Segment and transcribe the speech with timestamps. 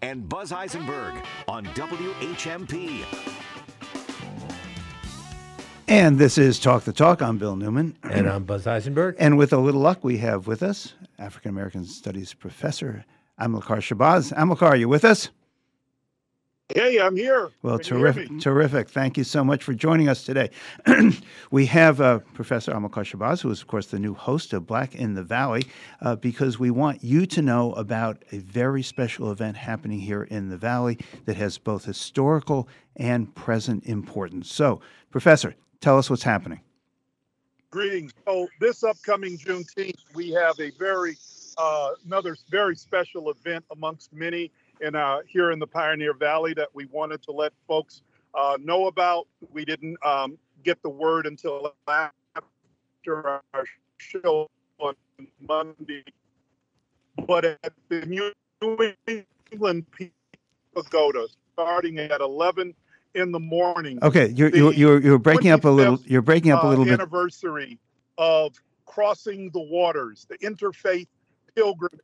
[0.00, 1.12] and Buzz Eisenberg
[1.46, 3.04] on WHMP.
[5.86, 7.20] And this is Talk the Talk.
[7.20, 7.94] I'm Bill Newman.
[8.02, 9.16] And I'm Buzz Eisenberg.
[9.18, 13.04] And with a little luck, we have with us African American Studies professor
[13.38, 14.32] Amilcar Shabazz.
[14.32, 15.28] Amilcar, are you with us?
[16.72, 17.50] Hey, I'm here.
[17.60, 18.88] Well, Can terrific, terrific.
[18.88, 20.48] Thank you so much for joining us today.
[21.50, 24.94] we have uh, Professor Amilcar Shabazz, who is, of course, the new host of Black
[24.94, 25.66] in the Valley,
[26.00, 30.48] uh, because we want you to know about a very special event happening here in
[30.48, 34.50] the Valley that has both historical and present importance.
[34.50, 36.62] So, Professor, tell us what's happening.
[37.70, 38.14] Greetings.
[38.26, 41.18] So this upcoming Juneteenth, we have a very
[41.58, 46.68] uh, another very special event amongst many in uh, here in the Pioneer Valley that
[46.72, 48.02] we wanted to let folks
[48.34, 49.26] uh, know about.
[49.52, 53.64] We didn't um, get the word until after our
[53.98, 54.94] show on
[55.40, 56.04] Monday,
[57.26, 58.32] but at the New
[59.50, 59.86] England
[60.74, 62.74] Pagoda, starting at 11
[63.14, 63.98] in the morning.
[64.02, 66.00] Okay, you're you're The you're, you're breaking up a little.
[66.04, 66.94] You're breaking up a uh, little bit.
[66.94, 67.78] anniversary
[68.18, 68.54] of
[68.86, 71.06] crossing the waters, the interfaith
[71.54, 72.00] pilgrim,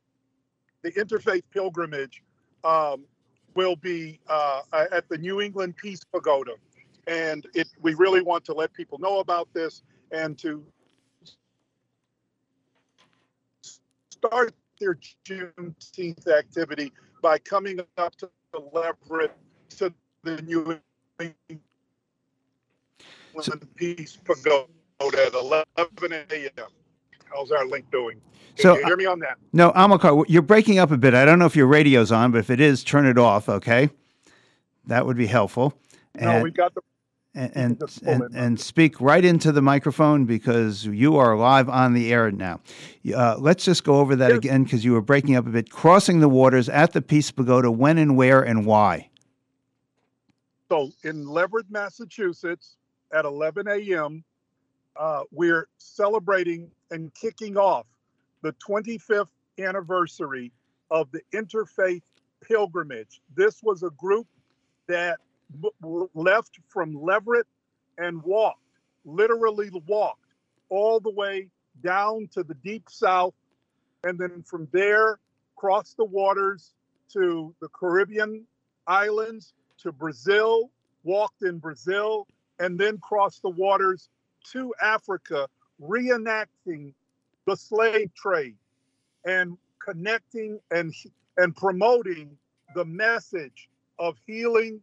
[0.83, 2.23] the interfaith pilgrimage
[2.63, 3.05] um,
[3.55, 6.53] will be uh, at the New England Peace Pagoda,
[7.07, 10.63] and it we really want to let people know about this and to
[14.09, 19.31] start their Juneteenth activity by coming up to the Leverett
[19.77, 20.79] to the New
[21.19, 21.59] England
[23.41, 24.67] So- Peace Pagoda
[25.01, 26.80] at 11 a.m.
[27.33, 28.19] How's our link doing?
[28.55, 29.37] Can So, you hear me on that?
[29.53, 31.13] No, Amilcar, you're breaking up a bit.
[31.13, 33.47] I don't know if your radio's on, but if it is, turn it off.
[33.49, 33.89] Okay,
[34.87, 35.73] that would be helpful.
[36.19, 36.81] No, And we got the
[37.33, 42.11] and and, and, and speak right into the microphone because you are live on the
[42.11, 42.59] air now.
[43.15, 44.37] Uh, let's just go over that Yes.
[44.39, 45.69] again because you were breaking up a bit.
[45.69, 47.71] Crossing the waters at the Peace Pagoda.
[47.71, 49.09] When and where and why?
[50.69, 52.75] So in Leverett, Massachusetts,
[53.13, 54.23] at 11 a.m.,
[54.97, 57.87] uh, we're celebrating and kicking off
[58.41, 59.27] the 25th
[59.59, 60.51] anniversary
[60.89, 62.03] of the Interfaith
[62.41, 63.21] Pilgrimage.
[63.35, 64.27] This was a group
[64.87, 65.19] that
[66.13, 67.47] left from Leverett
[67.97, 68.59] and walked,
[69.05, 70.19] literally walked,
[70.69, 71.47] all the way
[71.83, 73.33] down to the deep south,
[74.03, 75.19] and then from there
[75.55, 76.73] crossed the waters
[77.13, 78.45] to the Caribbean
[78.87, 80.71] islands to Brazil,
[81.03, 82.27] walked in Brazil,
[82.59, 84.09] and then crossed the waters
[84.51, 85.47] to Africa,
[85.81, 86.93] reenacting
[87.47, 88.55] the slave trade
[89.25, 90.93] and connecting and
[91.37, 92.37] and promoting
[92.75, 93.69] the message
[93.99, 94.81] of healing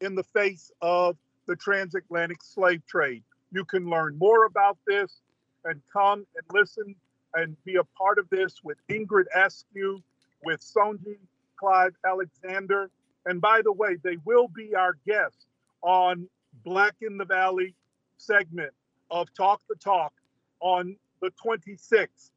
[0.00, 1.16] in the face of
[1.46, 3.22] the transatlantic slave trade.
[3.52, 5.20] You can learn more about this
[5.64, 6.94] and come and listen
[7.34, 10.02] and be a part of this with Ingrid Askew,
[10.44, 11.18] with Sonji
[11.58, 12.90] Clive Alexander.
[13.26, 15.46] And by the way, they will be our guests
[15.82, 16.28] on
[16.64, 17.74] Black in the Valley
[18.16, 18.72] segment
[19.10, 20.12] of Talk the Talk
[20.60, 22.30] on the 26th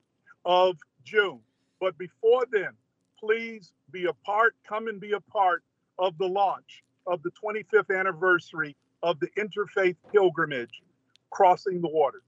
[0.45, 1.39] of June.
[1.79, 2.71] But before then,
[3.19, 5.63] please be a part, come and be a part
[5.99, 10.81] of the launch of the 25th anniversary of the Interfaith Pilgrimage,
[11.29, 12.21] Crossing the Waters.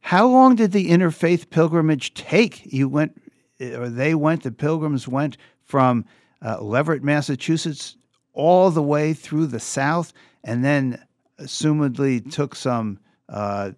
[0.00, 2.72] How long did the interfaith pilgrimage take?
[2.72, 3.20] You went,
[3.60, 6.04] or they went, the pilgrims went from
[6.42, 7.96] uh, Leverett, Massachusetts,
[8.32, 10.12] all the way through the South,
[10.42, 11.04] and then
[11.38, 13.72] assumedly took some uh,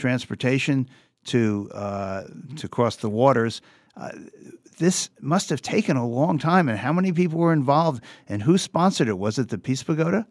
[0.00, 0.88] transportation
[1.26, 2.24] to uh,
[2.56, 3.60] to cross the waters.
[3.96, 4.10] Uh,
[4.78, 6.68] this must have taken a long time.
[6.68, 8.02] And how many people were involved?
[8.28, 9.18] And who sponsored it?
[9.18, 10.26] Was it the Peace Pagoda?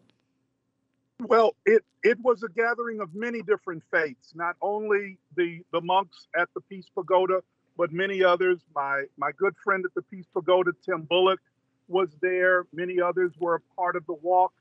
[1.20, 6.26] Well, it it was a gathering of many different faiths, not only the the monks
[6.36, 7.42] at the Peace Pagoda,
[7.76, 8.58] but many others.
[8.74, 11.40] My my good friend at the Peace Pagoda, Tim Bullock,
[11.88, 12.66] was there.
[12.72, 14.52] Many others were a part of the walk,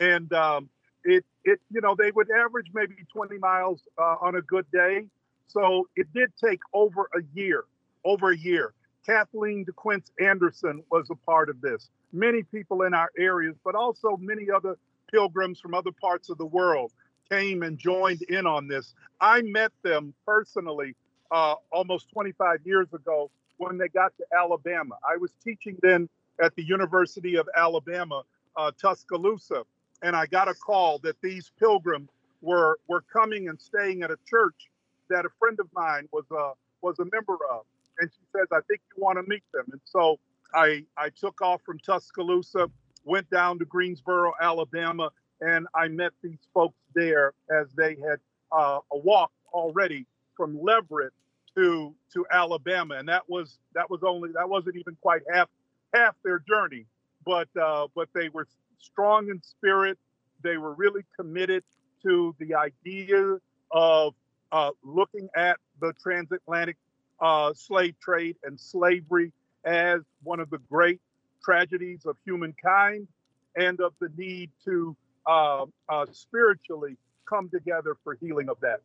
[0.00, 0.70] and um,
[1.08, 5.06] it it you know they would average maybe 20 miles uh, on a good day.
[5.46, 7.64] So it did take over a year,
[8.04, 8.74] over a year.
[9.06, 11.88] Kathleen DeQuince Anderson was a part of this.
[12.12, 14.76] Many people in our areas, but also many other
[15.10, 16.92] pilgrims from other parts of the world
[17.30, 18.94] came and joined in on this.
[19.20, 20.94] I met them personally
[21.30, 24.96] uh, almost 25 years ago when they got to Alabama.
[25.08, 26.08] I was teaching then
[26.42, 28.22] at the University of Alabama,
[28.56, 29.64] uh, Tuscaloosa,
[30.02, 32.10] and I got a call that these pilgrims
[32.42, 34.70] were were coming and staying at a church
[35.10, 36.52] that a friend of mine was uh,
[36.82, 37.64] was a member of,
[37.98, 40.18] and she says, "I think you want to meet them." And so
[40.54, 42.70] I I took off from Tuscaloosa,
[43.04, 45.10] went down to Greensboro, Alabama,
[45.40, 48.20] and I met these folks there as they had
[48.52, 50.06] uh, walk already
[50.36, 51.12] from Leverett
[51.56, 55.48] to to Alabama, and that was that was only that wasn't even quite half
[55.94, 56.86] half their journey.
[57.24, 58.46] but uh, but they were
[58.78, 59.98] strong in spirit.
[60.42, 61.64] They were really committed
[62.02, 63.38] to the idea
[63.70, 64.14] of
[64.52, 66.76] uh, looking at the transatlantic
[67.20, 69.32] uh, slave trade and slavery
[69.64, 71.00] as one of the great
[71.44, 73.08] tragedies of humankind
[73.56, 74.96] and of the need to
[75.26, 76.96] uh, uh, spiritually
[77.28, 78.80] come together for healing of that.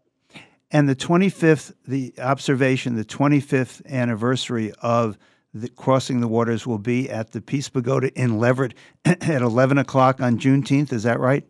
[0.72, 5.18] And the 25th, the observation, the 25th anniversary of
[5.76, 8.74] crossing the waters will be at the Peace Pagoda in Leverett
[9.06, 10.92] at 11 o'clock on Juneteenth.
[10.92, 11.46] Is that right?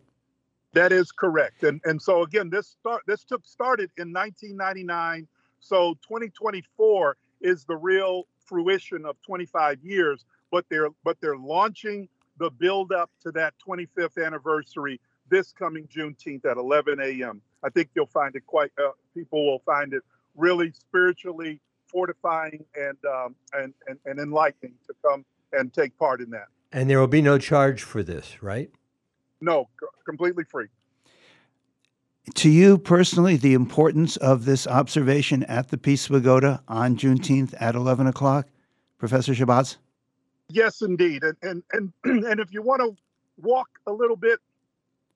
[0.72, 1.62] That is correct.
[1.62, 5.28] And and so again, this start this took started in 1999.
[5.60, 10.24] So 2024 is the real fruition of 25 years.
[10.50, 12.08] But they're but they're launching
[12.38, 17.40] the build up to that 25th anniversary this coming Juneteenth at 11 a.m.
[17.62, 18.70] I think you'll find it quite.
[18.78, 20.02] Uh, people will find it
[20.36, 21.60] really spiritually
[21.94, 26.48] fortifying and, um, and and and enlightening to come and take part in that.
[26.72, 28.68] And there will be no charge for this, right?
[29.40, 30.66] No, c- completely free.
[32.34, 37.74] To you personally, the importance of this observation at the Peace Pagoda on Juneteenth at
[37.74, 38.48] 11 o'clock,
[38.98, 39.76] Professor Shabazz?
[40.48, 41.22] Yes, indeed.
[41.22, 41.92] And and and
[42.24, 42.96] and if you want to
[43.40, 44.40] walk a little bit,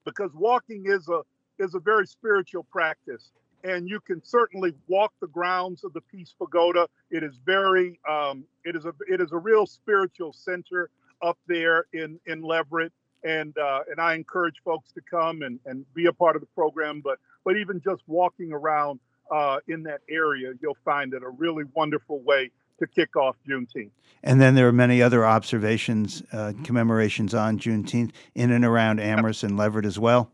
[0.04, 1.22] because walking is a
[1.58, 3.32] is a very spiritual practice,
[3.64, 6.88] and you can certainly walk the grounds of the Peace Pagoda.
[7.10, 10.90] It is very um, it is a it is a real spiritual center
[11.22, 12.92] up there in in Leverett,
[13.24, 16.48] and uh, and I encourage folks to come and and be a part of the
[16.54, 17.00] program.
[17.00, 19.00] But but even just walking around
[19.30, 23.90] uh, in that area, you'll find it a really wonderful way to kick off Juneteenth.
[24.22, 29.42] And then there are many other observations, uh, commemorations on Juneteenth in and around Amherst
[29.42, 30.30] and Leverett as well.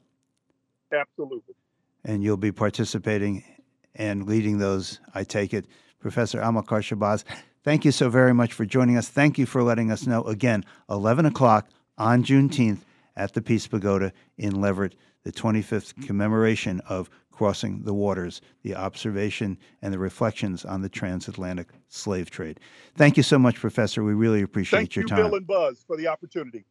[0.93, 1.55] Absolutely.
[2.05, 3.45] And you'll be participating
[3.95, 5.67] and leading those, I take it.
[6.01, 7.25] Professor Amilcar Shabazz,
[7.63, 9.09] thank you so very much for joining us.
[9.09, 10.23] Thank you for letting us know.
[10.25, 12.81] Again, 11 o'clock on Juneteenth
[13.17, 19.59] at the Peace Pagoda in Leverett, the 25th commemoration of crossing the waters, the observation
[19.83, 22.61] and the reflections on the transatlantic slave trade.
[22.97, 24.05] Thank you so much, Professor.
[24.05, 25.17] We really appreciate Thank your you, time.
[25.17, 26.65] Thank you, Bill and Buzz, for the opportunity.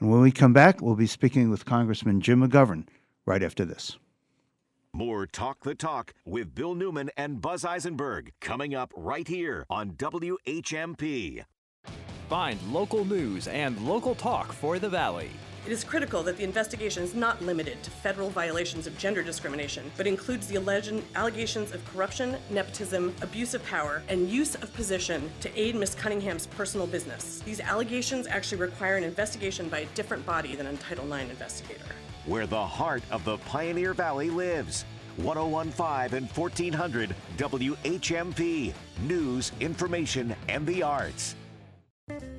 [0.00, 2.86] And when we come back, we'll be speaking with Congressman Jim McGovern
[3.24, 3.96] right after this.
[4.94, 9.92] More Talk the Talk with Bill Newman and Buzz Eisenberg coming up right here on
[9.92, 11.46] WHMP.
[12.28, 15.30] Find local news and local talk for the Valley.
[15.64, 19.90] It is critical that the investigation is not limited to federal violations of gender discrimination,
[19.96, 25.30] but includes the alleged allegations of corruption, nepotism, abuse of power, and use of position
[25.40, 27.40] to aid Miss Cunningham's personal business.
[27.46, 31.86] These allegations actually require an investigation by a different body than a Title IX investigator.
[32.26, 34.84] Where the heart of the Pioneer Valley lives.
[35.16, 38.72] 1015 and 1400 WHMP.
[39.06, 41.34] News, information, and the arts.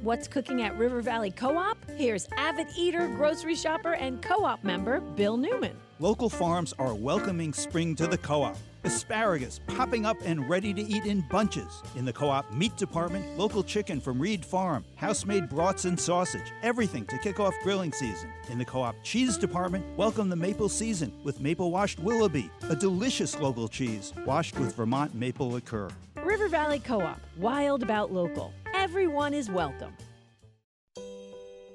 [0.04, 1.78] What's cooking at River Valley Co op?
[1.96, 5.78] Here's avid eater, grocery shopper, and co op member Bill Newman.
[6.00, 8.58] Local farms are welcoming spring to the co op.
[8.84, 11.82] Asparagus popping up and ready to eat in bunches.
[11.96, 15.98] In the co op meat department, local chicken from Reed Farm, house made brats and
[15.98, 18.30] sausage, everything to kick off grilling season.
[18.50, 22.76] In the co op cheese department, welcome the maple season with maple washed Willoughby, a
[22.76, 25.88] delicious local cheese washed with Vermont maple liqueur.
[26.22, 28.54] River Valley Co op, wild about local.
[28.74, 29.96] Everyone is welcome.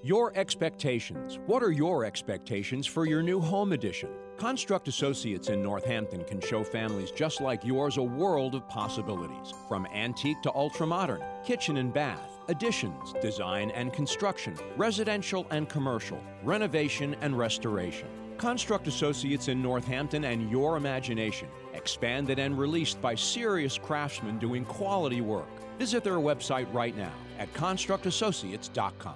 [0.03, 1.39] Your expectations.
[1.47, 4.11] What are your expectations for your new home edition?
[4.37, 9.55] Construct Associates in Northampton can show families just like yours a world of possibilities.
[9.69, 17.15] From antique to ultramodern, kitchen and bath, additions, design and construction, residential and commercial, renovation
[17.21, 18.09] and restoration.
[18.39, 25.21] Construct Associates in Northampton and your imagination, expanded and released by serious craftsmen doing quality
[25.21, 25.49] work.
[25.79, 29.15] Visit their website right now at constructassociates.com.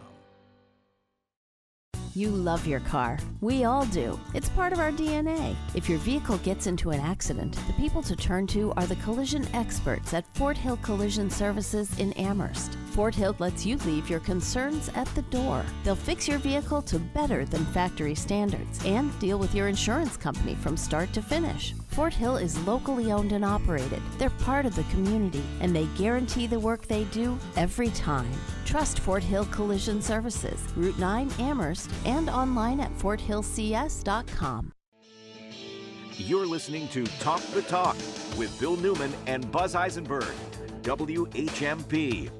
[2.14, 3.18] You love your car.
[3.40, 4.20] We all do.
[4.34, 5.56] It's part of our DNA.
[5.74, 9.46] If your vehicle gets into an accident, the people to turn to are the collision
[9.54, 12.76] experts at Fort Hill Collision Services in Amherst.
[12.90, 15.64] Fort Hill lets you leave your concerns at the door.
[15.84, 20.54] They'll fix your vehicle to better than factory standards and deal with your insurance company
[20.54, 21.74] from start to finish.
[21.92, 24.00] Fort Hill is locally owned and operated.
[24.16, 28.32] They're part of the community and they guarantee the work they do every time.
[28.64, 34.72] Trust Fort Hill Collision Services, Route 9 Amherst, and online at forthillcs.com.
[36.16, 37.96] You're listening to Talk the Talk
[38.38, 40.32] with Bill Newman and Buzz Eisenberg.
[40.80, 42.30] WHMP.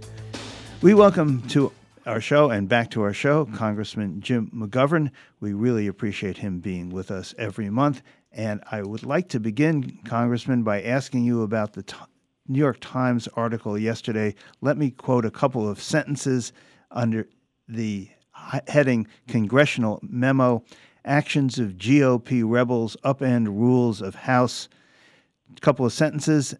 [0.80, 1.73] We welcome to
[2.06, 5.11] our show and back to our show Congressman Jim McGovern.
[5.40, 8.02] We really appreciate him being with us every month.
[8.35, 11.97] And I would like to begin, Congressman, by asking you about the t-
[12.49, 14.35] New York Times article yesterday.
[14.62, 16.53] Let me quote a couple of sentences
[16.91, 17.29] under
[17.69, 18.09] the
[18.69, 20.65] heading Congressional Memo
[21.05, 24.69] Actions of GOP Rebels Upend Rules of House.
[25.55, 26.55] A couple of sentences.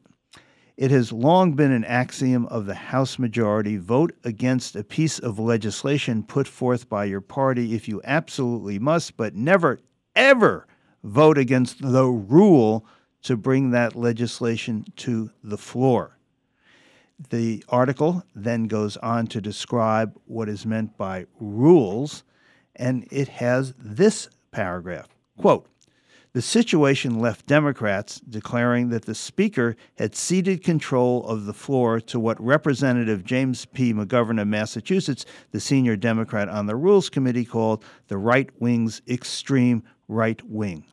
[0.77, 5.39] It has long been an axiom of the House majority vote against a piece of
[5.39, 9.79] legislation put forth by your party if you absolutely must, but never,
[10.15, 10.67] ever
[11.03, 12.87] vote against the rule
[13.23, 16.19] to bring that legislation to the floor.
[17.31, 22.25] The article then goes on to describe what is meant by rules,
[22.75, 25.67] and it has this paragraph quote,
[26.33, 32.19] the situation left Democrats declaring that the Speaker had ceded control of the floor to
[32.19, 33.93] what Representative James P.
[33.93, 39.83] McGovern of Massachusetts, the senior Democrat on the Rules Committee, called the right wing's extreme
[40.09, 40.85] right wing.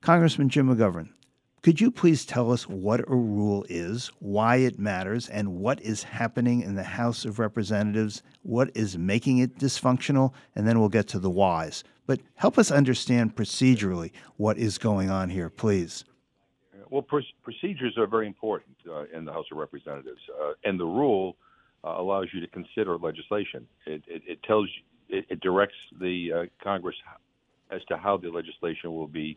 [0.00, 1.10] Congressman Jim McGovern,
[1.66, 6.04] could you please tell us what a rule is, why it matters, and what is
[6.04, 8.22] happening in the House of Representatives?
[8.42, 10.32] What is making it dysfunctional?
[10.54, 11.82] And then we'll get to the whys.
[12.06, 16.04] But help us understand procedurally what is going on here, please.
[16.88, 20.86] Well, pr- procedures are very important uh, in the House of Representatives, uh, and the
[20.86, 21.36] rule
[21.82, 23.66] uh, allows you to consider legislation.
[23.86, 26.94] It, it, it tells you, it, it directs the uh, Congress
[27.72, 29.36] as to how the legislation will be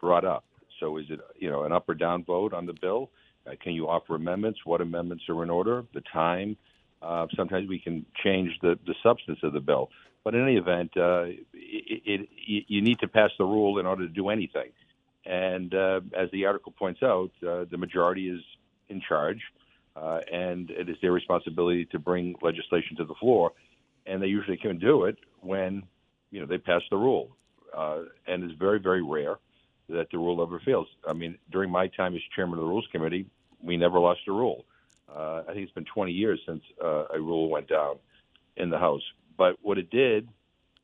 [0.00, 0.44] brought up.
[0.80, 3.10] So is it you know an up or down vote on the bill?
[3.46, 4.60] Uh, can you offer amendments?
[4.64, 5.84] What amendments are in order?
[5.94, 6.56] The time.
[7.00, 9.90] Uh, sometimes we can change the the substance of the bill.
[10.24, 12.28] But in any event, uh, it, it,
[12.68, 14.70] you need to pass the rule in order to do anything.
[15.24, 18.40] And uh, as the article points out, uh, the majority is
[18.88, 19.40] in charge,
[19.96, 23.52] uh, and it is their responsibility to bring legislation to the floor.
[24.06, 25.82] And they usually can do it when
[26.30, 27.36] you know they pass the rule.
[27.76, 29.36] Uh, and it's very, very rare
[29.88, 30.86] that the rule ever fails.
[31.06, 33.26] I mean, during my time as chairman of the Rules Committee,
[33.62, 34.64] we never lost a rule.
[35.08, 37.96] Uh, I think it's been 20 years since uh, a rule went down
[38.56, 39.02] in the House.
[39.36, 40.28] But what it did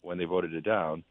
[0.03, 1.05] when they voted it down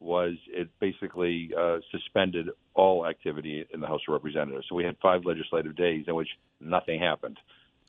[0.00, 4.66] was it basically uh, suspended all activity in the House of Representatives.
[4.68, 6.28] So we had five legislative days in which
[6.60, 7.38] nothing happened,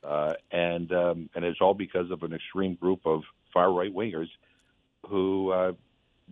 [0.02, 4.28] uh, and um, and it's all because of an extreme group of far right wingers
[5.08, 5.72] who uh,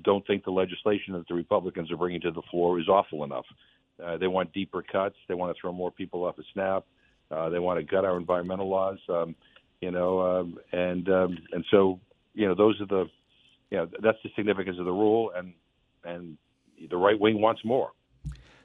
[0.02, 3.45] don't think the legislation that the Republicans are bringing to the floor is awful enough.
[4.05, 5.17] Uh, they want deeper cuts.
[5.28, 6.85] They want to throw more people off the SNAP.
[7.31, 8.99] Uh, they want to gut our environmental laws.
[9.09, 9.35] Um,
[9.81, 12.00] you know, um, and um, and so
[12.35, 13.07] you know those are the
[13.71, 15.52] you know that's the significance of the rule, and
[16.05, 16.37] and
[16.90, 17.93] the right wing wants more.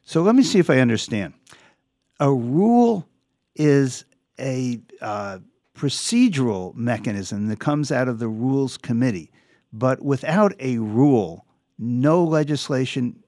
[0.03, 1.33] So let me see if I understand.
[2.19, 3.07] A rule
[3.55, 4.05] is
[4.39, 5.39] a uh,
[5.75, 9.31] procedural mechanism that comes out of the Rules Committee.
[9.73, 11.47] But without a rule,
[11.79, 13.23] no legislation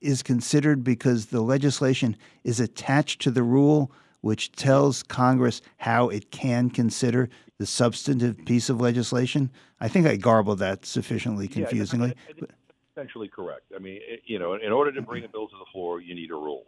[0.00, 3.92] is considered because the legislation is attached to the rule,
[4.22, 7.28] which tells Congress how it can consider
[7.58, 9.50] the substantive piece of legislation.
[9.78, 12.14] I think I garbled that sufficiently confusingly.
[12.26, 12.46] Yeah,
[12.92, 13.72] essentially correct.
[13.74, 16.14] I mean, it, you know, in order to bring a bill to the floor, you
[16.14, 16.66] need a rule,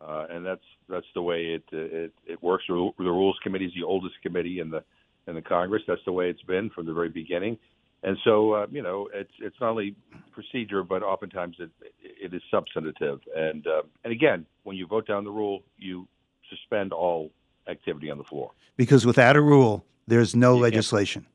[0.00, 2.64] uh, and that's that's the way it it, it works.
[2.68, 4.84] The Rules Committee is the oldest committee in the
[5.26, 5.82] in the Congress.
[5.86, 7.58] That's the way it's been from the very beginning.
[8.02, 9.96] And so, uh, you know, it's it's not only
[10.32, 13.20] procedure, but oftentimes it it is substantive.
[13.36, 16.06] And uh, and again, when you vote down the rule, you
[16.48, 17.30] suspend all
[17.68, 18.52] activity on the floor.
[18.76, 21.26] Because without a rule, there's no you legislation.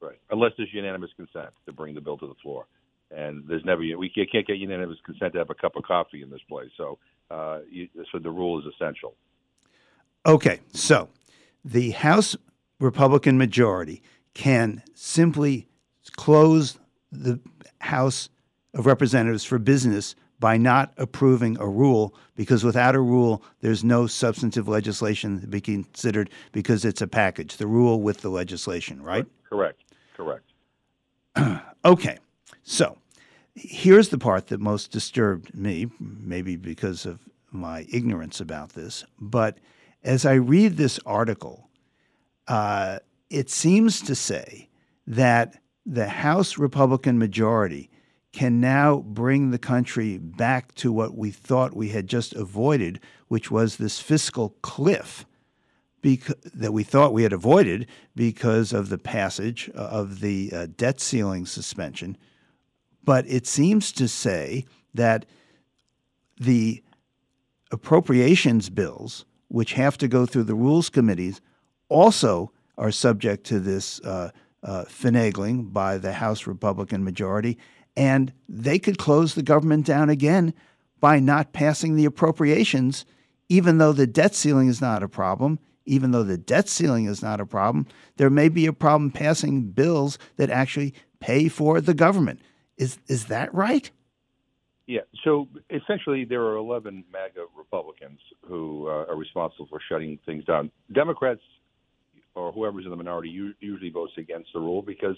[0.00, 2.66] Right, unless there's unanimous consent to bring the bill to the floor.
[3.10, 6.30] And there's never we can't get unanimous consent to have a cup of coffee in
[6.30, 6.70] this place.
[6.76, 6.98] So,
[7.30, 9.14] uh, you, so the rule is essential.
[10.24, 11.08] Okay, so
[11.64, 12.36] the House
[12.78, 14.02] Republican majority
[14.34, 15.68] can simply
[16.10, 16.78] close
[17.10, 17.40] the
[17.80, 18.28] House
[18.74, 24.08] of Representatives for business by not approving a rule because without a rule, there's no
[24.08, 29.26] substantive legislation to be considered because it's a package, the rule with the legislation, right?
[29.48, 29.84] Correct.
[30.16, 30.52] Correct.
[31.84, 32.18] okay.
[32.64, 32.98] So
[33.54, 37.20] here's the part that most disturbed me, maybe because of
[37.52, 39.04] my ignorance about this.
[39.20, 39.58] But
[40.02, 41.68] as I read this article,
[42.48, 42.98] uh,
[43.30, 44.68] it seems to say
[45.06, 47.90] that the House Republican majority
[48.32, 52.98] can now bring the country back to what we thought we had just avoided,
[53.28, 55.26] which was this fiscal cliff
[56.00, 57.86] because, that we thought we had avoided
[58.16, 62.16] because of the passage of the uh, debt ceiling suspension.
[63.04, 65.26] But it seems to say that
[66.38, 66.82] the
[67.70, 71.40] appropriations bills, which have to go through the rules committees,
[71.88, 74.30] also are subject to this uh,
[74.62, 77.58] uh, finagling by the House Republican majority,
[77.96, 80.54] and they could close the government down again
[81.00, 83.04] by not passing the appropriations,
[83.48, 85.58] even though the debt ceiling is not a problem.
[85.84, 89.62] Even though the debt ceiling is not a problem, there may be a problem passing
[89.62, 92.40] bills that actually pay for the government.
[92.76, 93.90] Is is that right?
[94.86, 95.00] Yeah.
[95.24, 100.70] So essentially, there are 11 MAGA Republicans who uh, are responsible for shutting things down.
[100.92, 101.40] Democrats
[102.34, 103.28] or whoever's in the minority
[103.60, 105.16] usually votes against the rule because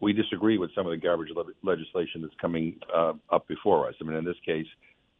[0.00, 3.94] we disagree with some of the garbage le- legislation that's coming uh, up before us.
[4.00, 4.66] I mean, in this case,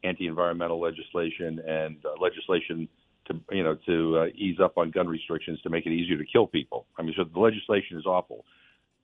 [0.04, 2.88] anti-environmental legislation and uh, legislation
[3.26, 6.24] to you know to uh, ease up on gun restrictions to make it easier to
[6.24, 6.86] kill people.
[6.98, 8.44] I mean, so the legislation is awful.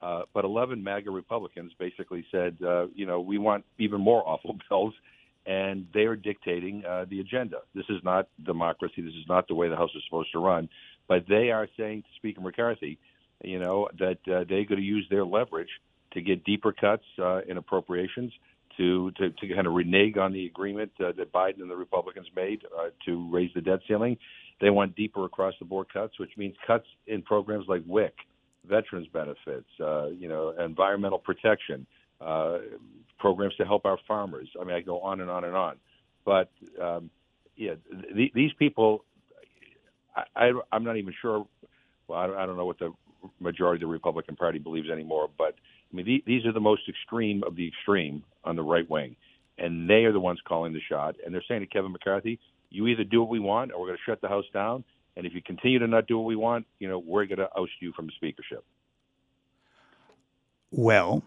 [0.03, 4.57] Uh, but 11 MAGA Republicans basically said, uh, you know, we want even more awful
[4.69, 4.95] bills,
[5.47, 7.59] and they are dictating uh, the agenda.
[7.75, 9.01] This is not democracy.
[9.03, 10.69] This is not the way the House is supposed to run.
[11.09, 12.99] But they are saying to Speaker McCarthy,
[13.43, 15.69] you know, that uh, they're going to use their leverage
[16.13, 18.33] to get deeper cuts uh, in appropriations,
[18.77, 22.27] to, to, to kind of renege on the agreement uh, that Biden and the Republicans
[22.35, 24.17] made uh, to raise the debt ceiling.
[24.61, 28.15] They want deeper across the board cuts, which means cuts in programs like WIC
[28.69, 31.87] veterans benefits, uh, you know, environmental protection,
[32.21, 32.59] uh,
[33.19, 34.49] programs to help our farmers.
[34.61, 35.77] I mean, I go on and on and on.
[36.25, 37.11] But um,
[37.57, 37.75] yeah,
[38.15, 39.05] th- these people,
[40.17, 41.47] I, I, am not even sure.
[42.09, 42.93] Well, I don't, I don't, know what the
[43.41, 45.29] majority of the Republican Party believes anymore.
[45.37, 45.55] But
[45.93, 49.17] I mean, th- these are the most extreme of the extreme on the right wing,
[49.59, 51.17] and they are the ones calling the shot.
[51.25, 52.39] And they're saying to Kevin McCarthy,
[52.71, 54.85] "You either do what we want, or we're going to shut the House down."
[55.17, 57.49] And if you continue to not do what we want, you know, we're going to
[57.57, 58.65] oust you from the speakership.
[60.71, 61.23] Well,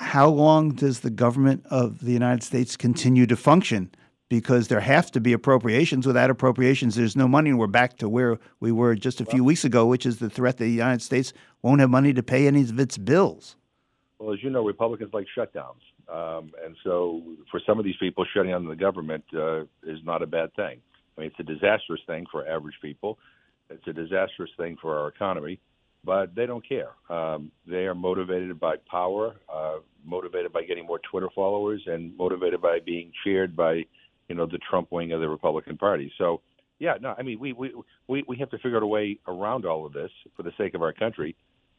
[0.00, 3.90] how long does the government of the United States continue to function?
[4.30, 6.06] Because there have to be appropriations.
[6.06, 9.44] Without appropriations, there's no money, and we're back to where we were just a few
[9.44, 12.46] weeks ago, which is the threat that the United States won't have money to pay
[12.46, 13.56] any of its bills.
[14.18, 15.82] Well, as you know, Republicans like shutdowns.
[16.08, 20.22] Um, and so for some of these people, shutting down the government uh, is not
[20.22, 20.80] a bad thing.
[21.16, 23.18] I mean, it's a disastrous thing for average people.
[23.68, 25.60] It's a disastrous thing for our economy,
[26.04, 26.90] but they don't care.
[27.08, 32.60] Um, they are motivated by power, uh, motivated by getting more Twitter followers, and motivated
[32.60, 33.84] by being cheered by,
[34.30, 36.10] you know, the Trump wing of the Republican Party.
[36.16, 36.40] So,
[36.78, 37.74] yeah, no, I mean, we we
[38.06, 40.74] we, we have to figure out a way around all of this for the sake
[40.74, 41.34] of our country.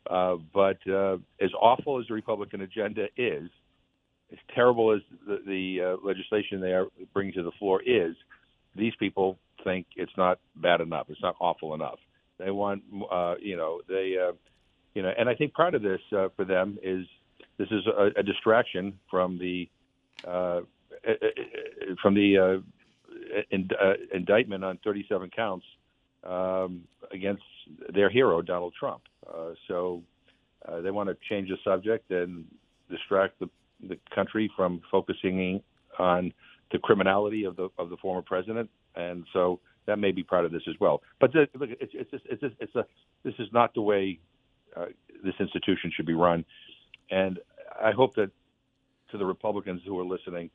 [0.09, 3.49] Uh, but uh, as awful as the Republican agenda is,
[4.31, 8.15] as terrible as the, the uh, legislation they are bringing to the floor is,
[8.75, 11.05] these people think it's not bad enough.
[11.09, 11.99] It's not awful enough.
[12.37, 14.33] They want, uh, you know, they, uh,
[14.93, 17.05] you know, and I think part of this uh, for them is
[17.57, 19.69] this is a, a distraction from the
[20.27, 20.61] uh,
[22.01, 25.65] from the uh, in, uh, indictment on 37 counts
[26.23, 27.43] um, against
[27.93, 29.01] their hero Donald Trump.
[29.27, 30.03] Uh, so
[30.81, 32.45] they want to change the subject and
[32.89, 33.49] distract the
[33.87, 35.61] the country from focusing
[35.97, 36.33] on
[36.71, 40.51] the criminality of the of the former president, and so that may be part of
[40.51, 41.01] this as well.
[41.19, 42.85] But the, look, it's it's just, it's just, it's a
[43.23, 44.19] this is not the way
[44.75, 44.87] uh,
[45.23, 46.45] this institution should be run,
[47.09, 47.39] and
[47.81, 48.31] I hope that
[49.11, 50.49] to the Republicans who are listening.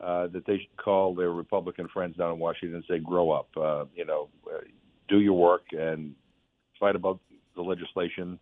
[0.00, 3.48] Uh, that they should call their Republican friends down in Washington and say, "Grow up,
[3.56, 4.60] uh, you know, uh,
[5.08, 6.14] do your work and
[6.78, 7.20] fight about
[7.54, 8.38] the legislation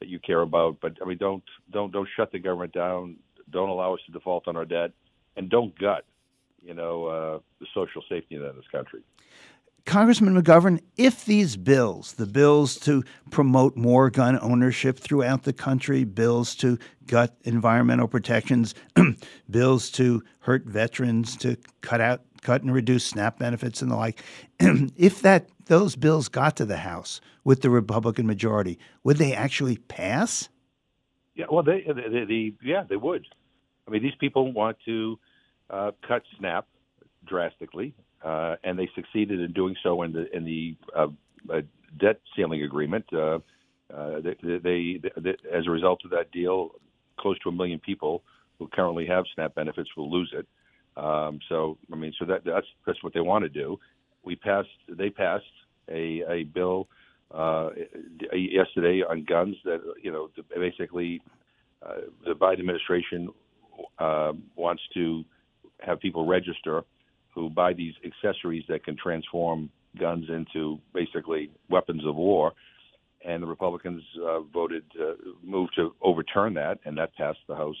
[0.00, 0.78] that you care about.
[0.80, 3.16] But I mean, don't don't don't shut the government down.
[3.50, 4.92] Don't allow us to default on our debt,
[5.36, 6.06] and don't gut
[6.62, 9.00] you know, uh, the social safety net in this country.
[9.84, 16.04] Congressman McGovern, if these bills, the bills to promote more gun ownership throughout the country,
[16.04, 18.74] bills to gut environmental protections,
[19.50, 24.22] bills to hurt veterans, to cut out, cut and reduce SNAP benefits and the like,
[24.60, 29.78] if that those bills got to the House with the Republican majority, would they actually
[29.78, 30.48] pass?
[31.34, 33.26] Yeah, well, they, they, they yeah, they would.
[33.88, 35.18] I mean, these people want to
[35.70, 36.66] uh, cut SNAP
[37.26, 41.08] drastically, uh, and they succeeded in doing so in the in the uh,
[41.52, 41.60] uh,
[41.98, 43.04] debt ceiling agreement.
[43.12, 43.38] Uh,
[43.94, 46.70] uh, they, they, they, as a result of that deal,
[47.18, 48.22] close to a million people
[48.58, 50.46] who currently have SNAP benefits will lose it.
[50.96, 53.78] Um, so, I mean, so that that's that's what they want to do.
[54.24, 54.68] We passed.
[54.88, 55.44] They passed
[55.88, 56.88] a a bill
[57.34, 57.70] uh,
[58.32, 61.22] yesterday on guns that you know basically
[61.84, 63.30] uh, the Biden administration
[63.98, 65.24] uh, wants to
[65.80, 66.84] have people register
[67.34, 72.52] who buy these accessories that can transform guns into basically weapons of war.
[73.24, 75.14] And the Republicans uh, voted, uh,
[75.44, 77.76] moved to overturn that, and that passed the House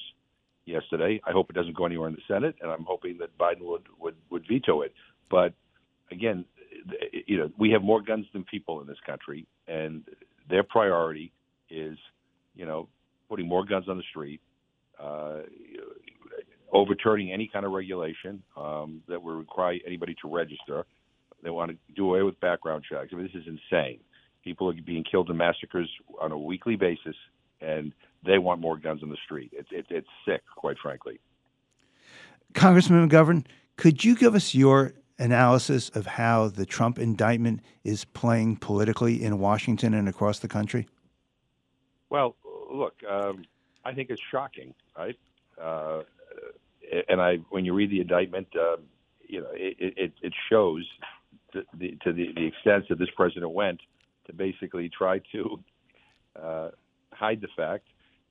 [0.66, 1.20] yesterday.
[1.26, 3.82] I hope it doesn't go anywhere in the Senate, and I'm hoping that Biden would
[3.98, 4.92] would, would veto it.
[5.30, 5.52] But
[6.12, 6.44] again,
[7.26, 10.02] you know, we have more guns than people in this country, and
[10.48, 11.32] their priority
[11.70, 11.98] is,
[12.54, 12.88] you know,
[13.28, 14.40] putting more guns on the street,
[15.00, 15.38] uh,
[16.72, 20.84] overturning any kind of regulation um, that would require anybody to register.
[21.42, 23.10] They want to do away with background checks.
[23.12, 24.00] I mean, this is insane.
[24.44, 27.16] People are being killed in massacres on a weekly basis,
[27.60, 27.92] and
[28.24, 29.50] they want more guns on the street.
[29.52, 31.20] It's it, it's sick, quite frankly.
[32.54, 33.44] Congressman McGovern,
[33.76, 39.38] could you give us your analysis of how the Trump indictment is playing politically in
[39.38, 40.88] Washington and across the country?
[42.10, 42.36] Well,
[42.70, 43.44] look, um,
[43.84, 45.18] I think it's shocking, right?
[45.60, 46.02] Uh,
[47.08, 48.76] and I, when you read the indictment, uh,
[49.26, 50.86] you know, it, it, it shows
[51.52, 53.80] to, the, to the, the extent that this president went
[54.26, 55.60] to basically try to
[56.40, 56.68] uh,
[57.12, 57.86] hide the fact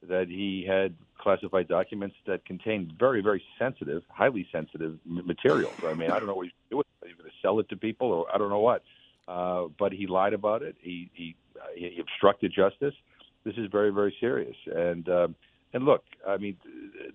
[0.08, 5.74] that he had classified documents that contained very, very sensitive, highly sensitive materials.
[5.86, 6.84] I mean, I don't know what he's doing.
[7.06, 8.84] He's going to sell it to people, or I don't know what.
[9.28, 10.76] Uh, but he lied about it.
[10.82, 12.96] He he, uh, he obstructed justice.
[13.44, 14.56] This is very, very serious.
[14.66, 15.36] And um,
[15.74, 16.58] and look, I mean,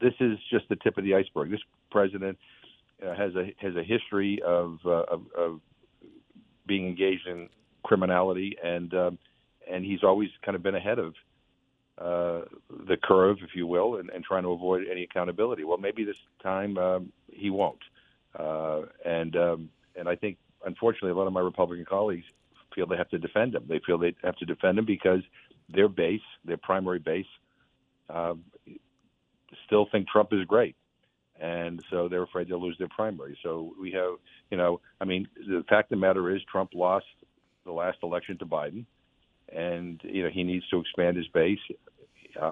[0.00, 1.50] this is just the tip of the iceberg.
[1.50, 2.38] This president
[3.04, 5.60] uh, has a has a history of, uh, of, of
[6.66, 7.48] being engaged in
[7.82, 9.18] criminality, and um,
[9.70, 11.14] and he's always kind of been ahead of
[11.98, 12.44] uh,
[12.86, 15.64] the curve, if you will, and, and trying to avoid any accountability.
[15.64, 17.78] Well, maybe this time um, he won't,
[18.38, 22.24] uh, and um, and I think unfortunately a lot of my Republican colleagues
[22.74, 23.64] feel they have to defend him.
[23.68, 25.20] They feel they have to defend him because
[25.72, 27.26] their base, their primary base,
[28.08, 28.34] uh,
[29.66, 30.76] still think Trump is great.
[31.40, 33.38] And so they're afraid they'll lose their primary.
[33.42, 34.14] So we have,
[34.50, 37.04] you know, I mean, the fact of the matter is Trump lost
[37.66, 38.86] the last election to Biden,
[39.54, 41.58] and you know he needs to expand his base.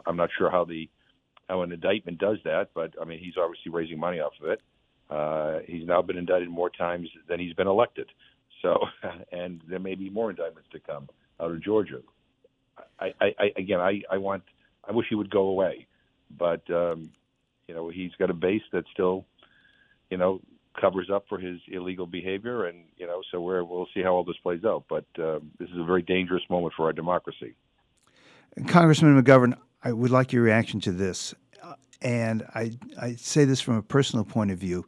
[0.07, 0.91] I'm not sure how the
[1.49, 4.61] how an indictment does that, but I mean he's obviously raising money off of it.
[5.09, 8.09] Uh, he's now been indicted more times than he's been elected.
[8.63, 8.79] So,
[9.33, 11.09] and there may be more indictments to come
[11.41, 12.01] out of Georgia.
[12.99, 14.43] I, I, I again, I, I want,
[14.89, 15.87] I wish he would go away,
[16.31, 17.11] but um,
[17.69, 19.25] you know he's got a base that still,
[20.11, 20.41] you know,
[20.81, 24.25] covers up for his illegal behavior, and you know, so we're, we'll see how all
[24.25, 24.85] this plays out.
[24.89, 27.55] But uh, this is a very dangerous moment for our democracy.
[28.69, 33.61] Congressman McGovern, I would like your reaction to this, uh, and I I say this
[33.61, 34.85] from a personal point of view.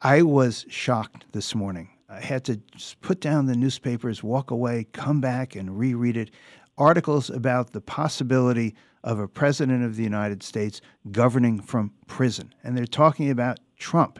[0.00, 1.90] I was shocked this morning.
[2.08, 2.60] I had to
[3.02, 6.30] put down the newspapers, walk away, come back, and reread it.
[6.78, 12.54] Articles about the possibility of a president of the United States governing from prison.
[12.62, 14.18] And they're talking about Trump.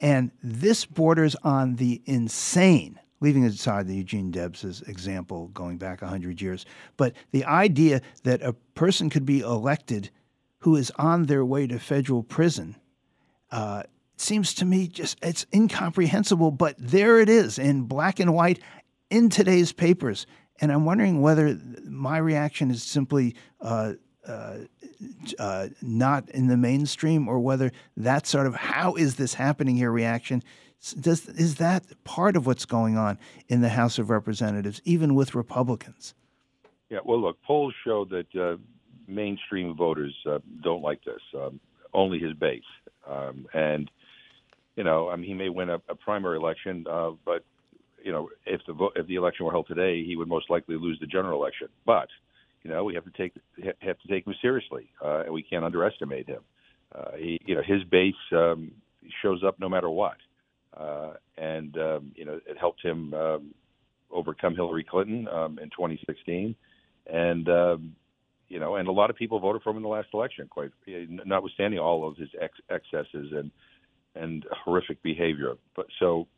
[0.00, 6.40] And this borders on the insane, leaving aside the Eugene Debs' example going back 100
[6.40, 6.66] years.
[6.96, 10.10] But the idea that a person could be elected
[10.58, 12.76] who is on their way to federal prison
[13.50, 13.82] uh,
[14.16, 16.50] seems to me just it's incomprehensible.
[16.50, 18.60] But there it is in black and white
[19.10, 20.26] in today's papers.
[20.60, 23.94] And I'm wondering whether my reaction is simply uh,
[24.26, 24.58] uh,
[25.38, 29.90] uh, not in the mainstream, or whether that sort of how is this happening here
[29.90, 30.42] reaction
[31.00, 35.34] does is that part of what's going on in the House of Representatives, even with
[35.34, 36.14] Republicans?
[36.90, 38.56] Yeah, well, look, polls show that uh,
[39.06, 41.20] mainstream voters uh, don't like this.
[41.34, 41.60] Um,
[41.94, 42.62] only his base,
[43.06, 43.90] um, and
[44.76, 47.44] you know, I mean, he may win a, a primary election, uh, but
[48.04, 50.76] you know, if the vo- if the election were held today, he would most likely
[50.76, 51.68] lose the general election.
[51.86, 52.08] But
[52.62, 53.34] you know, we have to take
[53.80, 56.40] have to take him seriously, uh, and we can't underestimate him.
[56.94, 58.72] Uh, he, you know, his base um,
[59.22, 60.16] shows up no matter what,
[60.76, 63.54] uh, and um, you know, it helped him um,
[64.10, 66.54] overcome Hillary Clinton um, in 2016,
[67.06, 67.96] and um,
[68.48, 70.70] you know, and a lot of people voted for him in the last election, quite
[70.86, 73.50] notwithstanding all of his ex- excesses and
[74.14, 75.54] and horrific behavior.
[75.74, 76.28] But so,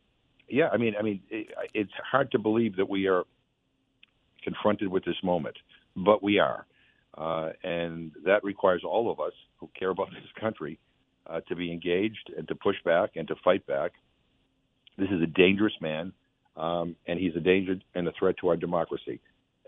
[0.47, 3.23] yeah, I mean, I mean, it, it's hard to believe that we are
[4.43, 5.57] confronted with this moment
[5.95, 6.65] but we are.
[7.17, 10.79] Uh, and that requires all of us who care about this country
[11.27, 13.91] uh, to be engaged and to push back and to fight back.
[14.97, 16.13] This is a dangerous man,
[16.55, 19.19] um, and he's a danger and a threat to our democracy.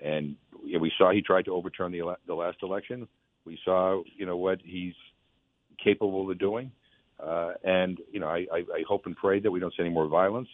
[0.01, 3.07] And we saw he tried to overturn the, ele- the last election.
[3.45, 4.93] We saw, you know, what he's
[5.83, 6.71] capable of doing.
[7.21, 9.89] Uh, and you know, I, I, I hope and pray that we don't see any
[9.89, 10.47] more violence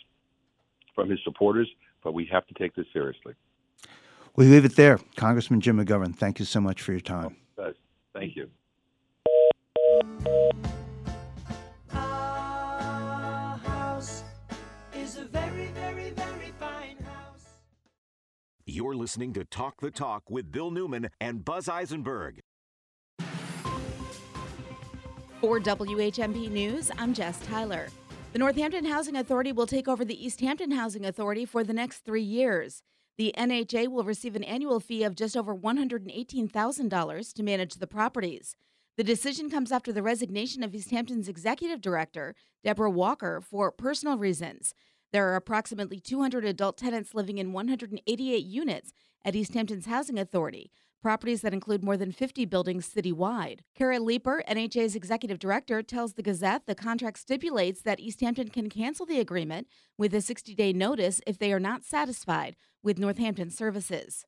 [0.95, 1.69] from his supporters.
[2.03, 3.33] But we have to take this seriously.
[4.35, 4.99] We leave it there.
[5.15, 7.37] Congressman Jim McGovern, thank you so much for your time.
[7.57, 7.71] Oh,
[8.13, 8.49] thank you.
[18.65, 22.39] You're listening to Talk the Talk with Bill Newman and Buzz Eisenberg.
[25.41, 27.89] For WHMP News, I'm Jess Tyler.
[28.33, 32.23] The Northampton Housing Authority will take over the Easthampton Housing Authority for the next three
[32.23, 32.81] years.
[33.15, 38.55] The NHA will receive an annual fee of just over $118,000 to manage the properties.
[38.97, 44.73] The decision comes after the resignation of Easthampton's executive director, Deborah Walker, for personal reasons.
[45.11, 48.93] There are approximately 200 adult tenants living in 188 units
[49.23, 50.71] at Easthampton's Housing Authority,
[51.03, 53.59] properties that include more than 50 buildings citywide.
[53.75, 59.05] Kara Leeper, NHA's executive director, tells the Gazette the contract stipulates that Easthampton can cancel
[59.05, 64.25] the agreement with a 60 day notice if they are not satisfied with Northampton services.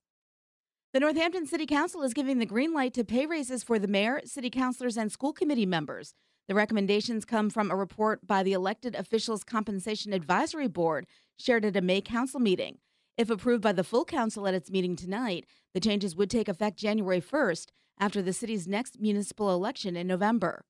[0.93, 4.21] The Northampton City Council is giving the green light to pay raises for the mayor,
[4.25, 6.13] city councilors, and school committee members.
[6.47, 11.07] The recommendations come from a report by the Elected Officials Compensation Advisory Board
[11.39, 12.79] shared at a May council meeting.
[13.17, 16.77] If approved by the full council at its meeting tonight, the changes would take effect
[16.77, 17.67] January 1st
[17.99, 20.63] after the city's next municipal election in November.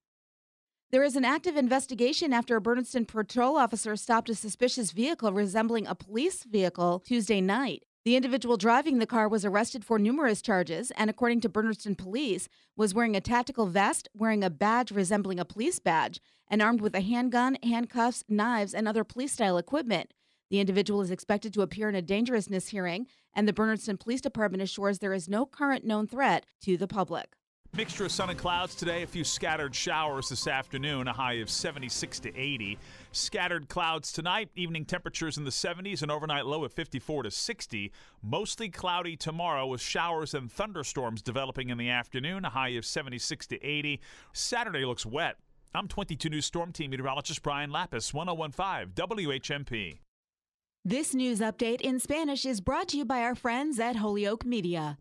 [0.92, 5.86] There is an active investigation after a Bernardston patrol officer stopped a suspicious vehicle resembling
[5.86, 7.84] a police vehicle Tuesday night.
[8.04, 12.50] The individual driving the car was arrested for numerous charges and, according to Bernardston police,
[12.76, 16.96] was wearing a tactical vest, wearing a badge resembling a police badge, and armed with
[16.96, 20.12] a handgun, handcuffs, knives, and other police style equipment.
[20.50, 24.62] The individual is expected to appear in a dangerousness hearing, and the Bernardston Police Department
[24.62, 27.36] assures there is no current known threat to the public.
[27.76, 31.50] Mixture of sun and clouds today, a few scattered showers this afternoon, a high of
[31.50, 32.78] 76 to 80.
[33.12, 37.92] Scattered clouds tonight, evening temperatures in the 70s, an overnight low of 54 to 60.
[38.24, 43.46] Mostly cloudy tomorrow with showers and thunderstorms developing in the afternoon, a high of 76
[43.48, 44.00] to 80.
[44.32, 45.36] Saturday looks wet.
[45.74, 50.00] I'm 22 News Storm Team meteorologist Brian Lapis, 1015 WHMP.
[50.88, 55.00] This news update in Spanish is brought to you by our friends at Holyoke Media.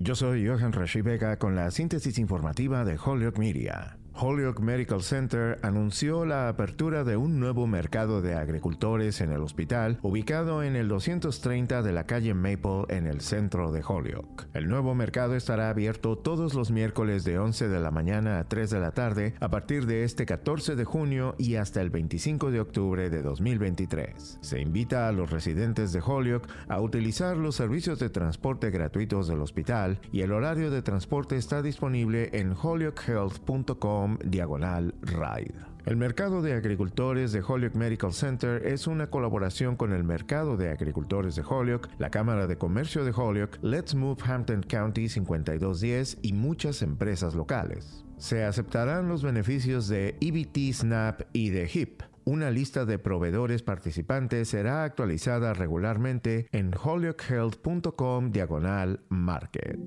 [0.00, 3.96] Yo soy Johan Rashi Vega con la síntesis informativa de Holyoke Media.
[4.18, 9.98] Holyoke Medical Center anunció la apertura de un nuevo mercado de agricultores en el hospital
[10.00, 14.46] ubicado en el 230 de la calle Maple en el centro de Holyoke.
[14.54, 18.70] El nuevo mercado estará abierto todos los miércoles de 11 de la mañana a 3
[18.70, 22.60] de la tarde a partir de este 14 de junio y hasta el 25 de
[22.60, 24.38] octubre de 2023.
[24.40, 29.42] Se invita a los residentes de Holyoke a utilizar los servicios de transporte gratuitos del
[29.42, 35.54] hospital y el horario de transporte está disponible en holyokehealth.com diagonal ride.
[35.86, 40.70] El mercado de agricultores de Holyoke Medical Center es una colaboración con el mercado de
[40.70, 46.32] agricultores de Holyoke, la Cámara de Comercio de Holyoke, Let's Move Hampton County 5210 y
[46.32, 48.04] muchas empresas locales.
[48.18, 52.02] Se aceptarán los beneficios de EBT SNAP y de HIP.
[52.28, 59.78] Una lista de proveedores participantes será actualizada regularmente en holyokehealth.com diagonal market.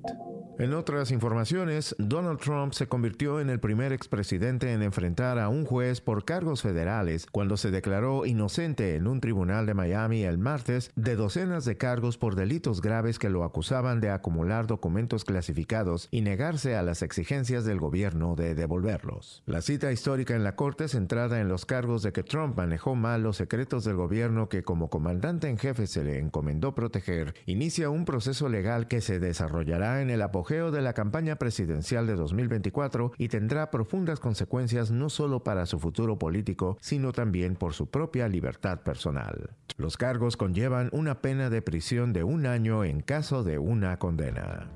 [0.57, 5.65] En otras informaciones, Donald Trump se convirtió en el primer expresidente en enfrentar a un
[5.65, 10.91] juez por cargos federales cuando se declaró inocente en un tribunal de Miami el martes
[10.95, 16.21] de docenas de cargos por delitos graves que lo acusaban de acumular documentos clasificados y
[16.21, 19.43] negarse a las exigencias del gobierno de devolverlos.
[19.45, 23.23] La cita histórica en la corte centrada en los cargos de que Trump manejó mal
[23.23, 28.05] los secretos del gobierno que como comandante en jefe se le encomendó proteger, inicia un
[28.05, 33.27] proceso legal que se desarrollará en el apogeo de la campaña presidencial de 2024 y
[33.27, 38.79] tendrá profundas consecuencias no solo para su futuro político, sino también por su propia libertad
[38.79, 39.49] personal.
[39.75, 44.69] Los cargos conllevan una pena de prisión de un año en caso de una condena.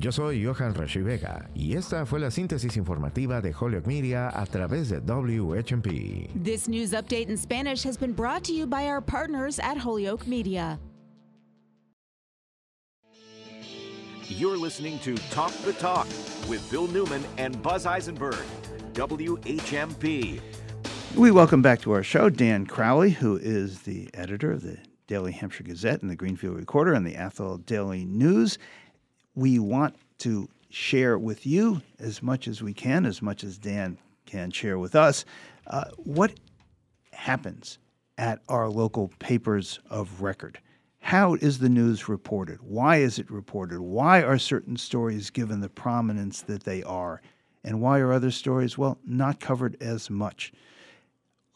[0.00, 4.46] Yo soy Johan Rashi Vega y esta fue la síntesis informativa de Holyoke Media a
[4.46, 6.30] través de WHMP.
[6.40, 10.28] This news update in Spanish has been brought to you by our partners at Holyoke
[10.28, 10.78] Media.
[14.28, 16.06] You're listening to Talk the Talk
[16.48, 18.46] with Bill Newman and Buzz Eisenberg,
[18.92, 20.40] WHMP.
[21.16, 25.32] We welcome back to our show Dan Crowley, who is the editor of the Daily
[25.32, 28.58] Hampshire Gazette and the Greenfield Recorder and the Athol Daily News.
[29.38, 33.96] We want to share with you as much as we can, as much as Dan
[34.26, 35.24] can share with us,
[35.68, 36.32] uh, what
[37.12, 37.78] happens
[38.18, 40.58] at our local papers of record.
[40.98, 42.58] How is the news reported?
[42.62, 43.78] Why is it reported?
[43.78, 47.22] Why are certain stories given the prominence that they are?
[47.62, 50.52] And why are other stories, well, not covered as much?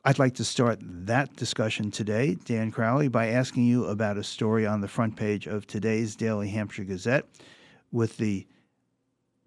[0.05, 4.69] I'd like to start that discussion today, Dan Crowley, by asking you about a story
[4.69, 7.27] on the front page of today's Daily Hampshire Gazette
[7.93, 8.47] with the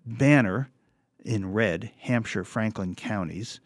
[0.05, 0.69] banner
[1.25, 3.59] in red, Hampshire Franklin counties,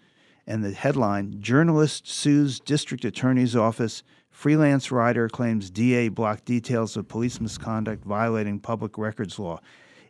[0.47, 4.01] and the headline Journalist sues District Attorney's Office
[4.39, 9.59] Freelance rider claims DA blocked details of police misconduct violating public records law.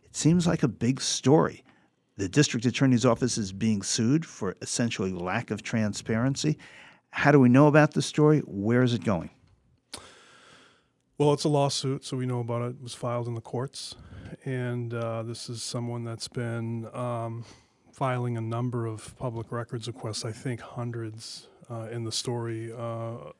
[0.04, 1.64] It seems like a big story.
[2.16, 6.58] The district attorney's office is being sued for essentially lack of transparency.
[7.10, 8.40] How do we know about the story?
[8.40, 9.30] Where is it going?
[11.18, 12.76] Well, it's a lawsuit, so we know about it.
[12.76, 13.96] It was filed in the courts.
[14.44, 17.44] And uh, this is someone that's been um,
[17.92, 22.72] filing a number of public records requests, I think hundreds uh, in the story.
[22.72, 23.32] Uh,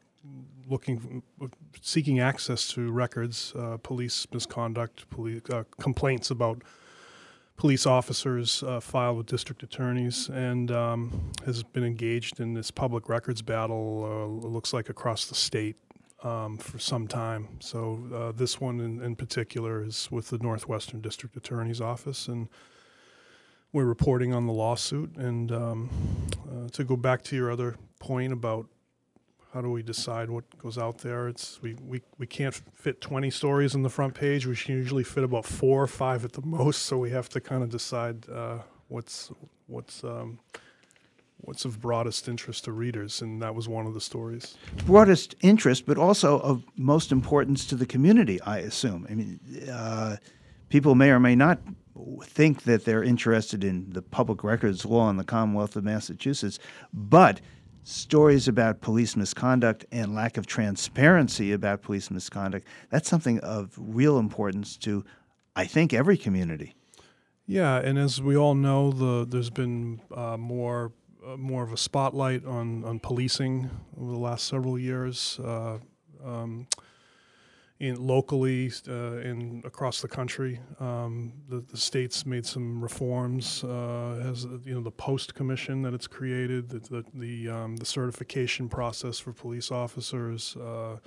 [0.68, 1.22] looking,
[1.80, 6.62] seeking access to records, uh, police misconduct, police uh, complaints about
[7.56, 13.08] police officers uh, filed with district attorneys, and um, has been engaged in this public
[13.08, 14.40] records battle.
[14.42, 15.76] Looks like across the state.
[16.22, 17.48] Um, for some time.
[17.60, 22.48] So, uh, this one in, in particular is with the Northwestern District Attorney's Office, and
[23.72, 25.16] we're reporting on the lawsuit.
[25.16, 25.90] And um,
[26.46, 28.66] uh, to go back to your other point about
[29.52, 33.30] how do we decide what goes out there, it's we, we, we can't fit 20
[33.30, 34.46] stories on the front page.
[34.46, 36.82] We should usually fit about four or five at the most.
[36.82, 39.30] So we have to kind of decide uh, what's
[39.66, 40.38] what's um,
[41.42, 44.56] what's of broadest interest to readers, and that was one of the stories.
[44.86, 49.06] Broadest interest, but also of most importance to the community, I assume.
[49.10, 50.16] I mean, uh,
[50.68, 51.60] people may or may not
[52.24, 56.58] think that they're interested in the public records law in the Commonwealth of Massachusetts,
[56.92, 57.40] but
[57.82, 64.18] stories about police misconduct and lack of transparency about police misconduct, that's something of real
[64.18, 65.04] importance to,
[65.56, 66.74] I think, every community.
[67.46, 70.92] Yeah, and as we all know, the there's been uh, more
[71.36, 75.38] more of a spotlight on on policing over the last several years.
[75.40, 75.78] Uh,
[76.24, 76.66] um,
[77.80, 80.60] in locally uh, in across the country.
[80.80, 83.64] Um, the, the, state's made some reforms.
[83.64, 87.86] Uh, has you know the post commission that it's created, the the the, um, the
[87.86, 90.56] certification process for police officers.
[90.56, 90.98] Uh,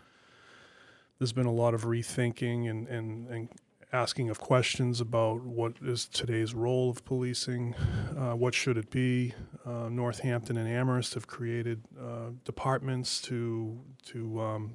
[1.19, 3.49] there's been a lot of rethinking and, and, and
[3.93, 7.75] asking of questions about what is today's role of policing,
[8.17, 9.33] uh, what should it be.
[9.65, 14.73] Uh, Northampton and Amherst have created uh, departments to to um,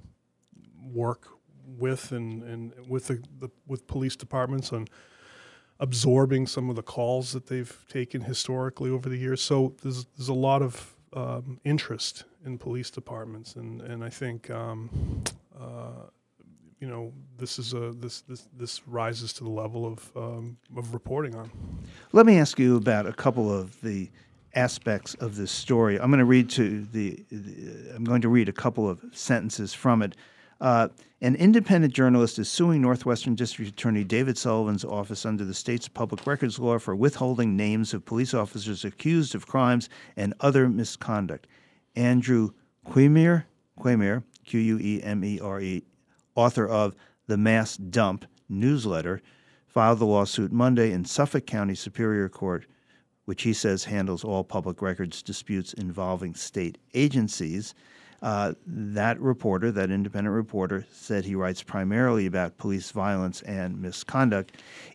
[0.83, 1.27] work
[1.67, 4.87] with and, and with the, the with police departments on
[5.81, 9.43] absorbing some of the calls that they've taken historically over the years.
[9.43, 14.49] So there's there's a lot of um, interest in police departments, and and I think.
[14.49, 15.25] Um,
[15.61, 16.07] uh,
[16.81, 20.95] you know, this is a this this this rises to the level of um, of
[20.95, 21.51] reporting on.
[22.13, 24.11] Let me ask you about a couple of the
[24.55, 26.01] aspects of this story.
[26.01, 29.75] I'm going to read to the, the I'm going to read a couple of sentences
[29.75, 30.17] from it.
[30.61, 30.89] Uh,
[31.21, 36.27] an independent journalist is suing Northwestern District Attorney David Sullivan's office under the state's public
[36.27, 41.47] records law for withholding names of police officers accused of crimes and other misconduct.
[41.95, 42.51] Andrew
[42.87, 43.45] Quemere,
[43.79, 45.85] Quemere, Q U E M E R E,
[46.39, 46.95] author of
[47.27, 49.21] The Mass Dump newsletter,
[49.67, 52.65] filed the lawsuit Monday in Suffolk County Superior Court,
[53.25, 57.75] which he says handles all public records disputes involving state agencies.
[58.23, 64.53] Uh, that reporter, that independent reporter, said he writes primarily about police violence and misconduct.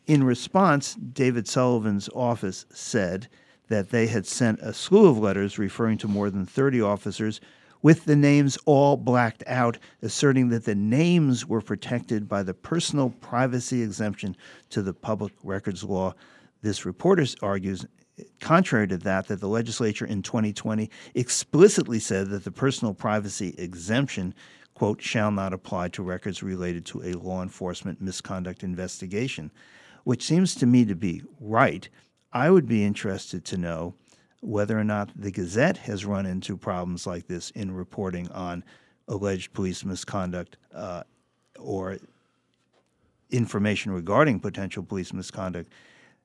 [0.08, 3.28] In response, David Sullivan's office said
[3.68, 7.42] that they had sent a slew of letters referring to more than 30 officers
[7.84, 13.12] with the names all blacked out, asserting that the names were protected by the personal
[13.12, 14.36] privacy exemption
[14.70, 16.16] to the public records law.
[16.64, 17.86] This reporter argues
[18.40, 24.34] contrary to that, that the legislature in 2020 explicitly said that the personal privacy exemption,
[24.74, 29.52] quote, shall not apply to records related to a law enforcement misconduct investigation,
[30.04, 31.90] which seems to me to be right.
[32.32, 33.96] I would be interested to know
[34.44, 38.64] whether or not the Gazette has run into problems like this in reporting on
[39.08, 41.04] alleged police misconduct uh,
[41.60, 41.98] or
[43.32, 45.72] information regarding potential police misconduct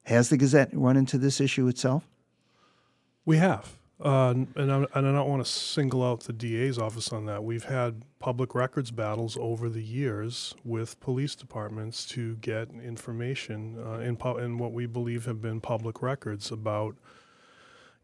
[0.02, 2.08] has the Gazette run into this issue itself?
[3.24, 3.76] We have.
[4.02, 7.42] Uh, and, I, and I don't want to single out the DA's office on that.
[7.42, 13.98] We've had public records battles over the years with police departments to get information uh,
[13.98, 16.96] in, pu- in what we believe have been public records about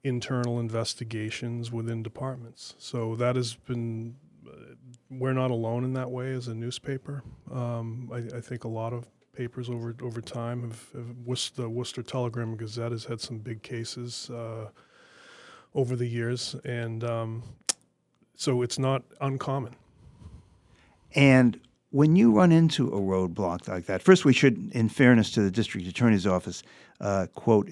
[0.05, 2.75] internal investigations within departments.
[2.79, 4.15] So that has been,
[4.47, 4.75] uh,
[5.11, 7.23] we're not alone in that way as a newspaper.
[7.51, 10.63] Um, I, I, think a lot of papers over over time.
[10.63, 14.69] Have, have Worcester, the Worcester Telegram Gazette has had some big cases uh,
[15.75, 17.43] over the years, and um,
[18.37, 19.75] so it's not uncommon.
[21.15, 21.59] And
[21.91, 25.51] when you run into a roadblock like that, first we should, in fairness to the
[25.51, 26.63] district attorney's office,
[27.01, 27.71] uh, quote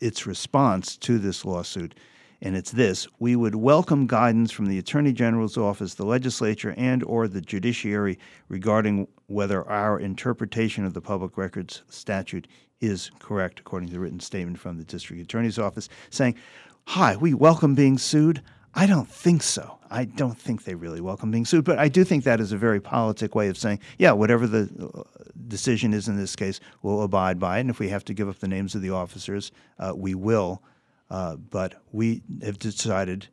[0.00, 1.94] its response to this lawsuit.
[2.40, 7.02] And it's this we would welcome guidance from the attorney general's office the legislature and
[7.02, 12.46] or the judiciary regarding whether our interpretation of the public records statute
[12.80, 16.36] is correct according to the written statement from the district attorney's office saying
[16.84, 18.40] hi we welcome being sued
[18.74, 19.78] I don't think so.
[19.90, 22.58] I don't think they really welcome being sued, but I do think that is a
[22.58, 25.02] very politic way of saying, yeah, whatever the uh,
[25.48, 27.62] decision is in this case, we'll abide by it.
[27.62, 30.62] And if we have to give up the names of the officers, uh, we will.
[31.10, 33.28] Uh, but we have decided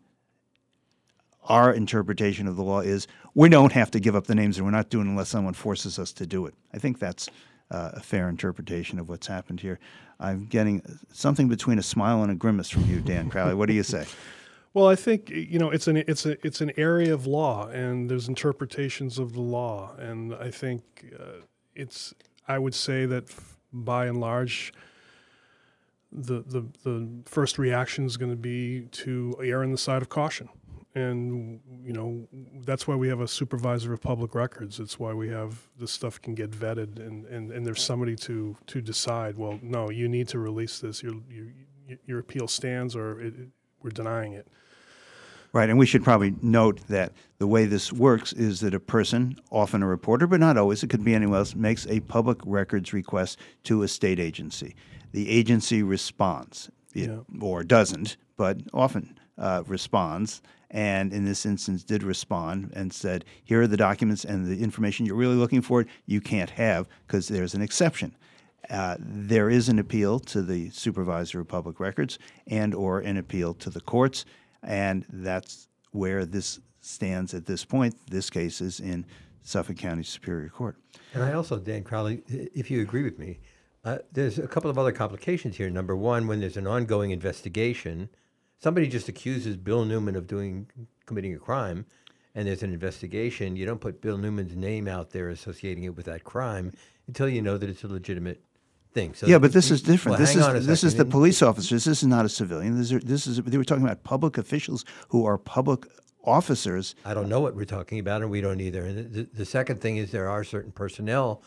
[1.43, 4.65] our interpretation of the law is we don't have to give up the names and
[4.65, 6.53] we're not doing it unless someone forces us to do it.
[6.73, 7.29] I think that's
[7.69, 9.79] uh, a fair interpretation of what's happened here.
[10.19, 10.81] I'm getting
[11.11, 13.53] something between a smile and a grimace from you, Dan Crowley.
[13.53, 14.05] What do you say?
[14.75, 18.09] Well, I think you know it's an it's a it's an area of law, and
[18.09, 20.83] there's interpretations of the law, and I think
[21.17, 21.45] uh,
[21.75, 22.13] it's
[22.45, 23.23] I would say that
[23.71, 24.73] by and large,
[26.11, 30.09] the the the first reaction is going to be to err on the side of
[30.09, 30.49] caution,
[30.93, 32.27] and you know
[32.65, 34.81] that's why we have a supervisor of public records.
[34.81, 38.57] It's why we have this stuff can get vetted, and, and, and there's somebody to
[38.67, 39.37] to decide.
[39.37, 41.01] Well, no, you need to release this.
[41.01, 41.47] Your your,
[42.05, 43.33] your appeal stands, or it,
[43.81, 44.49] we're denying it.
[45.55, 49.39] Right, and we should probably note that the way this works is that a person,
[49.49, 52.91] often a reporter, but not always, it could be anyone else, makes a public records
[52.91, 54.75] request to a state agency.
[55.13, 57.19] The agency responds, yeah.
[57.39, 60.41] or doesn't, but often uh, responds,
[60.71, 65.05] and in this instance did respond and said, here are the documents and the information
[65.05, 68.13] you're really looking for, you can't have because there's an exception.
[68.69, 73.53] Uh, there is an appeal to the supervisor of public records and or an appeal
[73.53, 74.25] to the courts
[74.65, 77.95] and that's where this stands at this point.
[78.09, 79.05] This case is in
[79.41, 80.77] Suffolk County Superior Court.
[81.13, 83.39] And I also, Dan Crowley, if you agree with me,
[83.83, 85.69] uh, there's a couple of other complications here.
[85.69, 88.09] Number one, when there's an ongoing investigation,
[88.59, 90.67] somebody just accuses Bill Newman of doing
[91.05, 91.85] committing a crime,
[92.33, 93.55] and there's an investigation.
[93.55, 96.71] You don't put Bill Newman's name out there associating it with that crime
[97.07, 98.43] until you know that it's a legitimate
[98.95, 99.13] thing.
[99.13, 100.17] So yeah, but this is different.
[100.17, 101.85] Well, this is this is the police officers.
[101.85, 102.77] This is not a civilian.
[102.77, 105.85] This is, this is they were talking about public officials who are public
[106.23, 106.95] officers.
[107.05, 108.83] I don't know what we're talking about, and we don't either.
[108.85, 111.43] And the, the second thing is there are certain personnel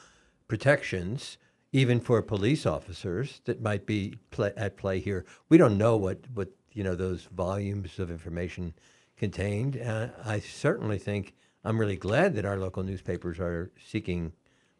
[0.46, 1.38] protections,
[1.72, 5.24] even for police officers, that might be play, at play here.
[5.48, 8.74] We don't know what what you know those volumes of information
[9.16, 9.80] contained.
[9.80, 11.34] Uh, I certainly think
[11.64, 14.32] I'm really glad that our local newspapers are seeking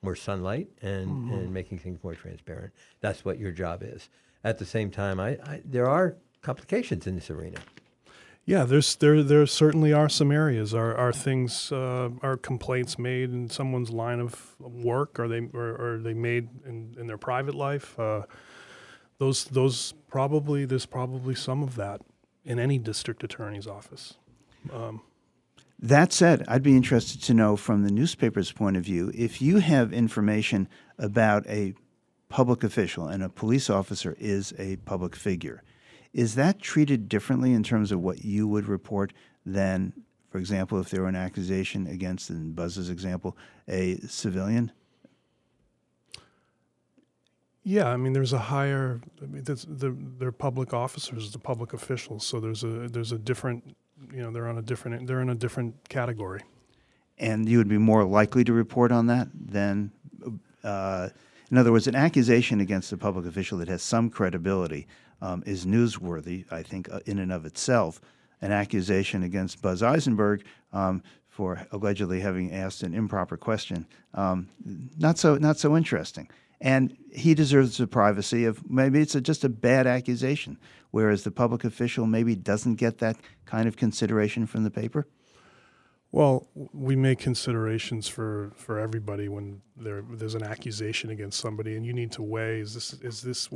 [0.03, 1.33] more sunlight and, mm-hmm.
[1.35, 2.73] and making things more transparent.
[3.01, 4.09] That's what your job is.
[4.45, 7.59] At the same time, I, I, there are complications in this arena.
[8.45, 10.73] Yeah, there's there there certainly are some areas.
[10.73, 15.21] Are are things uh, are complaints made in someone's line of work?
[15.21, 17.99] Are they or, are they made in, in their private life?
[18.01, 18.23] Uh,
[19.19, 22.01] those those probably there's probably some of that
[22.43, 24.15] in any district attorney's office.
[24.73, 25.03] Um,
[25.81, 29.59] that said, I'd be interested to know from the newspaper's point of view if you
[29.59, 30.69] have information
[30.99, 31.75] about a
[32.29, 35.63] public official and a police officer is a public figure.
[36.13, 39.13] Is that treated differently in terms of what you would report
[39.47, 39.93] than,
[40.31, 43.37] for example, if there were an accusation against, in Buzz's example,
[43.69, 44.73] a civilian?
[47.63, 49.01] Yeah, I mean, there's a higher.
[49.23, 53.77] I mean, the, they're public officers, the public officials, so there's a there's a different
[54.13, 56.43] you know they're on a different they're in a different category.
[57.19, 59.91] And you would be more likely to report on that than,
[60.63, 61.09] uh,
[61.51, 64.87] in other words, an accusation against a public official that has some credibility
[65.21, 68.01] um, is newsworthy, I think, uh, in and of itself.
[68.41, 73.85] An accusation against Buzz Eisenberg um, for allegedly having asked an improper question,
[74.15, 74.49] um,
[74.97, 76.29] not so not so interesting
[76.61, 80.59] and he deserves the privacy of maybe it's a, just a bad accusation,
[80.91, 85.07] whereas the public official maybe doesn't get that kind of consideration from the paper.
[86.11, 91.85] Well, we make considerations for, for everybody when there there's an accusation against somebody, and
[91.85, 93.49] you need to weigh: is this is this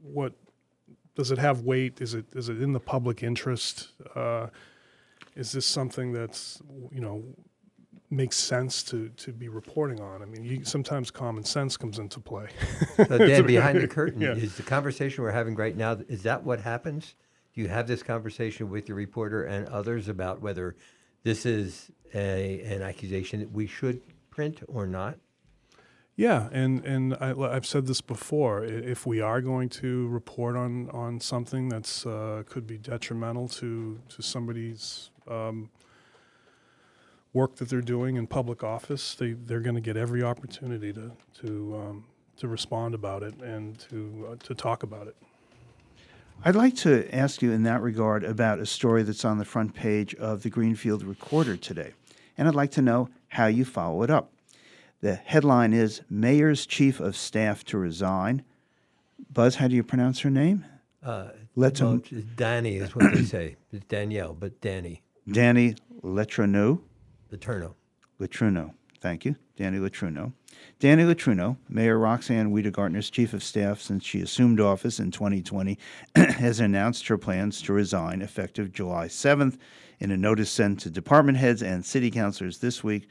[0.00, 0.32] what
[1.14, 2.00] does it have weight?
[2.00, 3.88] Is it is it in the public interest?
[4.16, 4.46] Uh,
[5.36, 7.22] is this something that's you know
[8.10, 10.22] makes sense to, to be reporting on.
[10.22, 12.48] I mean, you, sometimes common sense comes into play.
[12.96, 14.32] so Dan, behind the curtain, yeah.
[14.32, 17.14] is the conversation we're having right now, is that what happens?
[17.54, 20.76] Do you have this conversation with your reporter and others about whether
[21.22, 24.00] this is a, an accusation that we should
[24.30, 25.18] print or not?
[26.16, 28.64] Yeah, and and I, have said this before.
[28.64, 33.98] If we are going to report on on something that's uh, could be detrimental to
[34.10, 35.70] to somebody's um,
[37.34, 41.12] work that they're doing in public office, they, they're going to get every opportunity to,
[41.40, 42.04] to, um,
[42.38, 45.16] to respond about it and to, uh, to talk about it.
[46.44, 49.74] I'd like to ask you in that regard about a story that's on the front
[49.74, 51.92] page of the Greenfield Recorder today.
[52.38, 54.32] And I'd like to know how you follow it up.
[55.00, 58.42] The headline is Mayor's Chief of Staff to Resign.
[59.32, 60.64] Buzz, how do you pronounce her name?
[61.02, 62.00] Uh, Let's well,
[62.36, 63.56] Danny is what they say.
[63.72, 65.02] It's Danielle, but Danny.
[65.30, 66.80] Danny Letrenou.
[67.32, 67.74] Letourneau.
[68.20, 68.72] Letourneau.
[69.00, 70.32] Thank you, Danny Latruno.
[70.78, 75.78] Danny Latruno, Mayor Roxanne Wedegartner's chief of staff since she assumed office in 2020,
[76.14, 79.58] has announced her plans to resign effective July 7th
[80.00, 83.06] in a notice sent to department heads and city councilors this week.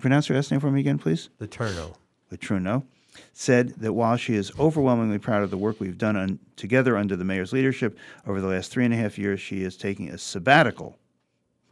[0.00, 1.28] Pronounce your last name for me again, please.
[1.40, 1.94] Latruno.
[2.32, 2.84] Latruno
[3.32, 7.16] said that while she is overwhelmingly proud of the work we've done un- together under
[7.16, 10.18] the mayor's leadership over the last three and a half years, she is taking a
[10.18, 10.98] sabbatical,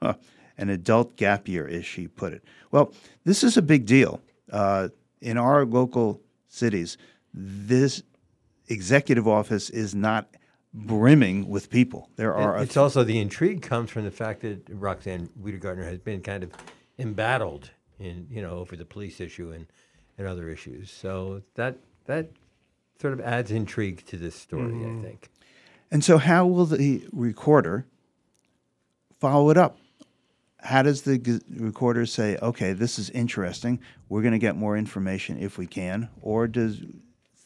[0.03, 0.15] huh,
[0.59, 2.43] an adult gap year, as she put it.
[2.71, 2.93] Well,
[3.25, 4.21] this is a big deal.
[4.51, 4.89] Uh,
[5.21, 6.97] in our local cities,
[7.33, 8.03] this
[8.69, 10.29] executive office is not
[10.73, 12.11] brimming with people.
[12.17, 12.57] There are.
[12.57, 16.43] A it's also the intrigue comes from the fact that Roxanne Wedegartner has been kind
[16.43, 16.51] of
[16.99, 19.67] embattled in you know over the police issue and,
[20.19, 20.91] and other issues.
[20.91, 22.31] So that that
[23.01, 25.01] sort of adds intrigue to this story, Mhm.
[25.01, 25.31] I think.
[25.91, 27.87] And so, how will the recorder
[29.21, 29.79] follow it up?
[30.65, 34.77] How does the g- recorder say, okay, this is interesting, we're going to get more
[34.77, 36.09] information if we can?
[36.23, 36.83] Or does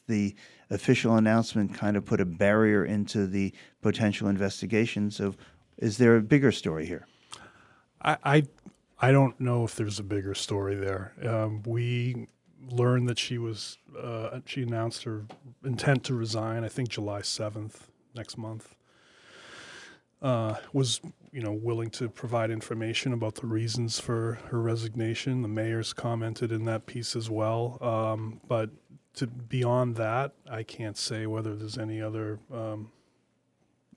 [0.06, 0.34] the
[0.70, 3.52] official announcement kind of put a barrier into the
[3.82, 5.36] potential investigations of,
[5.78, 7.06] is there a bigger story here?
[8.00, 8.42] I, I
[9.00, 11.12] I don't know if there's a bigger story there.
[11.24, 12.28] Um, we
[12.70, 15.26] learned that she was uh, she announced her
[15.64, 16.64] intent to resign.
[16.64, 18.74] I think July seventh next month.
[20.20, 21.00] Uh, was
[21.32, 25.42] you know willing to provide information about the reasons for her resignation.
[25.42, 27.78] The mayor's commented in that piece as well.
[27.80, 28.70] Um, but
[29.14, 32.90] to beyond that, I can't say whether there's any other um,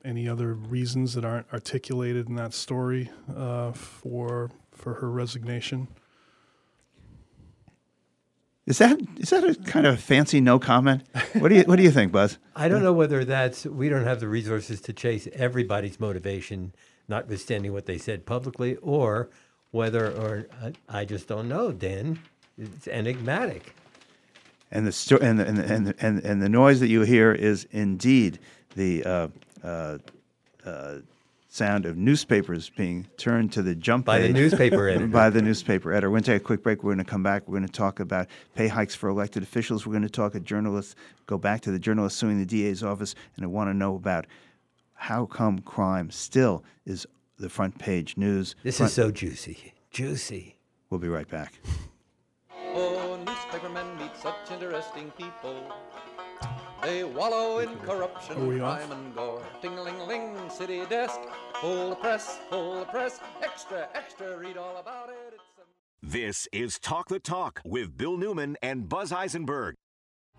[0.04, 5.88] any other reasons that aren't articulated in that story uh, for for her resignation.
[8.66, 11.04] Is that is that a kind of fancy no comment?
[11.34, 12.38] What do you what do you think, Buzz?
[12.56, 16.74] I don't know whether that's we don't have the resources to chase everybody's motivation,
[17.12, 19.30] notwithstanding what they said publicly, or
[19.70, 21.72] whether or I, I just don't know.
[21.72, 22.20] Dan,
[22.58, 23.76] it's enigmatic.
[24.72, 27.02] And the sto- and the, and, the, and, the, and and the noise that you
[27.02, 28.40] hear is indeed
[28.76, 29.28] the uh,
[29.64, 29.98] uh,
[30.66, 30.96] uh,
[31.50, 35.08] sound of newspapers being turned to the jump By the newspaper editor.
[35.08, 36.10] by the newspaper editor.
[36.10, 36.82] We're going to take a quick break.
[36.82, 37.46] We're going to come back.
[37.46, 39.86] We're going to talk about pay hikes for elected officials.
[39.86, 40.96] We're going to talk a journalist.
[41.26, 44.28] Go back to the journalist suing the DA's office, and I want to know about
[45.02, 48.56] how come crime still is the front page news.
[48.62, 50.58] This Front- is so juicy, juicy.
[50.92, 51.54] We'll be right back.
[52.76, 55.56] Oh, newspapermen meet such interesting people.
[56.84, 58.78] They wallow in corruption, Are we off?
[58.88, 59.44] crime, and gore.
[59.62, 61.20] Ting-a-ling-ling, city desk.
[61.56, 63.20] Pull the press, pull the press.
[63.42, 65.34] Extra, extra, read all about it.
[65.34, 69.76] It's a- This is Talk the Talk with Bill Newman and Buzz Eisenberg.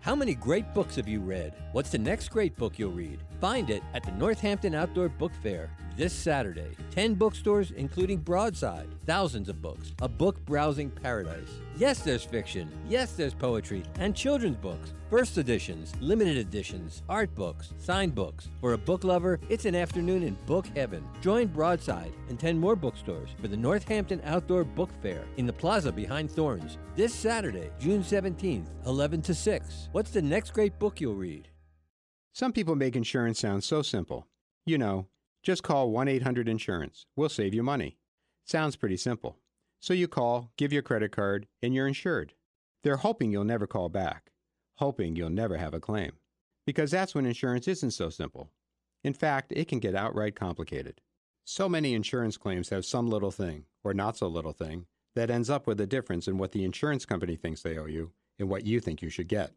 [0.03, 1.53] How many great books have you read?
[1.71, 3.21] What's the next great book you'll read?
[3.39, 6.75] Find it at the Northampton Outdoor Book Fair this Saturday.
[6.91, 11.59] 10 bookstores, including Broadside, thousands of books, a book browsing paradise.
[11.75, 12.71] Yes, there's fiction.
[12.87, 18.49] Yes, there's poetry and children's books, first editions, limited editions, art books, signed books.
[18.61, 21.03] For a book lover, it's an afternoon in book heaven.
[21.21, 25.91] Join Broadside and 10 more bookstores for the Northampton Outdoor Book Fair in the plaza
[25.91, 29.89] behind Thornes this Saturday, June 17th, 11 to 6.
[29.91, 31.47] What's the next great book you'll read?
[32.33, 34.27] Some people make insurance sound so simple.
[34.65, 35.07] You know,
[35.43, 37.05] just call 1 800 Insurance.
[37.17, 37.97] We'll save you money.
[38.45, 39.37] Sounds pretty simple.
[39.81, 42.33] So you call, give your credit card, and you're insured.
[42.83, 44.31] They're hoping you'll never call back,
[44.75, 46.13] hoping you'll never have a claim.
[46.65, 48.51] Because that's when insurance isn't so simple.
[49.03, 51.01] In fact, it can get outright complicated.
[51.43, 55.49] So many insurance claims have some little thing, or not so little thing, that ends
[55.49, 58.65] up with a difference in what the insurance company thinks they owe you and what
[58.65, 59.51] you think you should get.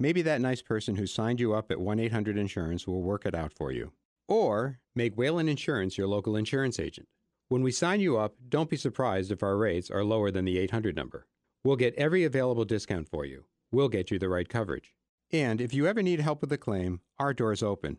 [0.00, 3.36] Maybe that nice person who signed you up at 1 800 Insurance will work it
[3.36, 3.92] out for you.
[4.32, 7.06] Or make Whalen Insurance your local insurance agent.
[7.50, 10.56] When we sign you up, don't be surprised if our rates are lower than the
[10.58, 11.26] 800 number.
[11.62, 13.44] We'll get every available discount for you.
[13.70, 14.94] We'll get you the right coverage.
[15.30, 17.98] And if you ever need help with a claim, our door's open.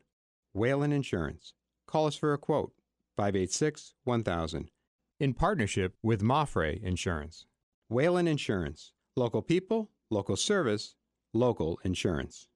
[0.53, 1.53] Whalen Insurance.
[1.85, 2.73] Call us for a quote.
[3.15, 4.71] 586 1000.
[5.19, 7.45] In partnership with MAPFRE Insurance.
[7.89, 8.91] Whalen Insurance.
[9.15, 10.95] Local people, local service,
[11.31, 12.47] local insurance.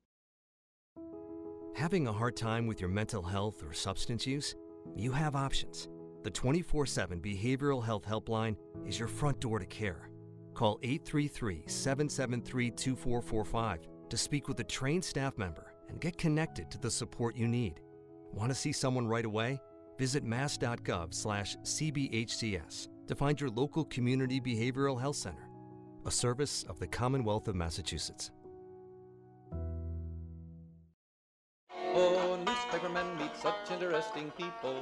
[1.78, 4.56] Having a hard time with your mental health or substance use?
[4.96, 5.90] You have options.
[6.24, 8.56] The 24 7 Behavioral Health Helpline
[8.88, 10.10] is your front door to care.
[10.56, 16.80] Call 833 773 2445 to speak with a trained staff member and get connected to
[16.80, 17.80] the support you need.
[18.34, 19.62] Want to see someone right away?
[20.00, 25.48] Visit mass.gov slash cbhcs to find your local community behavioral health center,
[26.08, 28.32] a service of the Commonwealth of Massachusetts.
[32.78, 34.76] Meet such interesting people.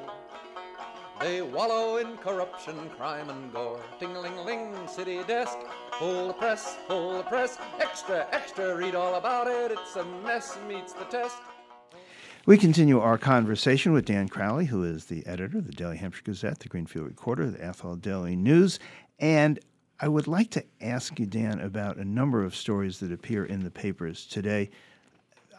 [1.22, 3.80] They wallow in corruption, crime, and gore.
[4.00, 5.58] Ting-a-ling-ling, city desk.
[5.94, 7.58] Pull the press, pull the press.
[7.80, 9.72] Extra, extra, read all about it.
[9.72, 11.38] It's a mess, meets the test.
[12.46, 16.24] We continue our conversation with Dan Crowley, who is the editor of the Daily Hampshire
[16.26, 18.78] Gazette, the Greenfield Recorder, the Athol Daily News.
[19.20, 19.58] And
[20.02, 23.64] I would like to ask you, Dan, about a number of stories that appear in
[23.64, 24.70] the papers today.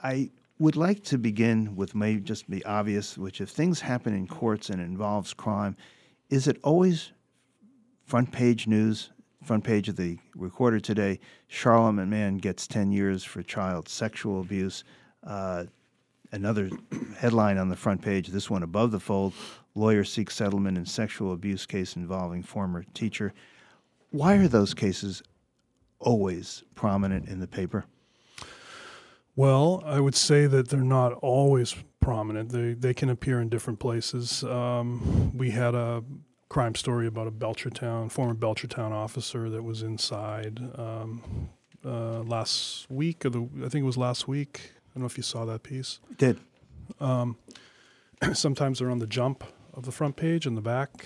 [0.04, 4.26] I would like to begin with may just be obvious, which if things happen in
[4.26, 5.76] courts and involves crime,
[6.30, 7.12] is it always
[8.04, 9.10] front page news,
[9.42, 11.20] front page of the Recorder today?
[11.50, 14.84] Charlemont man gets 10 years for child sexual abuse.
[15.22, 15.64] Uh,
[16.32, 16.70] another
[17.18, 19.34] headline on the front page, this one above the fold
[19.74, 23.34] lawyer seeks settlement in sexual abuse case involving former teacher.
[24.10, 25.22] Why are those cases
[25.98, 27.84] always prominent in the paper?
[29.36, 32.50] Well, I would say that they're not always prominent.
[32.50, 34.42] They they can appear in different places.
[34.42, 36.02] Um, we had a
[36.48, 41.50] crime story about a Belchertown former Belchertown officer that was inside um,
[41.84, 44.72] uh, last week, or the I think it was last week.
[44.74, 46.00] I don't know if you saw that piece.
[46.16, 46.40] Did.
[46.98, 47.36] Um,
[48.32, 51.04] sometimes they're on the jump of the front page and the back.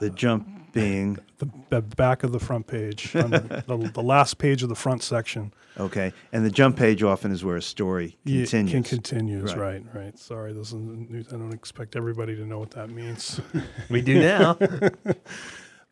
[0.00, 4.38] The jump being the, the back of the front page, on the, the, the last
[4.38, 5.52] page of the front section.
[5.78, 8.70] Okay, and the jump page often is where a story continues.
[8.70, 9.82] Can continues, Right.
[9.82, 9.94] right.
[9.94, 11.28] right, Sorry, this isn't news.
[11.32, 13.40] I don't expect everybody to know what that means.
[13.88, 14.56] We do now.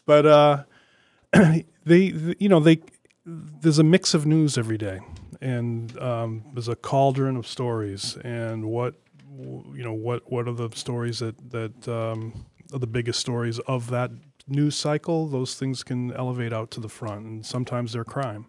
[0.06, 0.64] but uh,
[1.32, 1.62] they,
[2.10, 2.80] th- you know, they
[3.24, 5.00] there's a mix of news every day,
[5.40, 8.16] and um, there's a cauldron of stories.
[8.24, 8.94] And what
[9.38, 13.90] you know, what what are the stories that that um, are the biggest stories of
[13.90, 14.10] that
[14.46, 15.26] news cycle?
[15.26, 18.46] Those things can elevate out to the front, and sometimes they're crime.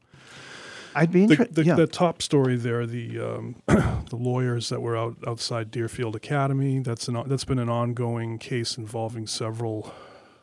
[0.96, 1.76] I'd be The, the, yeah.
[1.76, 6.80] the top story there, the um, the lawyers that were out outside Deerfield Academy.
[6.80, 9.94] That's an that's been an ongoing case involving several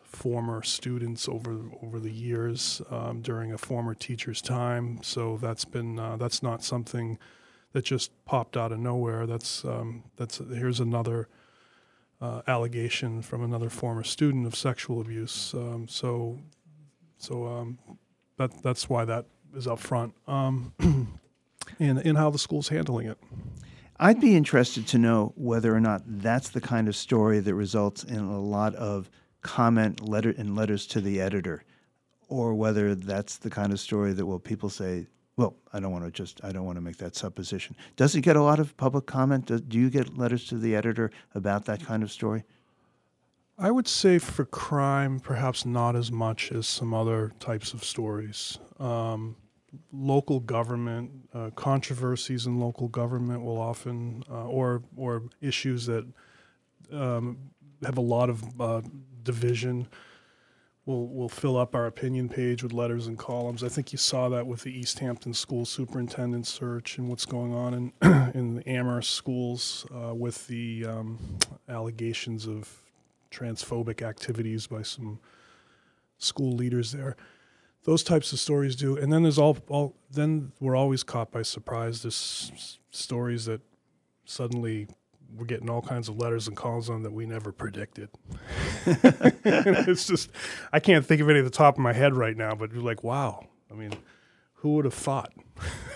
[0.04, 4.98] former students over over the years um, during a former teacher's time.
[5.02, 7.18] So that's been uh, that's not something
[7.72, 9.26] that just popped out of nowhere.
[9.26, 11.28] That's um, that's here's another
[12.20, 15.54] uh, allegation from another former student of sexual abuse.
[15.54, 16.38] Um, so
[17.18, 17.78] so um,
[18.36, 20.72] that that's why that is up front, um,
[21.78, 23.18] and and how the school's handling it.
[23.98, 28.02] I'd be interested to know whether or not that's the kind of story that results
[28.02, 29.10] in a lot of
[29.42, 31.64] comment letter and letters to the editor,
[32.28, 35.06] or whether that's the kind of story that well people say,
[35.40, 37.74] well, I don't want to just I don't want to make that supposition.
[37.96, 39.46] Does it get a lot of public comment?
[39.46, 42.44] Do, do you get letters to the editor about that kind of story?
[43.58, 48.58] I would say for crime, perhaps not as much as some other types of stories.
[48.78, 49.34] Um,
[49.94, 56.06] local government uh, controversies in local government will often, uh, or or issues that
[56.92, 57.38] um,
[57.82, 58.82] have a lot of uh,
[59.22, 59.88] division.
[60.90, 63.62] We'll, we'll fill up our opinion page with letters and columns.
[63.62, 67.74] I think you saw that with the Easthampton school superintendent search and what's going on
[67.74, 67.92] in
[68.34, 71.38] in the Amherst schools uh, with the um,
[71.68, 72.82] allegations of
[73.30, 75.20] transphobic activities by some
[76.18, 77.16] school leaders there.
[77.84, 81.42] Those types of stories do, and then there's all, all then we're always caught by
[81.42, 82.02] surprise.
[82.02, 83.60] There's s- stories that
[84.24, 84.88] suddenly
[85.36, 88.08] we're getting all kinds of letters and calls on that we never predicted.
[88.86, 90.30] it's just
[90.72, 92.82] I can't think of any at the top of my head right now, but you're
[92.82, 93.46] like, wow.
[93.70, 93.92] I mean,
[94.54, 95.32] who would have thought?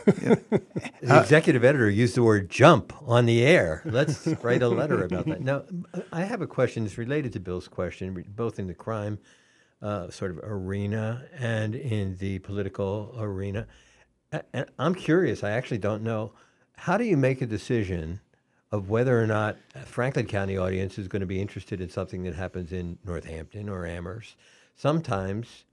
[0.07, 3.82] The executive editor used the word jump on the air.
[3.87, 5.41] Let's write a letter about that.
[5.41, 5.64] Now,
[6.12, 9.18] I have a question that's related to Bill's question, both in the crime
[9.82, 13.66] uh, sort of arena and in the political arena.
[14.53, 16.32] And I'm curious, I actually don't know.
[16.76, 18.20] How do you make a decision
[18.75, 22.25] of whether or not a Franklin County audience is going to be interested in something
[22.25, 24.35] that happens in Northampton or Amherst?
[24.75, 25.64] Sometimes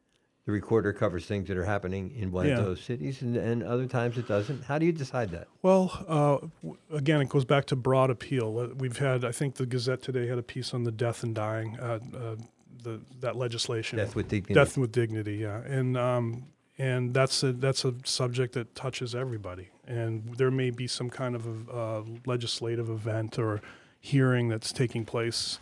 [0.46, 2.60] the recorder covers things that are happening in one Yeah.
[2.60, 4.64] of those cities, and, and other times it doesn't.
[4.66, 5.48] How do you decide that?
[5.64, 8.54] Well, uh, w- again, it goes back to broad appeal.
[8.78, 11.80] We've had, I think, the Gazette today had a piece on the death and dying,
[11.80, 12.36] uh, uh,
[12.84, 13.98] the that legislation.
[13.98, 14.54] Death with dignity.
[14.54, 16.46] Death with dignity, yeah, and um,
[16.82, 19.70] and that's a that's a subject that touches everybody.
[19.86, 23.62] And there may be some kind of a, legislative event or
[24.00, 25.60] hearing that's taking place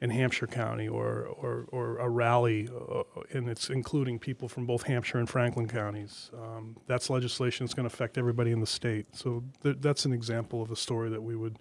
[0.00, 3.02] in Hampshire County or or, or a rally, uh,
[3.32, 6.30] and it's including people from both Hampshire and Franklin counties.
[6.32, 9.06] Um, that's legislation that's going to affect everybody in the state.
[9.16, 11.58] So th- that's an example of a story that we would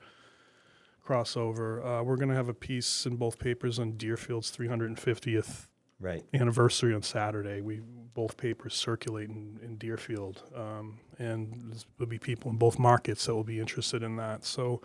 [1.03, 1.83] cross over.
[1.83, 5.65] Uh, we're going to have a piece in both papers on Deerfield's 350th
[6.03, 6.23] Right.
[6.33, 7.61] anniversary on Saturday.
[7.61, 7.81] We
[8.13, 13.33] both papers circulate in, in Deerfield, um, and there'll be people in both markets that
[13.33, 14.43] will be interested in that.
[14.45, 14.81] So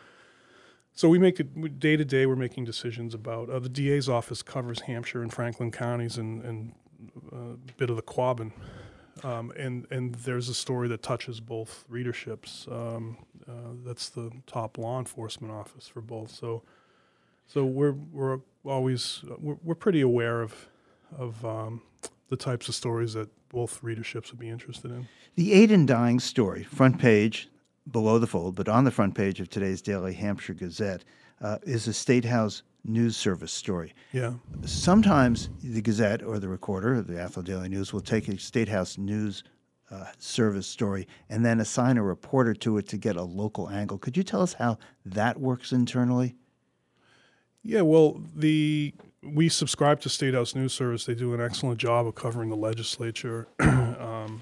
[0.95, 2.27] So we make it day to day.
[2.27, 6.73] We're making decisions about uh, the DA's office covers Hampshire and Franklin counties and, and
[7.33, 8.53] uh, a bit of the Quabbin,
[9.23, 12.66] um, and and there's a story that touches both readerships.
[12.71, 13.16] Um,
[13.49, 16.31] uh, that's the top law enforcement office for both.
[16.31, 16.62] So
[17.47, 20.69] so we're we're always we're, we're pretty aware of
[21.17, 21.83] of um,
[22.29, 25.09] the types of stories that both readerships would be interested in.
[25.35, 27.49] The aid in dying story, front page,
[27.91, 31.05] below the fold, but on the front page of today's Daily Hampshire Gazette,
[31.41, 33.95] uh, is a State House News Service story.
[34.13, 34.35] Yeah.
[34.65, 38.69] Sometimes the Gazette or the Recorder, or the Athol Daily News, will take a State
[38.69, 39.45] House News
[39.91, 43.99] uh, Service story and then assign a reporter to it to get a local angle.
[43.99, 46.35] Could you tell us how that works internally?
[47.63, 51.05] Yeah, well, the we subscribe to State House News Service.
[51.05, 54.41] They do an excellent job of covering the legislature, um,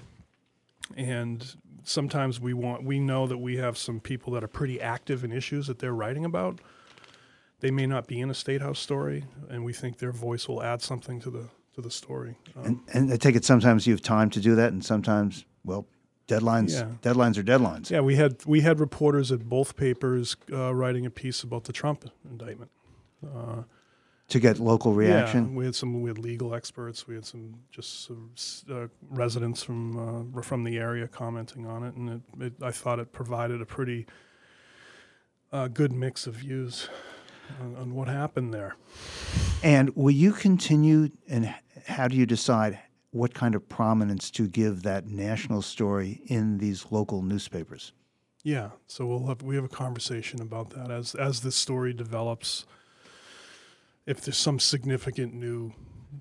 [0.95, 5.23] and sometimes we want we know that we have some people that are pretty active
[5.23, 6.59] in issues that they're writing about.
[7.59, 10.61] They may not be in a state house story, and we think their voice will
[10.61, 12.35] add something to the to the story.
[12.55, 15.45] Um, and, and I take it sometimes you have time to do that, and sometimes,
[15.63, 15.87] well,
[16.27, 16.89] deadlines Yeah.
[17.01, 17.89] deadlines are deadlines.
[17.89, 21.73] yeah, we had we had reporters at both papers uh, writing a piece about the
[21.73, 22.69] Trump indictment.
[23.25, 23.63] Uh,
[24.29, 25.51] To get local reaction?
[25.51, 27.07] Yeah, we had some we had legal experts.
[27.07, 28.11] We had some just
[28.69, 32.99] uh, residents from uh, from the area commenting on it, and it, it, I thought
[32.99, 34.05] it provided a pretty
[35.53, 36.89] uh, good mix of views
[37.61, 38.75] on, on what happened there.
[39.63, 41.09] And will you continue?
[41.29, 41.55] And
[41.87, 42.79] how do you decide
[43.11, 47.93] what kind of prominence to give that national story in these local newspapers?
[48.43, 52.65] Yeah, so we'll have we have a conversation about that as as this story develops.
[54.07, 55.73] If there's some significant new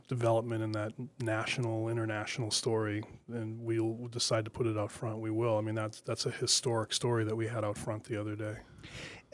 [0.08, 5.20] development in that national, international story, then we'll decide to put it out front.
[5.20, 5.56] We will.
[5.56, 8.56] I mean, that's that's a historic story that we had out front the other day.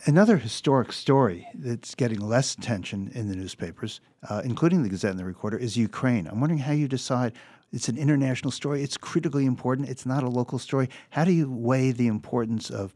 [0.05, 5.21] Another historic story that's getting less attention in the newspapers, uh, including the Gazette and
[5.21, 6.27] the Recorder, is Ukraine.
[6.27, 7.33] I'm wondering how you decide.
[7.73, 8.83] It's an international story.
[8.83, 9.89] It's critically important.
[9.89, 10.91] It's not a local story.
[11.09, 12.95] How do you weigh the importance of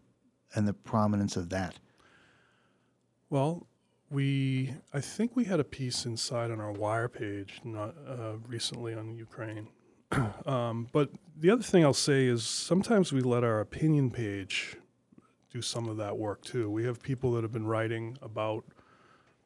[0.54, 1.78] and the prominence of that?
[3.30, 3.66] Well,
[4.10, 8.94] we I think we had a piece inside on our wire page not uh, recently
[8.94, 9.68] on Ukraine.
[10.46, 14.76] um, but the other thing I'll say is sometimes we let our opinion page
[15.50, 16.70] do some of that work too.
[16.70, 18.64] We have people that have been writing about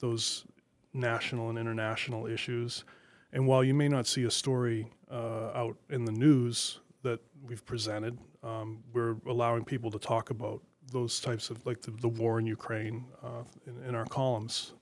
[0.01, 0.45] those
[0.93, 2.85] national and international issues,
[3.33, 7.65] and while you may not see a story uh, out in the news that we've
[7.65, 12.38] presented, um, we're allowing people to talk about those types of like the, the war
[12.38, 14.72] in Ukraine uh, in, in our columns.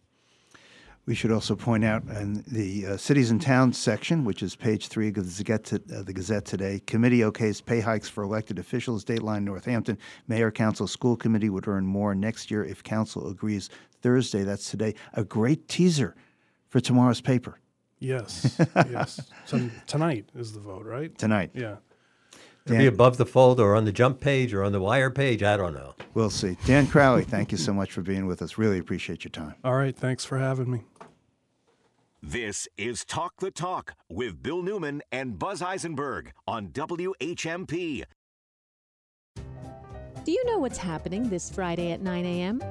[1.07, 4.89] We should also point out in the uh, cities and towns section, which is page
[4.89, 8.59] three of the Gazette, to, uh, the Gazette today, committee okays pay hikes for elected
[8.59, 9.07] officials.
[9.07, 9.97] Dateline Northampton,
[10.27, 13.71] mayor, council, school committee would earn more next year if council agrees.
[14.03, 14.95] Thursday, that's today.
[15.15, 16.15] A great teaser
[16.69, 17.59] for tomorrow's paper.
[18.01, 19.31] Yes, yes.
[19.47, 21.17] Ton- tonight is the vote, right?
[21.17, 21.53] Tonight.
[21.55, 21.77] Yeah.
[22.69, 25.43] It'll be above the fold or on the jump page or on the wire page.
[25.43, 25.95] I don't know.
[26.15, 26.57] We'll see.
[26.67, 28.59] Dan Crowley, thank you so much for being with us.
[28.59, 29.55] Really appreciate your time.
[29.65, 29.97] All right.
[29.97, 30.85] Thanks for having me.
[32.23, 38.05] This is Talk the Talk with Bill Newman and Buzz Eisenberg on WHMP.
[40.25, 42.63] Do you know what's happening this Friday at 9 a.m.?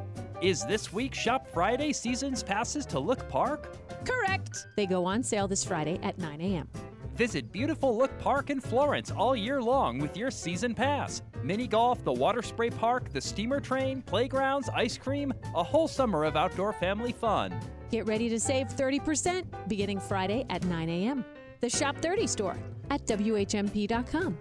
[0.42, 3.76] Is this week Shop Friday season's passes to Look Park?
[4.06, 4.68] Correct.
[4.76, 6.70] They go on sale this Friday at 9 a.m.
[7.18, 11.24] Visit beautiful Look Park in Florence all year long with your season pass.
[11.42, 16.26] Mini golf, the water spray park, the steamer train, playgrounds, ice cream, a whole summer
[16.26, 17.60] of outdoor family fun.
[17.90, 21.26] Get ready to save 30% beginning Friday at 9 a.m.
[21.60, 22.58] The Shop 30 store
[22.92, 24.38] at WHMP.com.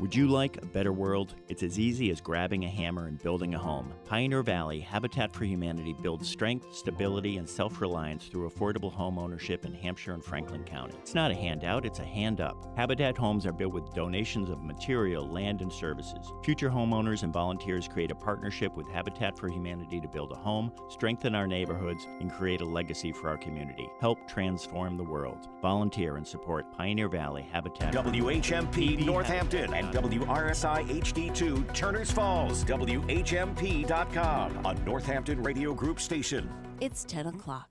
[0.00, 1.34] Would you like a better world?
[1.48, 3.92] It's as easy as grabbing a hammer and building a home.
[4.04, 9.64] Pioneer Valley Habitat for Humanity builds strength, stability, and self reliance through affordable home ownership
[9.64, 10.94] in Hampshire and Franklin County.
[11.02, 12.64] It's not a handout, it's a hand up.
[12.76, 16.32] Habitat homes are built with donations of material, land, and services.
[16.44, 20.70] Future homeowners and volunteers create a partnership with Habitat for Humanity to build a home,
[20.88, 23.90] strengthen our neighborhoods, and create a legacy for our community.
[24.00, 25.48] Help transform the world.
[25.60, 27.92] Volunteer and support Pioneer Valley Habitat.
[27.92, 32.64] WHMP Northampton WRSI HD2 Turners Falls.
[32.64, 36.48] WHMP.com, a Northampton Radio Group station.
[36.80, 37.68] It's 10 o'clock.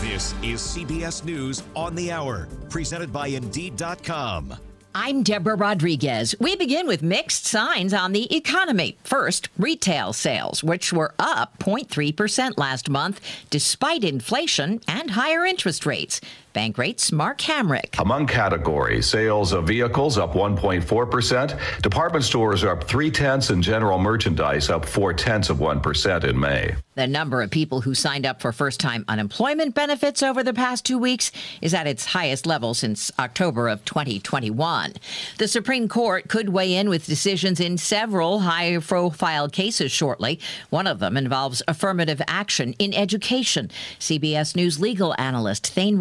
[0.00, 4.56] This is CBS News on the Hour, presented by Indeed.com.
[4.92, 6.34] I'm Deborah Rodriguez.
[6.40, 8.98] We begin with mixed signs on the economy.
[9.04, 13.20] First, retail sales, which were up 0.3% last month
[13.50, 16.20] despite inflation and higher interest rates.
[16.52, 17.98] Bankrate's Mark Hamrick.
[17.98, 24.70] Among categories, sales of vehicles up 1.4%, department stores up three tenths, and general merchandise
[24.70, 26.74] up four tenths of 1% in May.
[26.96, 30.84] The number of people who signed up for first time unemployment benefits over the past
[30.84, 31.32] two weeks
[31.62, 34.94] is at its highest level since October of 2021.
[35.38, 40.40] The Supreme Court could weigh in with decisions in several high profile cases shortly.
[40.68, 43.70] One of them involves affirmative action in education.
[43.98, 45.98] CBS News legal analyst Thane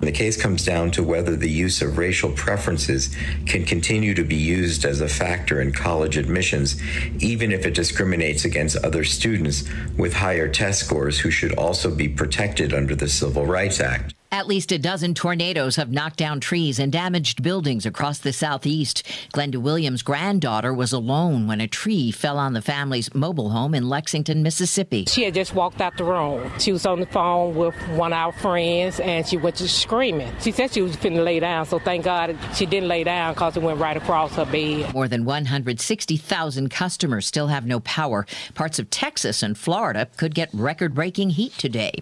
[0.00, 3.14] The case comes down to whether the use of racial preferences
[3.44, 6.80] can continue to be used as a factor in college admissions,
[7.18, 9.68] even if it discriminates against other students
[9.98, 14.15] with higher test scores who should also be protected under the Civil Rights Act.
[14.32, 19.02] At least a dozen tornadoes have knocked down trees and damaged buildings across the southeast.
[19.32, 23.88] Glenda Williams' granddaughter was alone when a tree fell on the family's mobile home in
[23.88, 25.04] Lexington, Mississippi.
[25.06, 26.50] She had just walked out the room.
[26.58, 30.32] She was on the phone with one of our friends and she was just screaming.
[30.40, 33.56] She said she was finna lay down, so thank God she didn't lay down because
[33.56, 34.92] it went right across her bed.
[34.92, 38.26] More than 160,000 customers still have no power.
[38.54, 41.92] Parts of Texas and Florida could get record breaking heat today.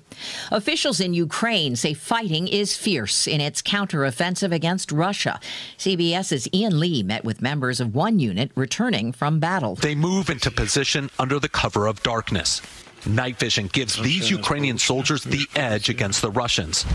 [0.51, 5.41] Officials in Ukraine say fighting is fierce in its counteroffensive against Russia.
[5.79, 9.75] CBS's Ian Lee met with members of one unit returning from battle.
[9.75, 12.62] They move into position under the cover of darkness.
[13.07, 16.87] Night vision gives these Ukrainian soldiers the edge against the Russians.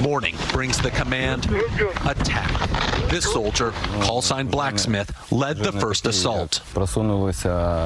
[0.00, 1.46] Morning brings the command
[2.06, 2.68] attack.
[3.10, 3.72] This soldier,
[4.02, 6.60] call sign Blacksmith, led the first assault.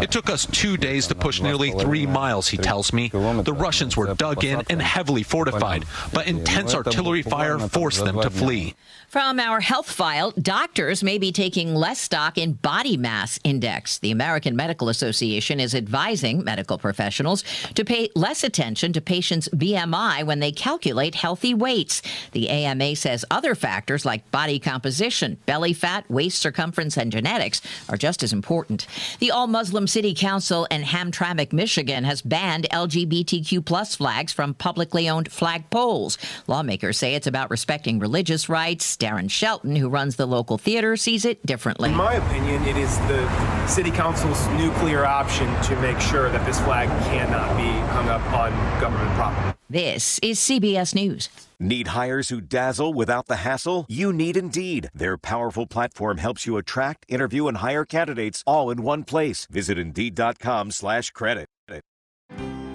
[0.02, 3.08] It took us two days to push nearly three miles, he tells me.
[3.08, 8.28] The Russians were dug in and heavily fortified, but intense artillery fire forced them to
[8.28, 8.74] flee.
[9.14, 14.00] From our health file, doctors may be taking less stock in body mass index.
[14.00, 17.44] The American Medical Association is advising medical professionals
[17.76, 22.02] to pay less attention to patients' BMI when they calculate healthy weights.
[22.32, 27.96] The AMA says other factors like body composition, belly fat, waist circumference, and genetics are
[27.96, 28.88] just as important.
[29.20, 35.08] The All Muslim City Council in Hamtramck, Michigan has banned LGBTQ plus flags from publicly
[35.08, 36.18] owned flag poles.
[36.48, 38.96] Lawmakers say it's about respecting religious rights.
[39.04, 41.90] Darren Shelton, who runs the local theater, sees it differently.
[41.90, 46.58] In my opinion, it is the city council's nuclear option to make sure that this
[46.60, 48.50] flag cannot be hung up on
[48.80, 49.58] government property.
[49.68, 51.28] This is CBS News.
[51.60, 53.84] Need hires who dazzle without the hassle?
[53.90, 54.90] You need Indeed.
[54.94, 59.46] Their powerful platform helps you attract, interview, and hire candidates all in one place.
[59.50, 61.46] Visit Indeed.com slash credit.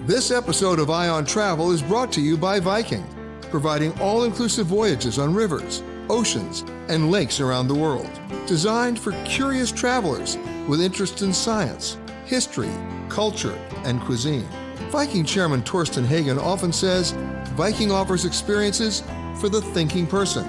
[0.06, 3.04] This episode of Ion Travel is brought to you by Viking,
[3.42, 8.10] providing all-inclusive voyages on rivers, oceans, and lakes around the world.
[8.46, 10.36] Designed for curious travelers
[10.68, 12.70] with interest in science, history,
[13.08, 14.48] culture, and cuisine.
[14.90, 17.12] Viking Chairman Torstein Hagen often says
[17.54, 19.02] Viking offers experiences
[19.40, 20.44] for the thinking person,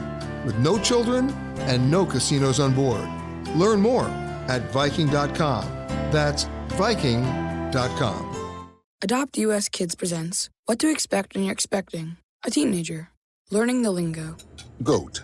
[0.45, 3.07] with no children and no casinos on board.
[3.55, 4.05] Learn more
[4.47, 5.65] at Viking.com.
[6.11, 8.27] That's Viking.com.
[9.03, 13.09] Adopt US Kids presents What to Expect When You're Expecting a Teenager.
[13.49, 14.37] Learning the lingo.
[14.83, 15.23] GOAT,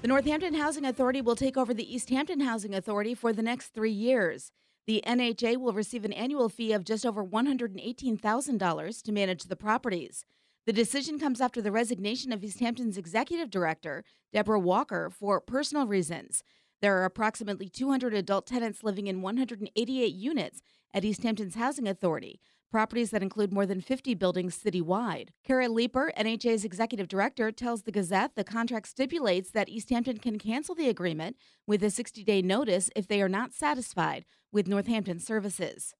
[0.00, 3.90] The Northampton Housing Authority will take over the Easthampton Housing Authority for the next three
[3.90, 4.52] years.
[4.86, 10.24] The NHA will receive an annual fee of just over $118,000 to manage the properties.
[10.66, 16.44] The decision comes after the resignation of Easthampton's executive director, Deborah Walker, for personal reasons.
[16.80, 20.62] There are approximately 200 adult tenants living in 188 units
[20.94, 22.38] at Easthampton's Housing Authority,
[22.70, 25.28] properties that include more than 50 buildings citywide.
[25.44, 30.74] Kara Leeper, NHA's executive director, tells the Gazette the contract stipulates that Easthampton can cancel
[30.74, 35.94] the agreement with a 60 day notice if they are not satisfied with Northampton services.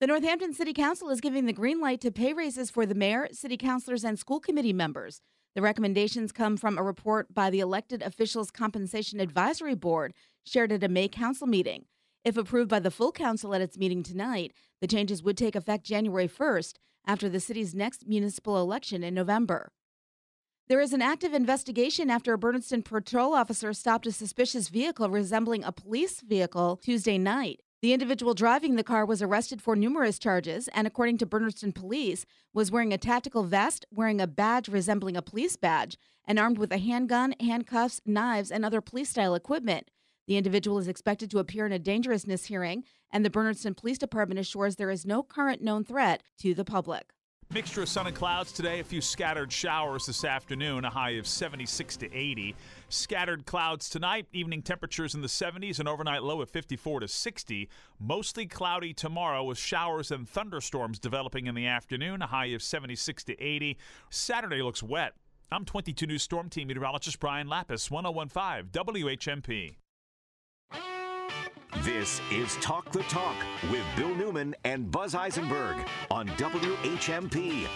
[0.00, 3.28] The Northampton City Council is giving the green light to pay raises for the mayor,
[3.32, 5.22] city councilors, and school committee members.
[5.56, 10.14] The recommendations come from a report by the Elected Officials Compensation Advisory Board
[10.44, 11.86] shared at a May council meeting.
[12.24, 15.84] If approved by the full council at its meeting tonight, the changes would take effect
[15.84, 16.74] January 1st
[17.06, 19.72] after the city's next municipal election in November.
[20.68, 25.64] There is an active investigation after a Bernardston patrol officer stopped a suspicious vehicle resembling
[25.64, 27.62] a police vehicle Tuesday night.
[27.80, 32.26] The individual driving the car was arrested for numerous charges and, according to Bernardston police,
[32.52, 36.72] was wearing a tactical vest, wearing a badge resembling a police badge, and armed with
[36.72, 39.88] a handgun, handcuffs, knives, and other police style equipment.
[40.28, 44.38] The individual is expected to appear in a dangerousness hearing, and the Bernardston Police Department
[44.38, 47.14] assures there is no current known threat to the public.
[47.50, 51.26] Mixture of sun and clouds today, a few scattered showers this afternoon, a high of
[51.26, 52.54] 76 to 80.
[52.90, 57.70] Scattered clouds tonight, evening temperatures in the 70s, and overnight low of 54 to 60.
[57.98, 63.24] Mostly cloudy tomorrow with showers and thunderstorms developing in the afternoon, a high of 76
[63.24, 63.78] to 80.
[64.10, 65.14] Saturday looks wet.
[65.50, 69.76] I'm 22 News Storm Team meteorologist Brian Lapis, 1015 WHMP.
[71.76, 73.36] This is Talk the Talk
[73.70, 75.76] with Bill Newman and Buzz Eisenberg
[76.10, 77.66] on WHMP.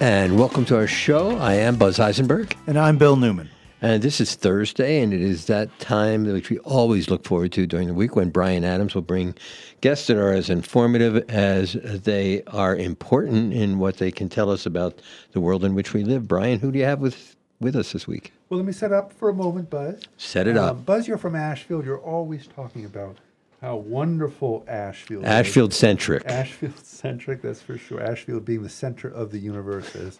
[0.00, 1.36] And welcome to our show.
[1.38, 2.54] I am Buzz Eisenberg.
[2.66, 3.48] And I'm Bill Newman.
[3.80, 7.66] And this is Thursday, and it is that time which we always look forward to
[7.66, 9.34] during the week when Brian Adams will bring
[9.80, 14.66] guests that are as informative as they are important in what they can tell us
[14.66, 15.00] about
[15.32, 16.28] the world in which we live.
[16.28, 18.32] Brian, who do you have with, with us this week?
[18.50, 20.02] Well, let me set up for a moment, Buzz.
[20.18, 20.76] Set it up.
[20.76, 21.86] Um, Buzz, you're from Ashfield.
[21.86, 23.16] You're always talking about
[23.60, 25.28] how wonderful Ashfield is.
[25.28, 26.22] Ashfield centric.
[26.26, 28.00] Ashfield centric, that's for sure.
[28.00, 30.18] Ashfield being the center of the universe, as,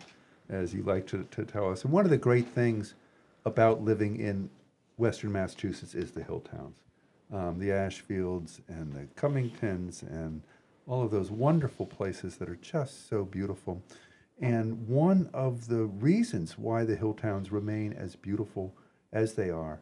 [0.49, 1.84] as you like to, to tell us.
[1.84, 2.95] And one of the great things
[3.45, 4.51] about living in
[4.97, 6.78] Western Massachusetts is the hill towns.
[7.32, 10.43] Um, the Ashfields and the Cummingtons and
[10.86, 13.82] all of those wonderful places that are just so beautiful.
[14.41, 18.74] And one of the reasons why the hill towns remain as beautiful
[19.12, 19.80] as they are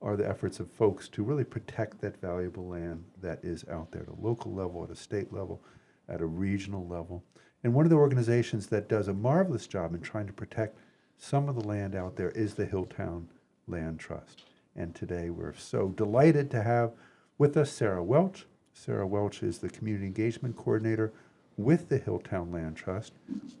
[0.00, 4.02] are the efforts of folks to really protect that valuable land that is out there
[4.02, 5.60] at a local level, at a state level,
[6.08, 7.24] at a regional level.
[7.64, 10.78] And one of the organizations that does a marvelous job in trying to protect
[11.16, 13.24] some of the land out there is the Hilltown
[13.66, 14.44] Land Trust.
[14.76, 16.92] And today we're so delighted to have
[17.36, 18.46] with us Sarah Welch.
[18.72, 21.12] Sarah Welch is the Community Engagement Coordinator
[21.56, 23.14] with the Hilltown Land Trust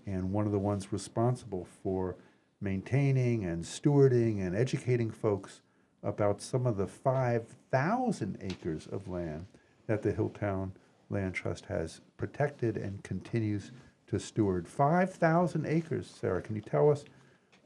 [0.06, 2.14] and one of the ones responsible for
[2.60, 5.60] maintaining and stewarding and educating folks
[6.02, 9.46] about some of the 5,000 acres of land
[9.86, 10.72] that the Hilltown
[11.10, 13.72] Land Trust has protected and continues
[14.08, 14.68] to steward.
[14.68, 16.42] 5,000 acres, Sarah.
[16.42, 17.04] Can you tell us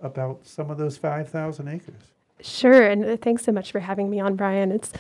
[0.01, 2.13] about some of those 5,000 acres?
[2.41, 4.73] Sure, and thanks so much for having me on, Brian.
[4.73, 4.93] It's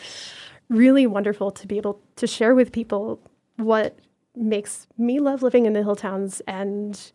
[0.69, 3.21] really wonderful to be able to share with people
[3.57, 3.99] what
[4.35, 7.13] makes me love living in the Hilltowns and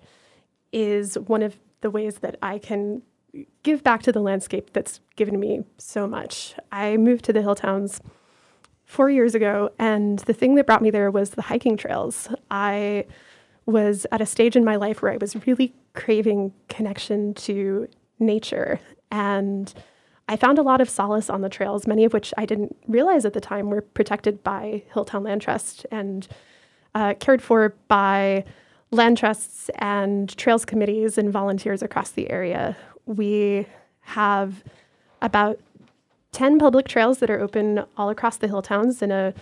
[0.72, 3.02] is one of the ways that I can
[3.64, 6.56] give back to the landscape that's given me so much.
[6.72, 8.00] I moved to the Hilltowns
[8.86, 12.30] four years ago, and the thing that brought me there was the hiking trails.
[12.50, 13.06] I
[13.66, 18.80] was at a stage in my life where I was really craving connection to nature.
[19.12, 19.74] And
[20.30, 23.26] I found a lot of solace on the trails, many of which I didn't realize
[23.26, 26.28] at the time were protected by Hilltown Land Trust and
[26.96, 28.46] uh, cared for by
[28.92, 33.66] land trusts and trails committees and volunteers across the area we
[34.02, 34.64] have
[35.22, 35.60] about
[36.34, 39.34] 10 public trails that are open all across the hill towns in a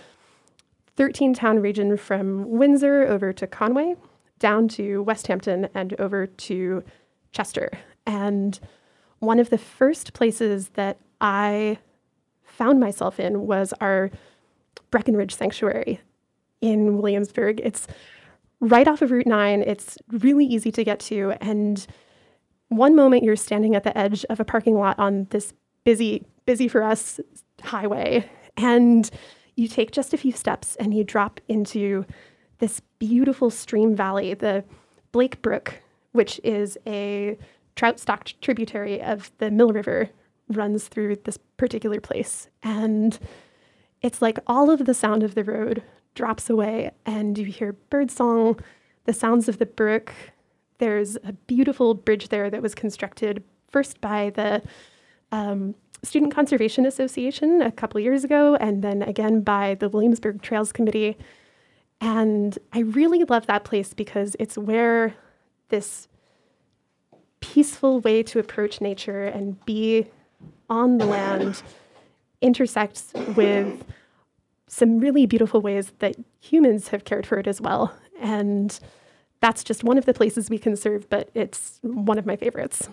[0.96, 3.96] 13 town region from Windsor over to Conway,
[4.38, 6.82] down to Westhampton, and over to
[7.32, 7.70] Chester.
[8.06, 8.58] And
[9.18, 11.78] one of the first places that I
[12.44, 14.10] found myself in was our
[14.90, 16.00] Breckenridge Sanctuary
[16.60, 17.60] in Williamsburg.
[17.62, 17.86] It's
[18.60, 19.62] right off of Route 9.
[19.62, 21.34] It's really easy to get to.
[21.40, 21.86] And
[22.68, 25.52] one moment you're standing at the edge of a parking lot on this
[25.84, 27.20] busy, busy for us
[27.62, 29.10] highway, and
[29.54, 32.04] you take just a few steps and you drop into
[32.58, 34.64] this beautiful stream valley, the
[35.12, 37.38] Blake Brook, which is a
[37.74, 40.10] trout stocked tributary of the Mill River,
[40.48, 42.48] runs through this particular place.
[42.62, 43.18] And
[44.02, 45.82] it's like all of the sound of the road
[46.14, 48.58] drops away, and you hear birdsong,
[49.04, 50.12] the sounds of the brook,
[50.78, 54.62] there's a beautiful bridge there that was constructed first by the
[55.32, 60.72] um, Student Conservation Association a couple years ago, and then again by the Williamsburg Trails
[60.72, 61.16] Committee.
[62.00, 65.14] And I really love that place because it's where
[65.68, 66.08] this
[67.40, 70.06] peaceful way to approach nature and be
[70.68, 71.62] on the land
[72.40, 73.84] intersects with
[74.68, 77.94] some really beautiful ways that humans have cared for it as well.
[78.20, 78.78] And
[79.46, 82.88] that's just one of the places we can serve, but it's one of my favorites.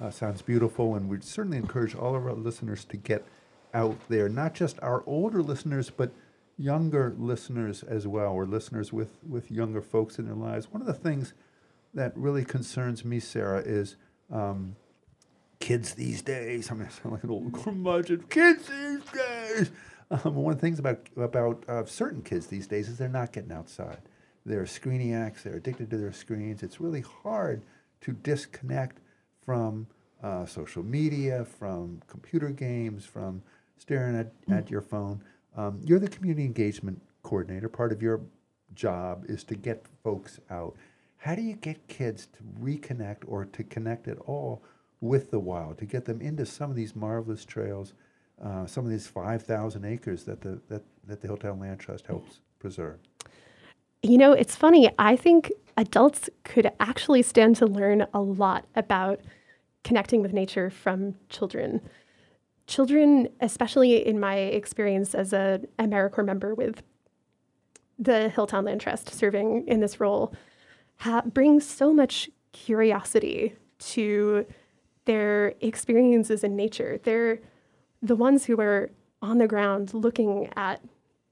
[0.00, 3.24] Uh, sounds beautiful, and we certainly encourage all of our listeners to get
[3.72, 6.12] out there, not just our older listeners, but
[6.56, 10.68] younger listeners as well, or listeners with, with younger folks in their lives.
[10.70, 11.34] One of the things
[11.92, 13.96] that really concerns me, Sarah, is
[14.30, 14.76] um,
[15.58, 16.70] kids these days.
[16.70, 18.26] I'm going to sound like an old curmudgeon.
[18.30, 19.70] Kids these days
[20.10, 23.32] Um, one of the things about about uh, certain kids these days is they're not
[23.32, 23.98] getting outside.
[24.46, 25.42] They're screeniacs.
[25.42, 26.62] They're addicted to their screens.
[26.62, 27.62] It's really hard
[28.02, 28.98] to disconnect
[29.44, 29.86] from
[30.22, 33.42] uh, social media, from computer games, from
[33.78, 35.22] staring at, at your phone.
[35.56, 37.68] Um, you're the community engagement coordinator.
[37.68, 38.20] Part of your
[38.74, 40.76] job is to get folks out.
[41.16, 44.62] How do you get kids to reconnect or to connect at all
[45.00, 47.92] with the wild, to get them into some of these marvelous trails,
[48.42, 52.40] uh, some of these 5,000 acres that the, that, that the Hilltown Land Trust helps
[52.58, 52.98] preserve?
[54.04, 54.90] You know, it's funny.
[54.98, 59.22] I think adults could actually stand to learn a lot about
[59.82, 61.80] connecting with nature from children.
[62.66, 66.82] Children, especially in my experience as a AmeriCorps member with
[67.98, 70.34] the Hilltown Land Trust serving in this role,
[70.96, 74.44] ha- brings so much curiosity to
[75.06, 77.00] their experiences in nature.
[77.02, 77.38] They're
[78.02, 78.90] the ones who are
[79.22, 80.82] on the ground looking at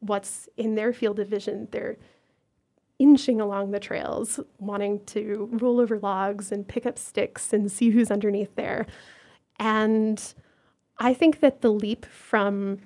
[0.00, 1.68] what's in their field of vision.
[1.70, 1.98] They're
[3.02, 7.90] inching along the trails, wanting to roll over logs and pick up sticks and see
[7.90, 8.86] who's underneath there.
[9.58, 10.22] And
[10.98, 12.78] I think that the leap from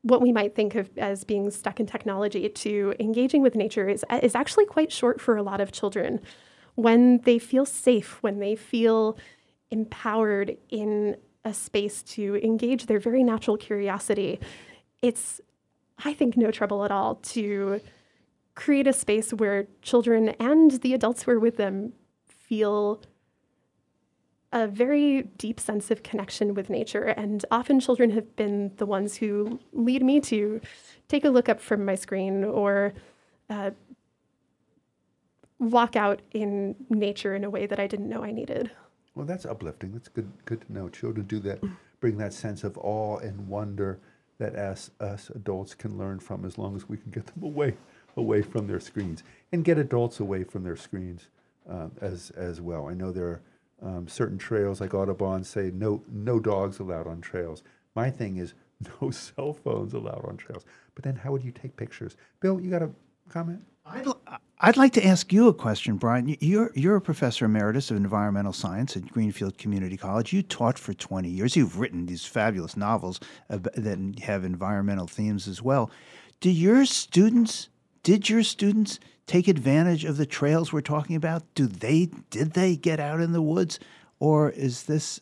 [0.00, 4.06] what we might think of as being stuck in technology to engaging with nature is,
[4.22, 6.18] is actually quite short for a lot of children.
[6.76, 9.18] When they feel safe, when they feel
[9.70, 14.40] empowered in a space to engage their very natural curiosity,
[15.02, 15.42] it's,
[16.02, 17.80] I think, no trouble at all to
[18.54, 21.92] create a space where children and the adults who are with them
[22.26, 23.02] feel
[24.52, 27.02] a very deep sense of connection with nature.
[27.02, 30.60] And often children have been the ones who lead me to
[31.08, 32.94] take a look up from my screen or
[33.50, 33.72] uh,
[35.58, 38.70] walk out in nature in a way that I didn't know I needed.
[39.16, 39.92] Well, that's uplifting.
[39.92, 40.30] That's good.
[40.44, 40.88] Good to know.
[40.88, 41.60] Children do that,
[41.98, 43.98] bring that sense of awe and wonder
[44.38, 47.74] that us, us adults can learn from, as long as we can get them away
[48.16, 51.28] away from their screens and get adults away from their screens
[51.68, 52.88] uh, as as well.
[52.88, 53.42] I know there are
[53.82, 57.62] um, certain trails like Audubon say no no dogs allowed on trails.
[57.94, 58.54] My thing is
[59.02, 60.64] no cell phones allowed on trails.
[60.94, 62.16] But then how would you take pictures?
[62.40, 62.90] Bill, you got a
[63.28, 63.62] comment?
[63.86, 64.06] I'd,
[64.60, 66.36] I'd like to ask you a question, Brian.
[66.40, 70.32] You're, you're a professor emeritus of environmental science at Greenfield Community College.
[70.32, 71.54] You taught for 20 years.
[71.54, 75.90] You've written these fabulous novels that have environmental themes as well.
[76.40, 77.68] Do your students
[78.04, 81.42] did your students take advantage of the trails we're talking about?
[81.56, 83.80] Do they did they get out in the woods,
[84.20, 85.18] or is this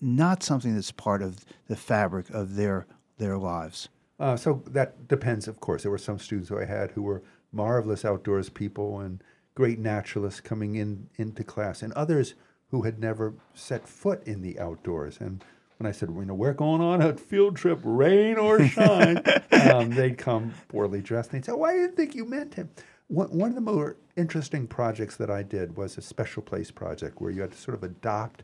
[0.00, 3.88] not something that's part of the fabric of their their lives?
[4.20, 5.82] Uh, so that depends, of course.
[5.82, 9.22] There were some students who I had who were marvelous outdoors people and
[9.54, 12.34] great naturalists coming in into class, and others
[12.70, 15.18] who had never set foot in the outdoors.
[15.20, 15.42] And
[15.78, 19.22] when I said, you know, we're going on a field trip, rain or shine,
[19.52, 21.32] um, they'd come poorly dressed.
[21.32, 22.68] And they'd say, oh, I didn't think you meant him.
[23.06, 27.20] One, one of the more interesting projects that I did was a special place project
[27.20, 28.42] where you had to sort of adopt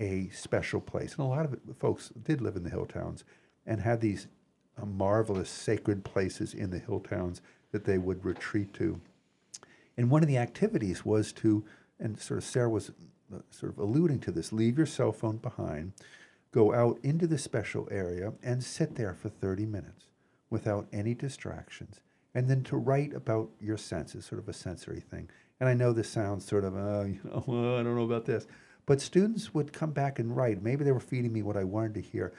[0.00, 1.12] a special place.
[1.16, 3.24] And a lot of it, folks did live in the hill towns
[3.66, 4.28] and had these
[4.80, 9.00] uh, marvelous sacred places in the hill towns that they would retreat to.
[9.96, 11.64] And one of the activities was to,
[11.98, 12.90] and sort of Sarah was
[13.34, 15.92] uh, sort of alluding to this, leave your cell phone behind
[16.50, 20.06] go out into the special area and sit there for 30 minutes
[20.50, 22.00] without any distractions,
[22.34, 25.28] and then to write about your senses, sort of a sensory thing.
[25.60, 28.46] And I know this sounds sort of, uh, you know, I don't know about this,
[28.86, 30.62] but students would come back and write.
[30.62, 32.32] Maybe they were feeding me what I wanted to hear.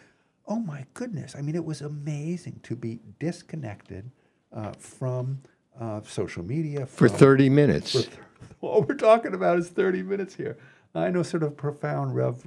[0.47, 1.35] Oh my goodness!
[1.37, 4.09] I mean, it was amazing to be disconnected
[4.51, 5.41] uh, from
[5.79, 7.91] uh, social media for 30 minutes.
[7.91, 8.19] For th-
[8.61, 10.57] all we're talking about is 30 minutes here.
[10.99, 12.45] I know sort of profound rev-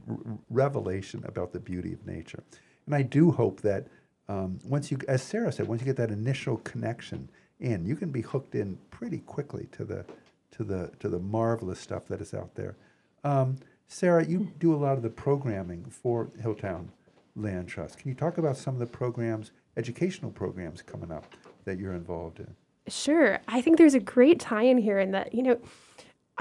[0.50, 2.42] revelation about the beauty of nature.
[2.86, 3.86] And I do hope that
[4.28, 7.28] um, once you, as Sarah said, once you get that initial connection
[7.60, 10.04] in, you can be hooked in pretty quickly to the
[10.52, 12.76] to the to the marvelous stuff that is out there.
[13.24, 13.56] Um,
[13.88, 16.88] Sarah, you do a lot of the programming for Hilltown
[17.36, 17.98] Land Trust.
[17.98, 22.40] Can you talk about some of the programs, educational programs coming up that you're involved
[22.40, 22.54] in?
[22.88, 23.38] Sure.
[23.48, 25.58] I think there's a great tie in here in that, you know,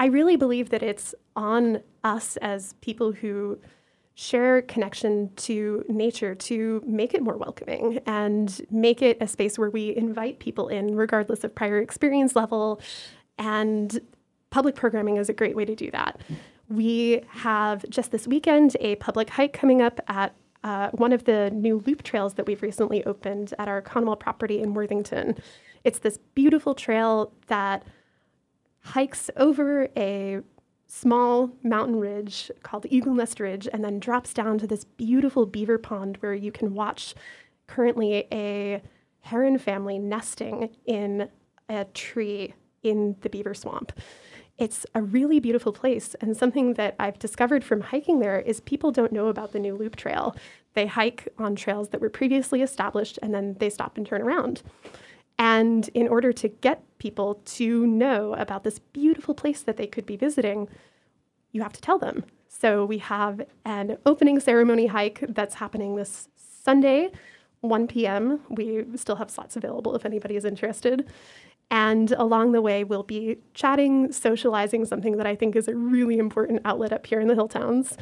[0.02, 3.60] I really believe that it's on us as people who
[4.14, 9.70] share connection to nature to make it more welcoming and make it a space where
[9.70, 12.80] we invite people in, regardless of prior experience level.
[13.38, 14.00] And
[14.50, 16.20] public programming is a great way to do that.
[16.68, 20.34] We have just this weekend a public hike coming up at
[20.64, 24.62] uh, one of the new loop trails that we've recently opened at our Conwell property
[24.62, 25.36] in Worthington.
[25.84, 27.84] It's this beautiful trail that
[28.82, 30.40] hikes over a
[30.86, 35.78] small mountain ridge called Eagle Nest Ridge and then drops down to this beautiful beaver
[35.78, 37.14] pond where you can watch
[37.66, 38.82] currently a
[39.20, 41.28] heron family nesting in
[41.68, 43.92] a tree in the beaver swamp.
[44.58, 48.90] It's a really beautiful place, and something that I've discovered from hiking there is people
[48.90, 50.36] don't know about the new loop trail.
[50.74, 54.62] They hike on trails that were previously established and then they stop and turn around.
[55.38, 60.06] And in order to get people to know about this beautiful place that they could
[60.06, 60.68] be visiting,
[61.50, 62.24] you have to tell them.
[62.48, 67.10] So we have an opening ceremony hike that's happening this Sunday,
[67.60, 68.40] 1 p.m.
[68.50, 71.10] We still have slots available if anybody is interested.
[71.70, 76.18] And along the way, we'll be chatting, socializing, something that I think is a really
[76.18, 77.96] important outlet up here in the Hilltowns,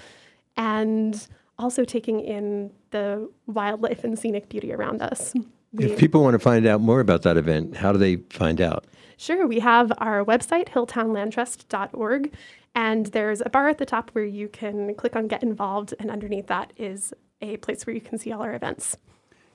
[0.56, 1.26] and
[1.58, 5.34] also taking in the wildlife and scenic beauty around us.
[5.72, 8.60] We, if people want to find out more about that event, how do they find
[8.60, 8.84] out?
[9.16, 9.46] Sure.
[9.46, 12.32] We have our website, hilltownlandtrust.org,
[12.74, 16.10] and there's a bar at the top where you can click on Get Involved, and
[16.10, 18.96] underneath that is a place where you can see all our events.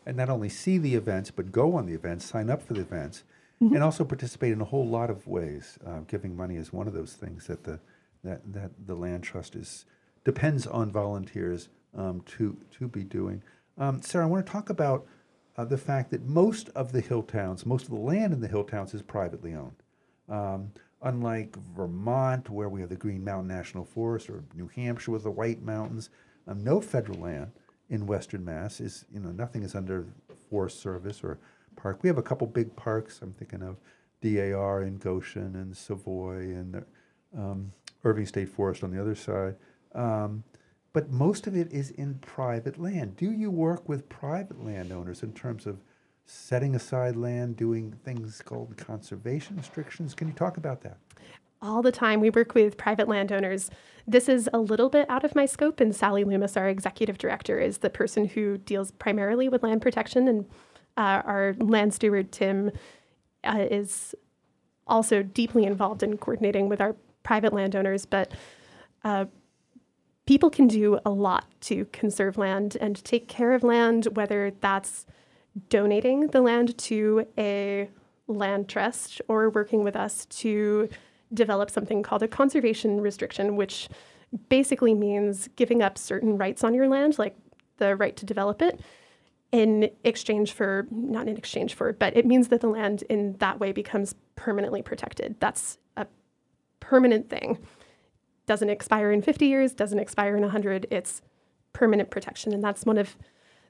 [0.06, 2.82] And not only see the events, but go on the events, sign up for the
[2.82, 3.24] events
[3.62, 3.74] mm-hmm.
[3.74, 5.78] and also participate in a whole lot of ways.
[5.86, 7.80] Uh, giving money is one of those things that the
[8.24, 9.86] that that the land trust is
[10.24, 13.42] depends on volunteers um, to to be doing.
[13.78, 15.06] Um, Sarah, I want to talk about
[15.58, 18.48] uh, the fact that most of the hill towns, most of the land in the
[18.48, 19.76] hill towns, is privately owned.
[20.28, 20.72] Um,
[21.02, 25.32] unlike Vermont, where we have the Green Mountain National Forest, or New Hampshire with the
[25.32, 26.10] White Mountains,
[26.48, 27.52] um, no federal land
[27.90, 30.06] in Western Mass is you know nothing is under
[30.50, 31.40] Forest Service or
[31.76, 32.00] park.
[32.02, 33.20] We have a couple big parks.
[33.22, 33.78] I'm thinking of
[34.22, 36.84] DAR in Goshen and Savoy and
[37.38, 37.72] um,
[38.04, 39.56] Erving State Forest on the other side.
[39.94, 40.44] Um,
[40.96, 43.18] but most of it is in private land.
[43.18, 45.78] Do you work with private landowners in terms of
[46.26, 50.14] setting aside land, doing things called conservation restrictions?
[50.14, 50.98] Can you talk about that?
[51.62, 52.20] all the time.
[52.20, 53.72] We work with private landowners.
[54.06, 57.60] This is a little bit out of my scope, and Sally Loomis, our executive director,
[57.60, 60.46] is the person who deals primarily with land protection and
[60.96, 62.72] uh, our land steward, Tim,
[63.44, 64.14] uh, is
[64.86, 68.32] also deeply involved in coordinating with our private landowners, but
[69.04, 69.26] uh,
[70.26, 75.06] people can do a lot to conserve land and take care of land, whether that's
[75.70, 77.90] donating the land to a
[78.28, 80.90] land trust or working with us to
[81.34, 83.88] develop something called a conservation restriction, which
[84.50, 87.36] basically means giving up certain rights on your land, like
[87.78, 88.80] the right to develop it,
[89.52, 93.60] in exchange for, not in exchange for, but it means that the land in that
[93.60, 95.36] way becomes permanently protected.
[95.40, 96.08] That's a
[96.80, 97.60] permanent thing.
[98.46, 100.88] Doesn't expire in 50 years, doesn't expire in 100.
[100.92, 101.22] It's
[101.74, 102.54] permanent protection.
[102.54, 103.18] And that's one of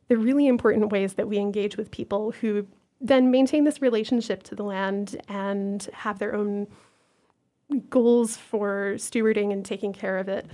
[0.07, 2.67] the really important ways that we engage with people who
[3.01, 6.67] then maintain this relationship to the land and have their own
[7.89, 10.45] goals for stewarding and taking care of it.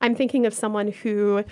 [0.00, 1.44] I'm thinking of someone who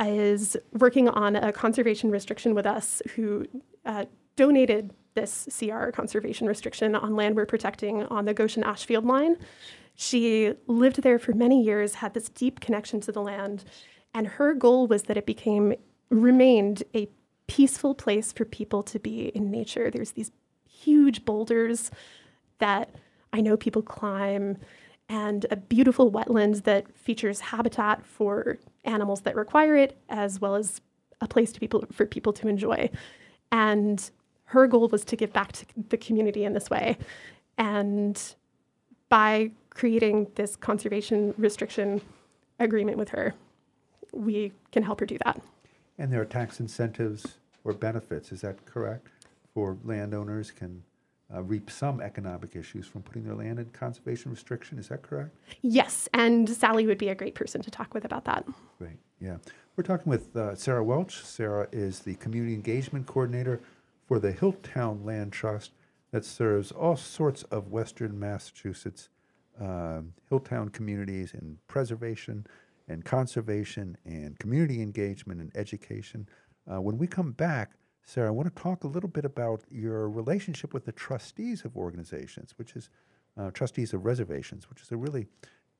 [0.00, 3.46] is working on a conservation restriction with us who
[3.84, 4.06] uh,
[4.36, 9.36] donated this CR conservation restriction on land we're protecting on the Goshen Ashfield line.
[10.00, 13.64] She lived there for many years, had this deep connection to the land,
[14.14, 15.74] and her goal was that it became
[16.08, 17.10] remained a
[17.48, 19.90] peaceful place for people to be in nature.
[19.90, 20.32] There's these
[20.66, 21.90] huge boulders
[22.60, 22.94] that
[23.34, 24.56] I know people climb
[25.10, 28.56] and a beautiful wetland that features habitat for
[28.86, 30.80] animals that require it, as well as
[31.20, 32.88] a place to people for people to enjoy.
[33.52, 34.10] And
[34.44, 36.96] her goal was to give back to the community in this way.
[37.58, 38.18] And
[39.10, 42.00] by creating this conservation restriction
[42.58, 43.34] agreement with her,
[44.12, 45.40] we can help her do that.
[45.98, 49.08] And there are tax incentives or benefits, is that correct?
[49.54, 50.82] For landowners can
[51.32, 54.78] uh, reap some economic issues from putting their land in conservation restriction.
[54.78, 55.36] Is that correct?
[55.62, 58.44] Yes, and Sally would be a great person to talk with about that.
[58.78, 59.36] Great, yeah.
[59.76, 61.22] We're talking with uh, Sarah Welch.
[61.22, 63.60] Sarah is the Community Engagement Coordinator
[64.06, 65.72] for the Hilltown Land Trust
[66.10, 69.08] that serves all sorts of Western Massachusetts
[69.60, 70.00] uh,
[70.30, 72.46] Hilltown communities in preservation
[72.88, 76.28] and conservation and community engagement and education.
[76.70, 77.72] Uh, when we come back,
[78.04, 81.76] Sarah, I want to talk a little bit about your relationship with the trustees of
[81.76, 82.90] organizations, which is
[83.36, 85.26] uh, trustees of reservations, which is a really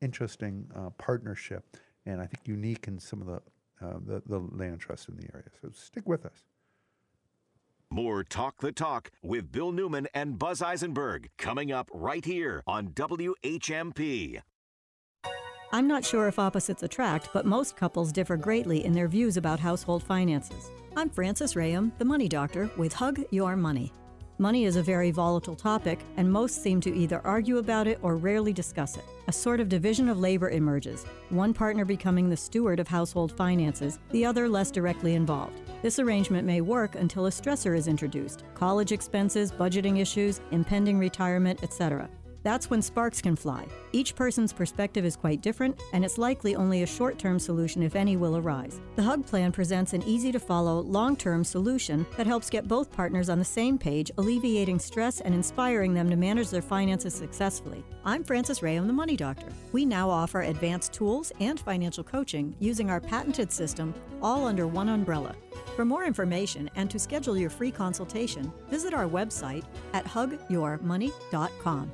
[0.01, 1.77] interesting uh, partnership
[2.07, 3.43] and I think unique in some of the,
[3.85, 5.47] uh, the, the land trusts in the area.
[5.61, 6.45] So stick with us.
[7.93, 12.91] More Talk the Talk with Bill Newman and Buzz Eisenberg coming up right here on
[12.91, 14.41] WHMP.
[15.73, 19.59] I'm not sure if opposites attract, but most couples differ greatly in their views about
[19.59, 20.71] household finances.
[20.97, 23.93] I'm Frances Rayum, the money doctor, with Hug Your Money.
[24.39, 28.17] Money is a very volatile topic, and most seem to either argue about it or
[28.17, 29.05] rarely discuss it.
[29.27, 33.99] A sort of division of labor emerges, one partner becoming the steward of household finances,
[34.13, 35.70] the other less directly involved.
[35.83, 41.63] This arrangement may work until a stressor is introduced college expenses, budgeting issues, impending retirement,
[41.63, 42.09] etc.
[42.43, 43.67] That's when sparks can fly.
[43.93, 47.95] Each person's perspective is quite different, and it's likely only a short term solution, if
[47.95, 48.81] any, will arise.
[48.97, 52.91] The HUG plan presents an easy to follow, long term solution that helps get both
[52.91, 57.85] partners on the same page, alleviating stress and inspiring them to manage their finances successfully.
[58.05, 59.49] I'm Frances Rayam, the Money Doctor.
[59.73, 64.89] We now offer advanced tools and financial coaching using our patented system, all under one
[64.89, 65.35] umbrella.
[65.77, 71.93] For more information and to schedule your free consultation, visit our website at hugyourmoney.com.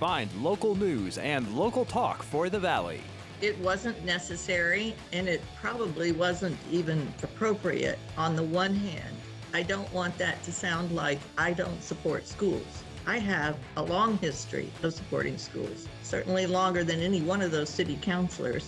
[0.00, 3.00] Find local news and local talk for the Valley.
[3.40, 7.98] It wasn't necessary and it probably wasn't even appropriate.
[8.16, 9.16] On the one hand,
[9.52, 12.82] I don't want that to sound like I don't support schools.
[13.06, 17.68] I have a long history of supporting schools, certainly longer than any one of those
[17.68, 18.66] city councilors.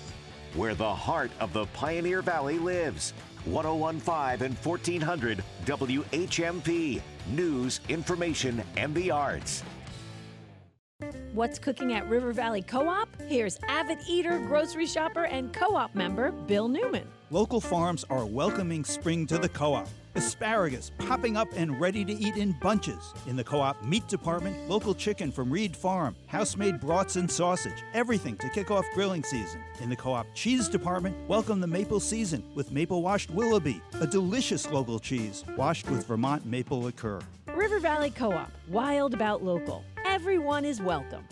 [0.55, 3.15] Where the heart of the Pioneer Valley lives.
[3.47, 7.01] 1015 and 1400 WHMP.
[7.33, 9.63] News, information, and the arts.
[11.37, 13.11] What's cooking at River Valley Co op?
[13.29, 17.07] Here's avid eater, grocery shopper, and co op member Bill Newman.
[17.31, 19.89] Local farms are welcoming spring to the co op.
[20.15, 23.13] Asparagus popping up and ready to eat in bunches.
[23.27, 27.29] In the co op meat department, local chicken from Reed Farm, house made brats and
[27.29, 29.61] sausage, everything to kick off grilling season.
[29.81, 34.07] In the co op cheese department, welcome the maple season with maple washed Willoughby, a
[34.07, 37.19] delicious local cheese washed with Vermont maple liqueur.
[37.57, 39.83] River Valley Co op, wild about local.
[40.05, 41.25] Everyone is welcome.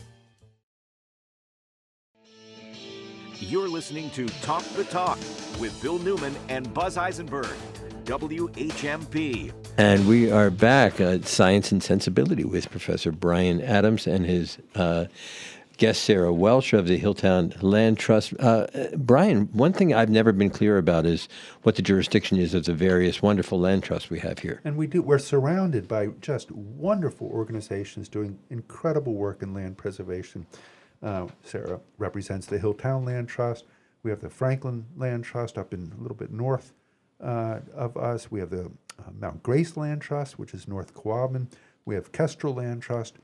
[3.48, 5.18] You're listening to Talk the Talk
[5.60, 7.54] with Bill Newman and Buzz Eisenberg,
[8.04, 9.52] WHMP.
[9.76, 15.06] And we are back at Science and Sensibility with Professor Brian Adams and his uh,
[15.76, 18.32] guest Sarah Welch of the Hilltown Land Trust.
[18.40, 18.66] Uh,
[18.96, 21.28] Brian, one thing I've never been clear about is
[21.64, 24.62] what the jurisdiction is of the various wonderful land trusts we have here.
[24.64, 25.02] And we do.
[25.02, 30.46] We're surrounded by just wonderful organizations doing incredible work in land preservation.
[31.04, 33.64] Uh, Sarah represents the Hilltown Land Trust.
[34.02, 36.72] We have the Franklin Land Trust up in a little bit north
[37.20, 38.30] uh, of us.
[38.30, 38.66] We have the
[38.98, 41.48] uh, Mount Grace Land Trust, which is North Quabbin.
[41.84, 43.16] We have Kestrel Land Trust.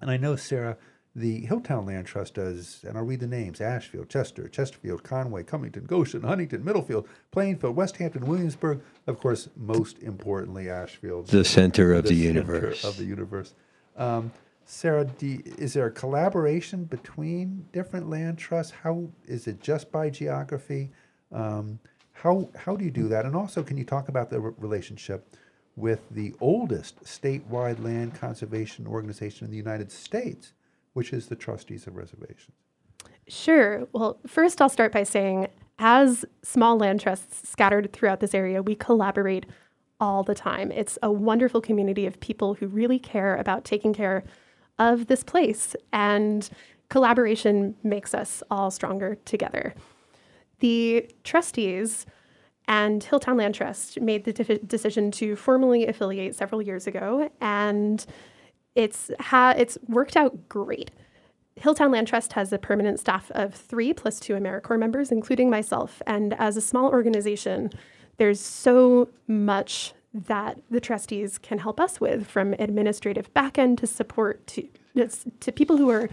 [0.00, 0.78] And I know, Sarah,
[1.14, 5.84] the Hilltown Land Trust does, and I'll read the names Ashfield, Chester, Chesterfield, Conway, Cummington,
[5.84, 8.80] Goshen, Huntington, Middlefield, Plainfield, Westhampton, Williamsburg.
[9.06, 11.26] Of course, most importantly, Ashfield.
[11.26, 12.84] The center of the, center universe.
[12.84, 13.52] Of the universe.
[13.96, 14.32] Um,
[14.72, 18.70] Sarah, do, is there a collaboration between different land trusts?
[18.70, 20.92] How is it just by geography?
[21.32, 21.80] Um,
[22.12, 23.26] how how do you do that?
[23.26, 25.36] And also, can you talk about the relationship
[25.74, 30.52] with the oldest statewide land conservation organization in the United States,
[30.92, 32.54] which is the Trustees of Reservations?
[33.26, 33.88] Sure.
[33.92, 35.48] Well, first, I'll start by saying,
[35.80, 39.46] as small land trusts scattered throughout this area, we collaborate
[39.98, 40.70] all the time.
[40.70, 44.22] It's a wonderful community of people who really care about taking care
[44.78, 46.48] of this place, and
[46.88, 49.74] collaboration makes us all stronger together.
[50.60, 52.06] The trustees
[52.68, 58.04] and Hilltown Land Trust made the de- decision to formally affiliate several years ago, and
[58.74, 60.90] it's ha- it's worked out great.
[61.58, 66.00] Hilltown Land Trust has a permanent staff of three plus two AmeriCorps members, including myself.
[66.06, 67.70] And as a small organization,
[68.16, 74.46] there's so much that the trustees can help us with, from administrative backend to support
[74.48, 74.68] to
[75.40, 76.08] to people who are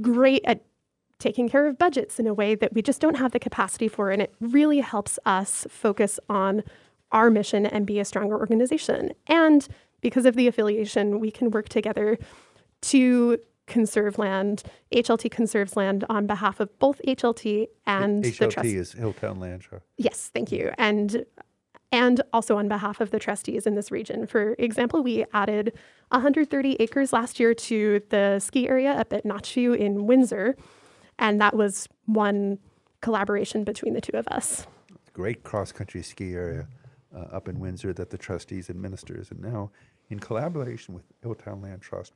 [0.00, 0.64] great at
[1.18, 4.10] taking care of budgets in a way that we just don't have the capacity for.
[4.10, 6.62] And it really helps us focus on
[7.12, 9.12] our mission and be a stronger organization.
[9.26, 9.66] And
[10.00, 12.18] because of the affiliation, we can work together
[12.82, 14.62] to conserve land.
[14.92, 18.68] HLT conserves land on behalf of both HLT and HLT the trust.
[18.68, 19.86] is Hilltown Land Trust.
[19.96, 20.72] Yes, thank you.
[20.76, 21.24] And
[21.94, 24.26] and also on behalf of the trustees in this region.
[24.26, 25.72] For example, we added
[26.10, 30.56] 130 acres last year to the ski area up at Notchview in Windsor,
[31.20, 32.58] and that was one
[33.00, 34.66] collaboration between the two of us.
[35.12, 36.66] Great cross country ski area
[37.14, 39.70] uh, up in Windsor that the trustees administers, and now
[40.10, 42.12] in collaboration with Hilltown Land Trust.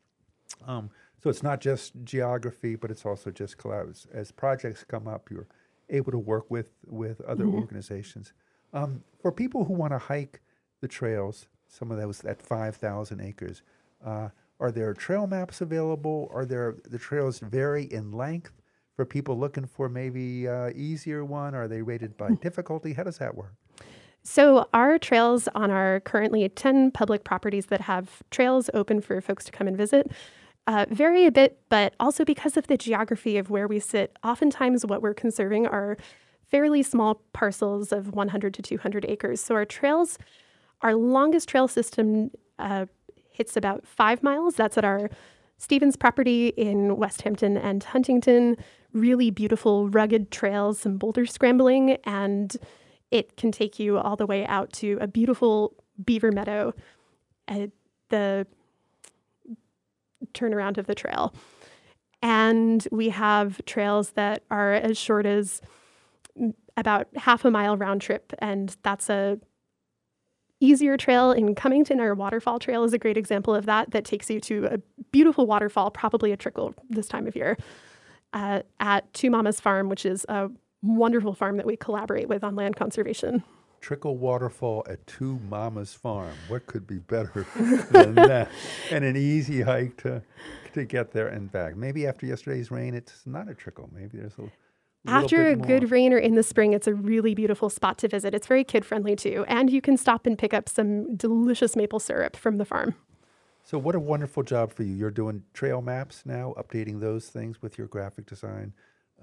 [0.67, 0.91] Um,
[1.23, 4.07] so it's not just geography, but it's also just collabs.
[4.13, 5.47] As projects come up, you're
[5.89, 7.55] able to work with with other Mhm.
[7.55, 8.33] organizations.
[8.73, 10.41] Um, for people who want to hike
[10.81, 13.63] the trails, some of those at 5,000 acres,
[14.05, 14.29] uh,
[14.61, 16.31] are there trail maps available?
[16.33, 18.53] Are there the trails vary in length
[18.97, 21.55] for people looking for maybe uh, easier one?
[21.55, 22.93] Are they rated by difficulty?
[22.93, 23.55] How does that work?
[24.25, 29.45] So, our trails on our currently 10 public properties that have trails open for folks
[29.45, 30.11] to come and visit
[30.69, 34.85] uh, vary a bit, but also because of the geography of where we sit, oftentimes
[34.85, 35.97] what we're conserving are
[36.51, 39.41] fairly small parcels of 100 to 200 acres.
[39.41, 40.19] So our trails,
[40.83, 42.87] our longest trail system uh,
[43.31, 44.57] hits about five miles.
[44.57, 45.11] That's at our
[45.59, 48.57] Stevens property in Westhampton and Huntington.
[48.93, 52.57] Really beautiful, rugged trails, some boulder scrambling, and
[53.11, 56.73] it can take you all the way out to a beautiful beaver meadow
[57.49, 57.71] at
[58.09, 58.47] the
[60.33, 61.35] turnaround of the trail.
[62.23, 65.61] And we have trails that are as short as
[66.79, 69.39] about half a mile round trip, and that's a
[70.61, 72.01] easier trail in Cummington.
[72.01, 73.91] Our waterfall trail is a great example of that.
[73.91, 74.79] That takes you to a
[75.11, 77.59] beautiful waterfall, probably a trickle this time of year,
[78.33, 80.51] uh, at Two Mamas Farm, which is a
[80.83, 83.43] wonderful farm that we collaborate with on land conservation.
[83.81, 86.35] Trickle Waterfall at Two Mamas Farm.
[86.49, 87.47] What could be better
[87.91, 88.51] than that?
[88.91, 90.23] And an easy hike to
[90.75, 91.77] to get there and back.
[91.77, 93.89] Maybe after yesterday's rain, it's not a trickle.
[93.93, 94.51] Maybe there's a
[95.09, 98.35] after a good rain or in the spring, it's a really beautiful spot to visit.
[98.35, 102.01] It's very kid friendly too, and you can stop and pick up some delicious maple
[102.01, 102.95] syrup from the farm.
[103.65, 104.95] So, what a wonderful job for you!
[104.95, 108.73] You're doing trail maps now, updating those things with your graphic design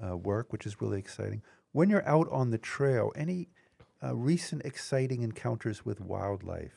[0.06, 1.42] uh, work, which is really exciting.
[1.72, 3.50] When you're out on the trail, any
[4.04, 6.76] uh, recent exciting encounters with wildlife?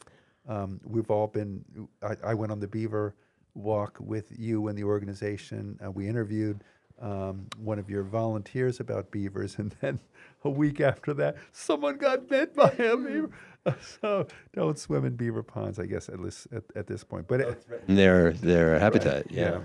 [0.49, 1.65] Um, we've all been.
[2.03, 3.15] I, I, went on the beaver
[3.55, 5.79] walk with you and the organization.
[5.85, 6.65] Uh, we interviewed
[7.01, 10.01] um, one of your volunteers about beavers, and then
[10.45, 13.31] a week after that, someone got bit by a beaver.
[14.01, 17.29] so don't swim in beaver ponds, I guess, at least at, at this point.
[17.29, 19.51] But it, their their habitat, right, yeah.
[19.51, 19.61] yeah.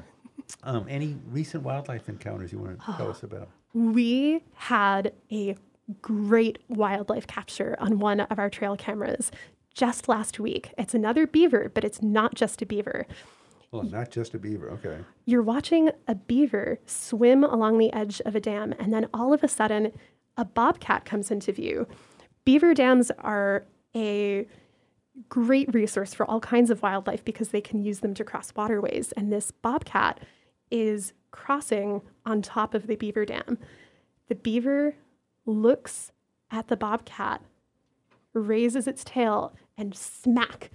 [0.63, 3.49] Um, any recent wildlife encounters you want to tell us about?
[3.75, 5.55] We had a
[5.99, 9.31] great wildlife capture on one of our trail cameras
[9.73, 10.71] just last week.
[10.77, 13.07] It's another beaver, but it's not just a beaver.
[13.73, 14.69] Well, not just a beaver.
[14.69, 14.99] Okay.
[15.25, 19.43] You're watching a beaver swim along the edge of a dam, and then all of
[19.43, 19.91] a sudden,
[20.37, 21.87] a bobcat comes into view.
[22.45, 24.47] Beaver dams are a
[25.27, 29.11] great resource for all kinds of wildlife because they can use them to cross waterways.
[29.13, 30.19] And this bobcat
[30.69, 33.57] is crossing on top of the beaver dam.
[34.27, 34.95] The beaver
[35.47, 36.11] looks
[36.51, 37.41] at the bobcat,
[38.33, 40.69] raises its tail, and smack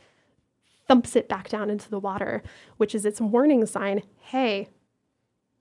[0.89, 2.43] thumps it back down into the water,
[2.79, 4.69] which is its warning sign hey,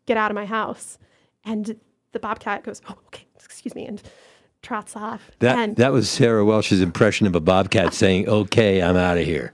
[0.06, 0.98] get out of my house.
[1.46, 1.80] And
[2.12, 4.02] the bobcat goes, oh, okay, excuse me, and
[4.62, 5.32] trots off.
[5.40, 9.26] That, and that was Sarah Welch's impression of a bobcat saying, okay, I'm out of
[9.26, 9.54] here.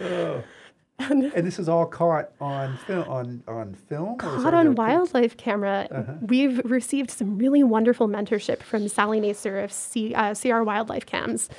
[0.00, 0.42] oh.
[0.98, 3.06] And, and, this is all caught on film.
[3.06, 4.16] On on film.
[4.16, 5.86] Caught on wildlife camera.
[5.90, 6.14] Uh-huh.
[6.22, 11.50] We've received some really wonderful mentorship from Sally Nacer of C, uh, CR Wildlife Cams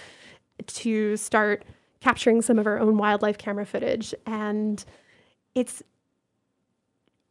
[0.66, 1.64] to start
[2.08, 4.86] capturing some of our own wildlife camera footage and
[5.56, 5.84] it's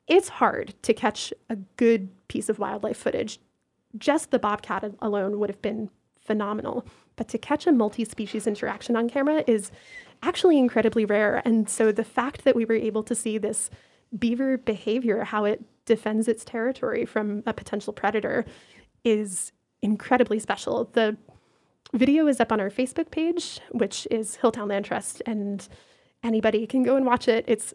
[0.06, 3.40] it's hard to catch a good piece of wildlife footage.
[3.96, 5.88] Just the bobcat alone would have been
[6.20, 6.84] phenomenal,
[7.16, 9.70] but to catch a multi-species interaction on camera is
[10.22, 11.40] actually incredibly rare.
[11.46, 13.70] And so the fact that we were able to see this
[14.18, 18.44] beaver behavior, how it defends its territory from a potential predator,
[19.04, 20.90] is incredibly special.
[20.92, 21.16] The
[21.92, 25.66] video is up on our Facebook page, which is Hilltown Land Trust, and
[26.22, 27.44] anybody can go and watch it.
[27.46, 27.74] It's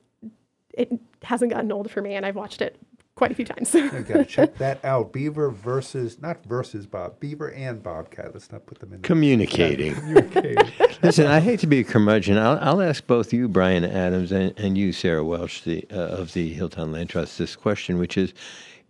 [0.74, 0.92] it
[1.24, 2.78] hasn't gotten old for me, and I've watched it
[3.16, 3.74] quite a few times.
[3.74, 5.12] you gotta check that out.
[5.12, 7.20] Beaver versus not versus Bob.
[7.20, 8.34] Beaver and Bobcat.
[8.34, 9.02] Let's not put them in.
[9.02, 9.94] Communicating.
[10.02, 10.72] Communicating.
[11.04, 12.38] Listen, I hate to be a curmudgeon.
[12.38, 16.34] I'll, I'll ask both you, Brian Adams, and, and you, Sarah Welch, the uh, of
[16.34, 18.34] the Hilltown Land Trust, this question, which is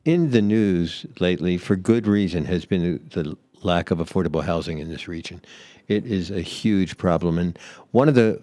[0.05, 4.89] in the news lately for good reason has been the lack of affordable housing in
[4.89, 5.41] this region.
[5.87, 7.37] It is a huge problem.
[7.37, 7.57] And
[7.91, 8.41] one of the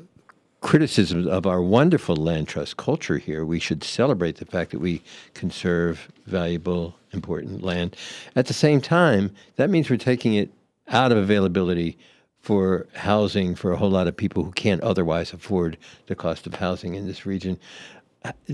[0.61, 5.03] criticisms of our wonderful land trust culture here, we should celebrate the fact that we
[5.35, 7.97] conserve valuable, important land.
[8.35, 10.51] At the same time, that means we're taking it
[10.89, 11.97] out of availability
[12.40, 15.77] for housing for a whole lot of people who can't otherwise afford
[16.07, 17.59] the cost of housing in this region.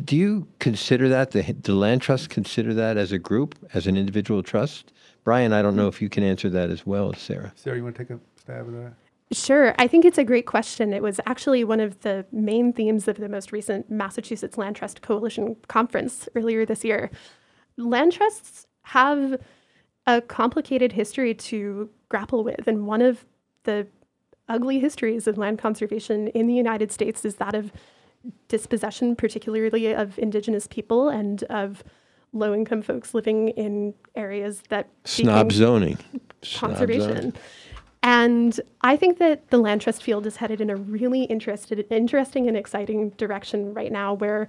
[0.05, 3.97] Do you consider that, the, the land trust consider that as a group, as an
[3.97, 4.93] individual trust?
[5.25, 7.53] Brian, I don't know if you can answer that as well as Sarah.
[7.57, 8.93] Sarah, you want to take a stab at that?
[9.33, 9.75] Sure.
[9.79, 10.93] I think it's a great question.
[10.93, 15.01] It was actually one of the main themes of the most recent Massachusetts Land Trust
[15.01, 17.11] Coalition conference earlier this year.
[17.79, 19.41] Land trusts have
[20.07, 23.25] a complicated history to grapple with, and one of
[23.65, 23.87] the
[24.47, 27.73] ugly histories of land conservation in the United States is that of
[28.49, 31.83] dispossession, particularly of indigenous people and of
[32.35, 35.99] low income folks living in areas that snob zoning
[36.43, 37.33] conservation.
[37.33, 37.39] Snob
[38.05, 42.47] and I think that the land trust field is headed in a really interested, interesting
[42.49, 44.47] and exciting direction right now where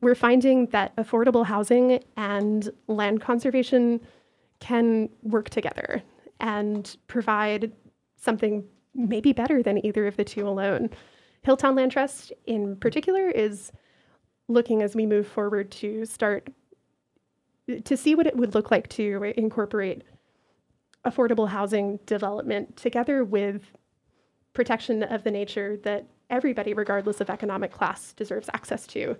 [0.00, 4.00] we're finding that affordable housing and land conservation
[4.60, 6.02] can work together
[6.40, 7.72] and provide
[8.16, 10.88] something maybe better than either of the two alone.
[11.46, 13.70] Hilltown Land Trust, in particular, is
[14.48, 16.48] looking as we move forward to start
[17.84, 20.02] to see what it would look like to incorporate
[21.04, 23.72] affordable housing development together with
[24.52, 29.16] protection of the nature that everybody, regardless of economic class, deserves access to.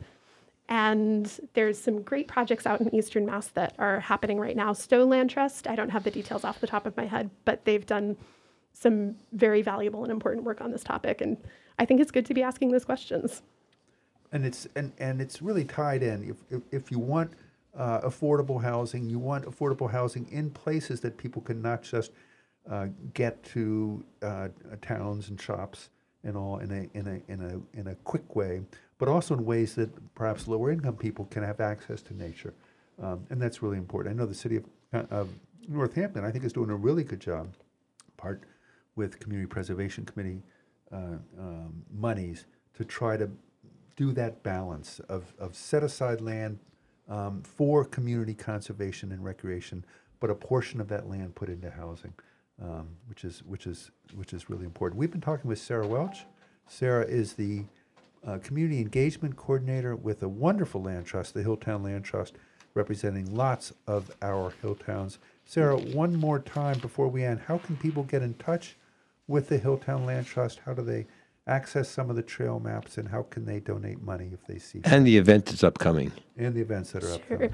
[0.69, 4.73] And there's some great projects out in Eastern Mass that are happening right now.
[4.73, 7.67] Stowe Land Trust, I don't have the details off the top of my head, but
[7.67, 8.17] they've done
[8.73, 11.21] some very valuable and important work on this topic.
[11.21, 11.37] And
[11.79, 13.43] I think it's good to be asking those questions.
[14.33, 16.25] And it's and, and it's really tied in.
[16.31, 17.33] If if, if you want
[17.77, 22.13] uh, affordable housing, you want affordable housing in places that people can not just
[22.71, 24.49] uh, get to uh,
[24.81, 25.91] towns and shops
[26.23, 28.63] and all in a in a in a in a quick way,
[28.99, 32.55] but also in ways that perhaps lower income people can have access to nature,
[33.03, 34.15] um, and that's really important.
[34.15, 34.65] I know the city of,
[35.11, 35.29] of
[35.69, 37.55] Northampton, I think, is doing a really good job,
[38.17, 38.43] part
[38.97, 40.43] with Community Preservation Committee
[40.93, 43.31] uh, um, monies to try to
[43.97, 46.59] do that balance of, of set aside land
[47.09, 49.85] um, for community conservation and recreation,
[50.21, 52.13] but a portion of that land put into housing,
[52.63, 54.99] um, which is which is which is really important.
[54.99, 56.25] We've been talking with Sarah Welch.
[56.67, 57.65] Sarah is the
[58.27, 62.35] uh, community engagement coordinator with a wonderful land trust, the Hilltown Land Trust,
[62.73, 65.19] representing lots of our hill towns.
[65.45, 68.77] Sarah, one more time before we end, how can people get in touch
[69.27, 70.61] with the Hilltown Land Trust?
[70.65, 71.07] How do they
[71.47, 74.81] access some of the trail maps, and how can they donate money if they see?
[74.85, 76.13] And the event that's upcoming.
[76.37, 77.51] And the events that are Sure.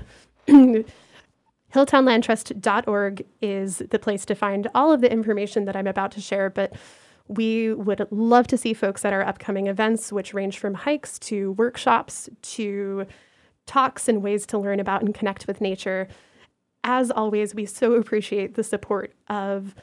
[0.49, 0.85] upcoming.
[1.75, 6.51] hilltownlandtrust.org is the place to find all of the information that I'm about to share,
[6.51, 6.73] but
[7.29, 11.53] we would love to see folks at our upcoming events, which range from hikes to
[11.53, 13.07] workshops to
[13.67, 16.09] talks and ways to learn about and connect with nature.
[16.83, 19.77] As always, we so appreciate the support of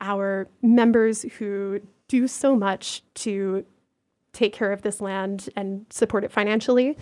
[0.00, 1.80] our members who
[2.12, 3.64] do so much to
[4.34, 6.98] take care of this land and support it financially.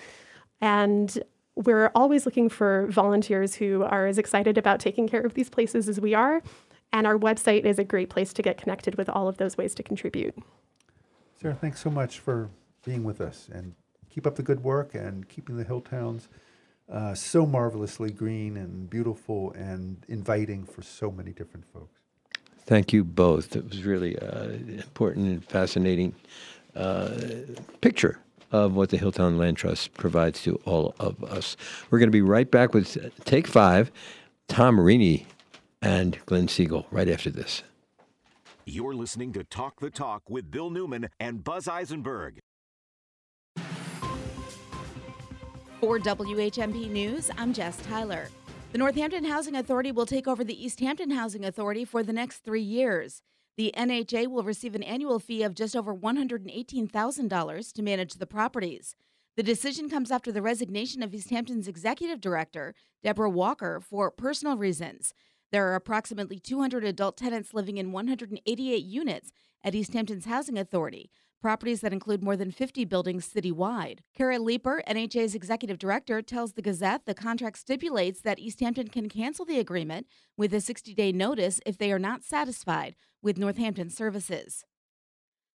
[0.61, 1.21] And
[1.57, 5.89] we're always looking for volunteers who are as excited about taking care of these places
[5.89, 6.43] as we are.
[6.93, 9.75] And our website is a great place to get connected with all of those ways
[9.75, 10.37] to contribute.
[11.43, 12.49] Sarah, thanks so much for
[12.85, 13.75] being with us and
[14.11, 16.29] keep up the good work and keeping the hill towns
[16.89, 22.00] uh, so marvelously green and beautiful and inviting for so many different folks.
[22.67, 23.57] Thank you both.
[23.57, 26.15] It was really an important and fascinating
[26.77, 27.11] uh,
[27.81, 28.21] picture
[28.53, 31.57] of what the Hilltown Land Trust provides to all of us.
[31.91, 33.91] We're going to be right back with Take Five,
[34.49, 35.27] Tom Reney
[35.83, 37.63] and Glenn Siegel right after this.
[38.65, 42.39] You're listening to Talk the Talk with Bill Newman and Buzz Eisenberg.
[45.81, 48.29] For WHMP News, I'm Jess Tyler.
[48.73, 52.63] The Northampton Housing Authority will take over the Easthampton Housing Authority for the next three
[52.63, 53.21] years.
[53.57, 58.95] The NHA will receive an annual fee of just over $118,000 to manage the properties.
[59.37, 65.15] The decision comes after the resignation of Easthampton's executive director, Deborah Walker, for personal reasons.
[65.51, 69.33] There are approximately 200 adult tenants living in 188 units
[69.65, 71.11] at Easthampton's Housing Authority,
[71.41, 74.01] properties that include more than 50 buildings citywide.
[74.15, 79.45] Kara Leeper, NHA's executive director, tells the Gazette the contract stipulates that Easthampton can cancel
[79.45, 80.07] the agreement
[80.37, 84.65] with a 60 day notice if they are not satisfied with Northampton services.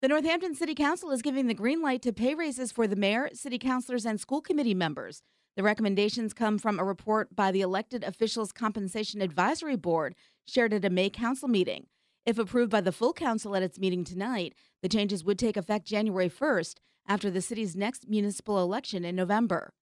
[0.02, 3.30] The Northampton City Council is giving the green light to pay raises for the mayor,
[3.34, 5.22] city councilors, and school committee members.
[5.56, 10.86] The recommendations come from a report by the Elected Officials Compensation Advisory Board shared at
[10.86, 11.88] a May council meeting.
[12.26, 15.86] If approved by the full council at its meeting tonight, the changes would take effect
[15.86, 16.76] January 1st
[17.08, 19.74] after the city's next municipal election in November.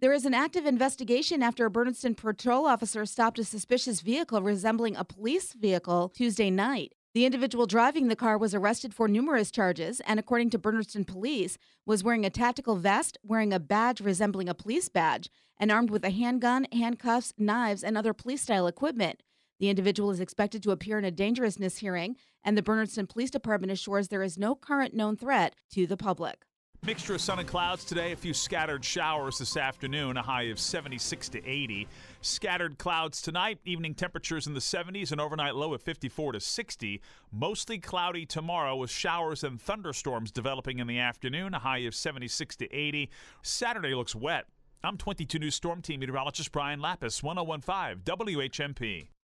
[0.00, 4.96] There is an active investigation after a Bernardston patrol officer stopped a suspicious vehicle resembling
[4.96, 6.94] a police vehicle Tuesday night.
[7.14, 11.56] The individual driving the car was arrested for numerous charges and, according to Bernardston police,
[11.86, 16.04] was wearing a tactical vest, wearing a badge resembling a police badge, and armed with
[16.04, 19.22] a handgun, handcuffs, knives, and other police style equipment.
[19.62, 23.70] The individual is expected to appear in a dangerousness hearing, and the Bernardston Police Department
[23.70, 26.42] assures there is no current known threat to the public.
[26.84, 30.58] Mixture of sun and clouds today, a few scattered showers this afternoon, a high of
[30.58, 31.86] 76 to 80.
[32.22, 37.00] Scattered clouds tonight, evening temperatures in the 70s, an overnight low of 54 to 60.
[37.30, 42.56] Mostly cloudy tomorrow with showers and thunderstorms developing in the afternoon, a high of 76
[42.56, 43.08] to 80.
[43.42, 44.46] Saturday looks wet.
[44.82, 49.06] I'm 22 News Storm Team meteorologist Brian Lapis, 1015 WHMP.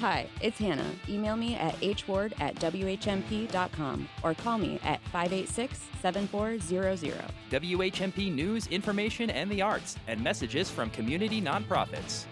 [0.00, 0.90] Hi, it's Hannah.
[1.08, 7.14] Email me at hward at whmp.com or call me at 586 7400.
[7.50, 12.24] WHMP News, Information, and the Arts, and messages from community nonprofits.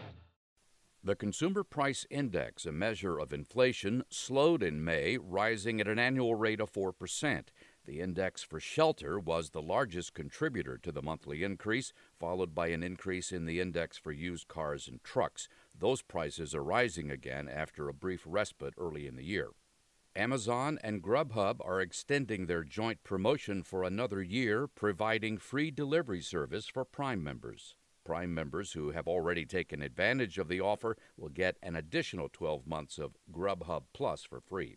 [1.04, 6.34] The Consumer Price Index, a measure of inflation, slowed in May, rising at an annual
[6.34, 7.44] rate of 4%.
[7.84, 12.84] The index for shelter was the largest contributor to the monthly increase, followed by an
[12.84, 15.48] increase in the index for used cars and trucks.
[15.82, 19.48] Those prices are rising again after a brief respite early in the year.
[20.14, 26.68] Amazon and Grubhub are extending their joint promotion for another year, providing free delivery service
[26.68, 27.74] for Prime members.
[28.04, 32.64] Prime members who have already taken advantage of the offer will get an additional 12
[32.64, 34.76] months of Grubhub Plus for free.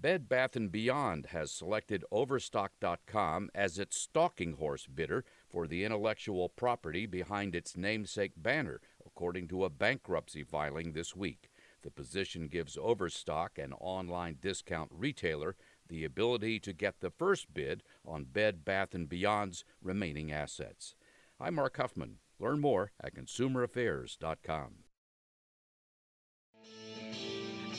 [0.00, 6.48] Bed Bath & Beyond has selected Overstock.com as its stalking horse bidder for the intellectual
[6.48, 8.80] property behind its namesake banner,
[9.18, 11.50] according to a bankruptcy filing this week.
[11.82, 15.56] The position gives Overstock, an online discount retailer,
[15.88, 20.94] the ability to get the first bid on Bed Bath & Beyond's remaining assets.
[21.40, 22.18] I'm Mark Huffman.
[22.38, 24.74] Learn more at consumeraffairs.com.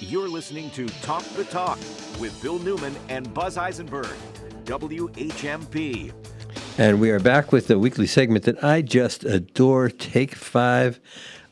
[0.02, 1.80] You're listening to Talk the Talk
[2.20, 4.18] with Bill Newman and Buzz Eisenberg,
[4.66, 6.12] WHMP.
[6.80, 11.02] And we are back with the weekly segment that I just adore, Take Five.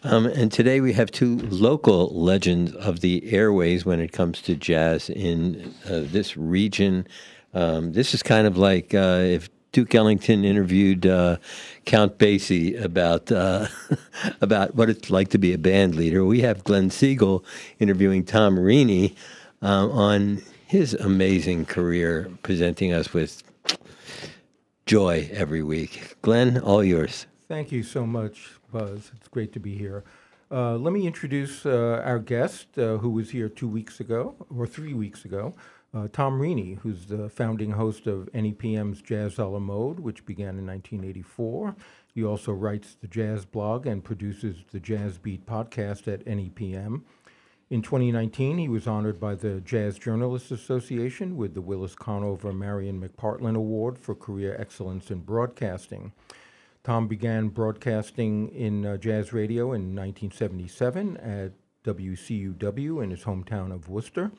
[0.01, 4.55] Um, and today we have two local legends of the airways when it comes to
[4.55, 7.05] jazz in uh, this region.
[7.53, 11.39] Um, this is kind of like uh, if Duke Ellington interviewed uh,
[11.83, 13.67] Count Basie about uh,
[14.39, 16.23] about what it's like to be a band leader.
[16.23, 17.43] We have Glenn Siegel
[17.79, 19.13] interviewing Tom Reney
[19.61, 23.43] uh, on his amazing career, presenting us with
[24.87, 26.15] joy every week.
[26.21, 27.27] Glenn, all yours.
[27.49, 29.11] Thank you so much, Buzz.
[29.15, 30.05] It's great to be here.
[30.49, 34.65] Uh, let me introduce uh, our guest uh, who was here two weeks ago, or
[34.65, 35.53] three weeks ago,
[35.93, 40.57] uh, Tom Reney, who's the founding host of NEPM's Jazz a la Mode, which began
[40.57, 41.75] in 1984.
[42.13, 47.01] He also writes the Jazz blog and produces the Jazz Beat podcast at NEPM.
[47.69, 53.01] In 2019, he was honored by the Jazz Journalists Association with the Willis Conover Marian
[53.01, 56.13] McPartland Award for Career Excellence in Broadcasting.
[56.85, 61.51] Tom began broadcasting in uh, jazz radio in 1977 at
[61.83, 64.31] WCUW in his hometown of Worcester.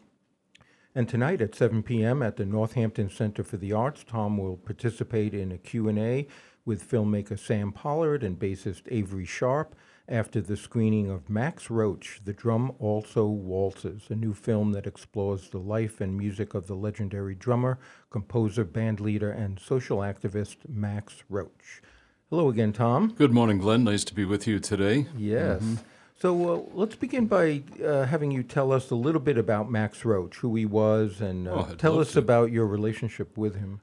[0.94, 2.22] And tonight at 7 p.m.
[2.22, 6.26] at the Northampton Center for the Arts, Tom will participate in a Q&A
[6.64, 9.74] with filmmaker Sam Pollard and bassist Avery Sharpe
[10.08, 15.50] after the screening of Max Roach, The Drum Also Waltzes, a new film that explores
[15.50, 17.78] the life and music of the legendary drummer,
[18.10, 21.82] composer, bandleader, and social activist Max Roach.
[22.30, 23.12] Hello again, Tom.
[23.16, 23.84] Good morning, Glenn.
[23.84, 25.06] Nice to be with you today.
[25.16, 25.62] Yes.
[25.62, 25.74] Mm-hmm.
[26.20, 30.04] So uh, let's begin by uh, having you tell us a little bit about Max
[30.04, 32.18] Roach, who he was, and uh, oh, tell us to.
[32.18, 33.80] about your relationship with him.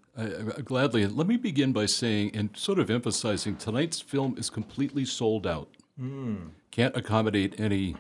[0.66, 1.08] gladly.
[1.08, 5.70] Let me begin by saying and sort of emphasizing tonight's film is completely sold out.
[6.00, 6.50] Mm.
[6.72, 7.96] Can't accommodate any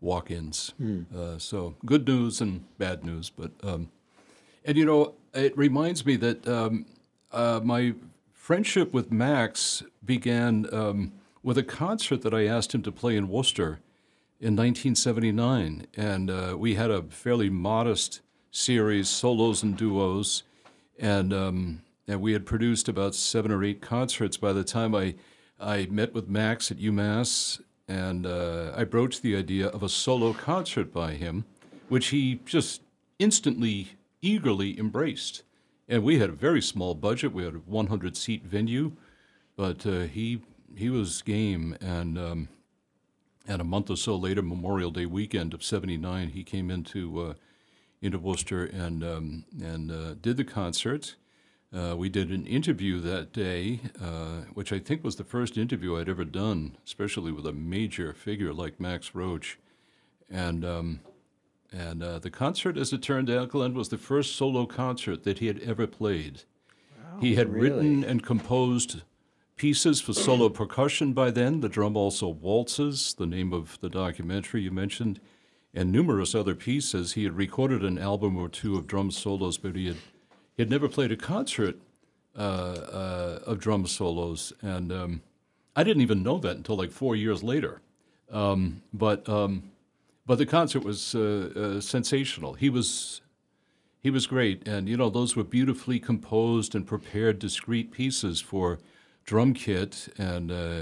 [0.00, 0.72] walk ins.
[0.80, 1.40] Mm.
[1.40, 3.30] so good news and bad news.
[3.30, 3.90] But, um,
[4.64, 6.86] and you know, it reminds me that um,
[7.32, 7.94] uh, my
[8.32, 10.66] friendship with Max began.
[10.72, 11.12] Um,
[11.42, 13.80] with a concert that I asked him to play in Worcester
[14.40, 15.86] in 1979.
[15.96, 18.20] And uh, we had a fairly modest
[18.50, 20.42] series, solos and duos.
[20.98, 25.14] And, um, and we had produced about seven or eight concerts by the time I,
[25.60, 27.60] I met with Max at UMass.
[27.88, 31.46] And uh, I broached the idea of a solo concert by him,
[31.88, 32.82] which he just
[33.18, 35.42] instantly, eagerly embraced.
[35.88, 37.32] And we had a very small budget.
[37.32, 38.92] We had a 100 seat venue,
[39.56, 40.42] but uh, he
[40.76, 42.48] he was game, and um,
[43.46, 47.34] and a month or so later, Memorial Day weekend of '79, he came into uh,
[48.02, 51.16] into Worcester and um, and uh, did the concert.
[51.74, 55.98] Uh, we did an interview that day, uh, which I think was the first interview
[55.98, 59.58] I'd ever done, especially with a major figure like Max Roach.
[60.30, 61.00] And um,
[61.70, 65.38] and uh, the concert, as it turned out, Glenn, was the first solo concert that
[65.38, 66.42] he had ever played.
[67.20, 67.70] he had really?
[67.70, 69.02] written and composed
[69.56, 71.60] pieces for solo percussion by then.
[71.60, 75.20] The drum also waltzes, the name of the documentary you mentioned,
[75.74, 77.12] and numerous other pieces.
[77.12, 79.96] He had recorded an album or two of drum solos, but he had
[80.58, 81.76] he had never played a concert
[82.36, 85.22] uh, uh, of drum solos, and um,
[85.76, 87.80] I didn't even know that until like four years later.
[88.28, 89.70] Um, but um,
[90.26, 92.54] but the concert was uh, uh, sensational.
[92.54, 93.20] He was
[94.00, 98.80] he was great, and you know those were beautifully composed and prepared, discrete pieces for
[99.24, 100.80] drum kit and uh,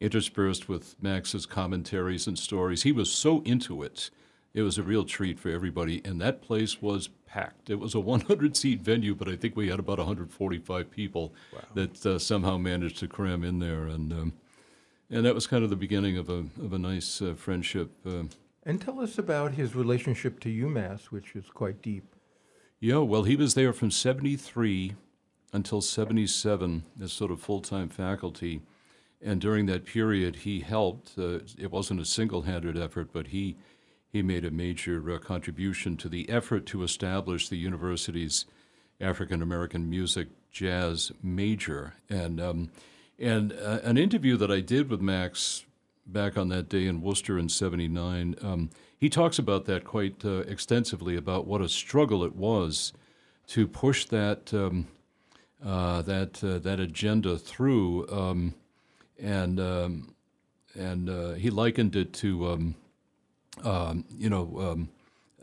[0.00, 2.84] interspersed with Max's commentaries and stories.
[2.84, 4.08] He was so into it.
[4.54, 7.70] It was a real treat for everybody, and that place was packed.
[7.70, 11.34] It was a 100 seat venue, but I think we had about 145 people
[11.74, 14.32] that uh, somehow managed to cram in there, and um,
[15.10, 17.90] and that was kind of the beginning of a of a nice uh, friendship.
[18.06, 18.24] Uh,
[18.64, 22.04] And tell us about his relationship to UMass, which is quite deep.
[22.80, 24.94] Yeah, well, he was there from 73
[25.52, 28.62] until 77 as sort of full time faculty.
[29.22, 31.18] And during that period, he helped.
[31.18, 33.56] Uh, it wasn't a single handed effort, but he,
[34.16, 38.46] he made a major uh, contribution to the effort to establish the university's
[38.98, 41.94] African American music jazz major.
[42.08, 42.70] And, um,
[43.18, 45.66] and uh, an interview that I did with Max
[46.06, 50.38] back on that day in Worcester in 79, um, he talks about that quite uh,
[50.48, 52.94] extensively about what a struggle it was
[53.48, 54.86] to push that, um,
[55.62, 58.08] uh, that, uh, that agenda through.
[58.08, 58.54] Um,
[59.18, 60.14] and um,
[60.74, 62.74] and uh, he likened it to,
[63.64, 64.88] um, you know, um,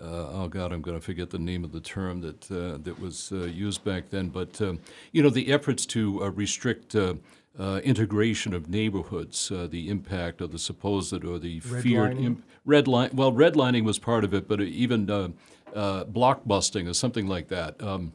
[0.01, 2.99] uh, oh God, I'm going to forget the name of the term that uh, that
[2.99, 4.29] was uh, used back then.
[4.29, 4.79] But um,
[5.11, 7.15] you know, the efforts to uh, restrict uh,
[7.57, 12.87] uh, integration of neighborhoods, uh, the impact of the supposed or the feared imp- red
[12.87, 13.11] line.
[13.13, 15.29] Well, redlining was part of it, but even uh,
[15.73, 17.81] uh, block or something like that.
[17.81, 18.13] Um,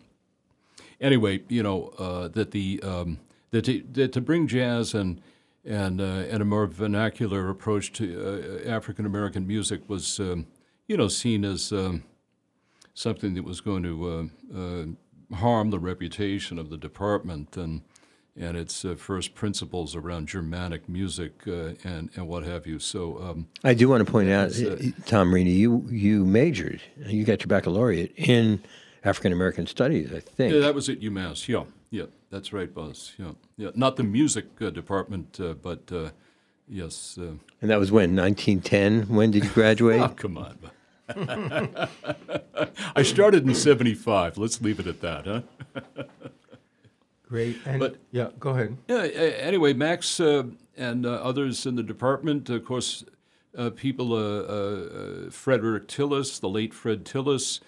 [1.00, 3.18] anyway, you know uh, that the um,
[3.50, 5.20] that, to, that to bring jazz and
[5.68, 10.46] and uh, and a more vernacular approach to uh, African American music was um,
[10.88, 12.04] you know seen as um,
[12.94, 17.82] something that was going to uh, uh, harm the reputation of the department and
[18.34, 22.78] and its uh, first principles around Germanic music uh, and and what have you.
[22.78, 27.24] So um, I do want to point out, uh, Tom Reney, you you majored, you
[27.24, 28.62] got your baccalaureate in
[29.04, 30.54] African American studies, I think.
[30.54, 31.46] Yeah, that was at UMass.
[31.46, 33.14] Yeah, yeah, that's right, Buzz.
[33.18, 36.10] Yeah, yeah, not the music uh, department, uh, but uh,
[36.68, 37.18] yes.
[37.20, 39.14] Uh, and that was when 1910.
[39.14, 40.00] When did you graduate?
[40.02, 40.58] oh, come on.
[42.94, 44.36] I started in '75.
[44.38, 45.42] Let's leave it at that, huh?
[47.28, 47.58] Great.
[47.66, 48.76] And But- yeah, go ahead.
[48.88, 49.02] Yeah.
[49.02, 50.44] Anyway, Max uh,
[50.76, 53.04] and uh, others in the department, of course,
[53.56, 57.60] uh, people, uh, uh, uh, Frederick Tillis, the late Fred Tillis,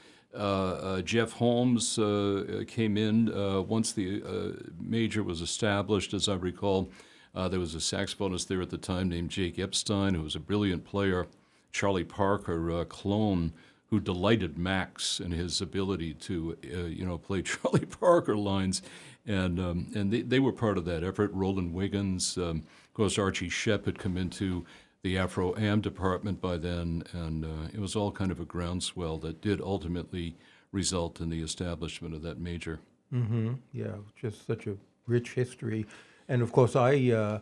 [1.04, 6.34] Jeff Holmes uh, uh, came in uh, once the uh, major was established, as I
[6.34, 6.90] recall.
[7.34, 10.40] Uh, there was a saxophonist there at the time named Jake Epstein, who was a
[10.40, 11.26] brilliant player.
[11.72, 13.52] Charlie Parker, uh, clone,
[13.90, 18.82] who delighted Max in his ability to, uh, you know, play Charlie Parker lines,
[19.26, 21.30] and um, and they, they were part of that effort.
[21.32, 24.64] Roland Wiggins, um, of course, Archie Shepp had come into
[25.02, 29.18] the Afro Am department by then, and uh, it was all kind of a groundswell
[29.18, 30.36] that did ultimately
[30.72, 32.80] result in the establishment of that major.
[33.12, 33.54] Mm-hmm.
[33.72, 35.86] Yeah, just such a rich history.
[36.28, 37.38] And of course, I uh,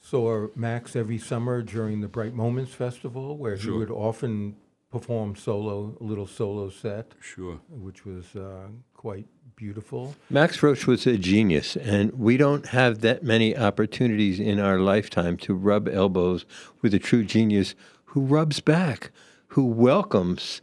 [0.00, 4.56] saw Max every summer during the Bright Moments Festival, where he would often
[4.90, 7.12] perform solo, a little solo set.
[7.20, 7.60] Sure.
[7.68, 9.26] Which was uh, quite
[9.60, 10.16] beautiful.
[10.30, 15.36] Max Roach was a genius, and we don't have that many opportunities in our lifetime
[15.36, 16.46] to rub elbows
[16.80, 17.74] with a true genius
[18.06, 19.10] who rubs back,
[19.48, 20.62] who welcomes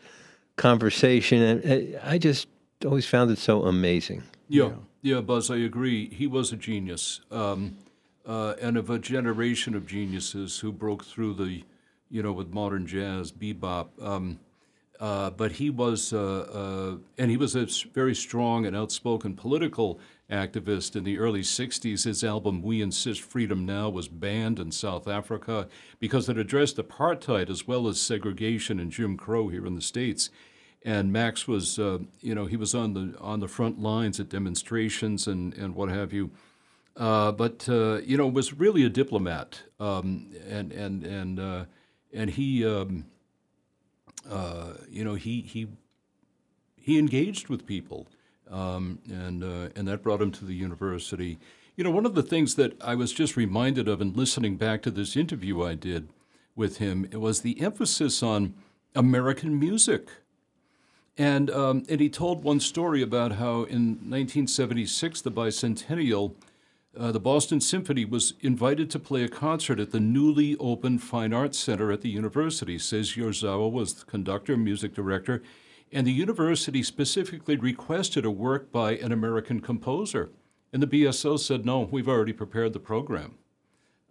[0.56, 1.44] conversation.
[1.44, 2.48] And uh, I just
[2.84, 4.24] always found it so amazing.
[4.50, 4.72] Yeah,
[5.04, 6.10] yeah, Buzz, I agree.
[6.10, 7.78] He was a genius, um,
[8.26, 11.64] uh, and of a generation of geniuses who broke through the,
[12.10, 13.90] you know, with modern jazz, bebop.
[14.02, 14.40] Um,
[15.00, 20.00] uh, but he was, uh, uh, and he was a very strong and outspoken political
[20.30, 22.04] activist in the early 60s.
[22.04, 25.68] His album We Insist Freedom Now was banned in South Africa
[26.00, 30.30] because it addressed apartheid as well as segregation and Jim Crow here in the States.
[30.84, 34.30] And Max was, uh, you know, he was on the on the front lines at
[34.30, 36.32] demonstrations and, and what have you.
[36.98, 41.66] Uh, but uh, you know, was really a diplomat, um, and and and uh,
[42.12, 43.06] and he, um,
[44.30, 45.68] uh, you know, he he
[46.78, 48.08] he engaged with people.
[48.50, 51.38] um, and uh, and that brought him to the university.
[51.76, 54.82] You know, one of the things that I was just reminded of in listening back
[54.84, 56.10] to this interview I did
[56.56, 58.56] with him was the emphasis on
[58.96, 60.10] American music.
[61.20, 66.34] And, um, and he told one story about how in 1976, the bicentennial,
[66.98, 71.34] uh, the Boston Symphony was invited to play a concert at the newly opened Fine
[71.34, 72.78] Arts Center at the university.
[72.78, 75.42] Seiji Ozawa was the conductor, music director,
[75.92, 80.30] and the university specifically requested a work by an American composer.
[80.74, 83.36] And the BSO said, no, we've already prepared the program.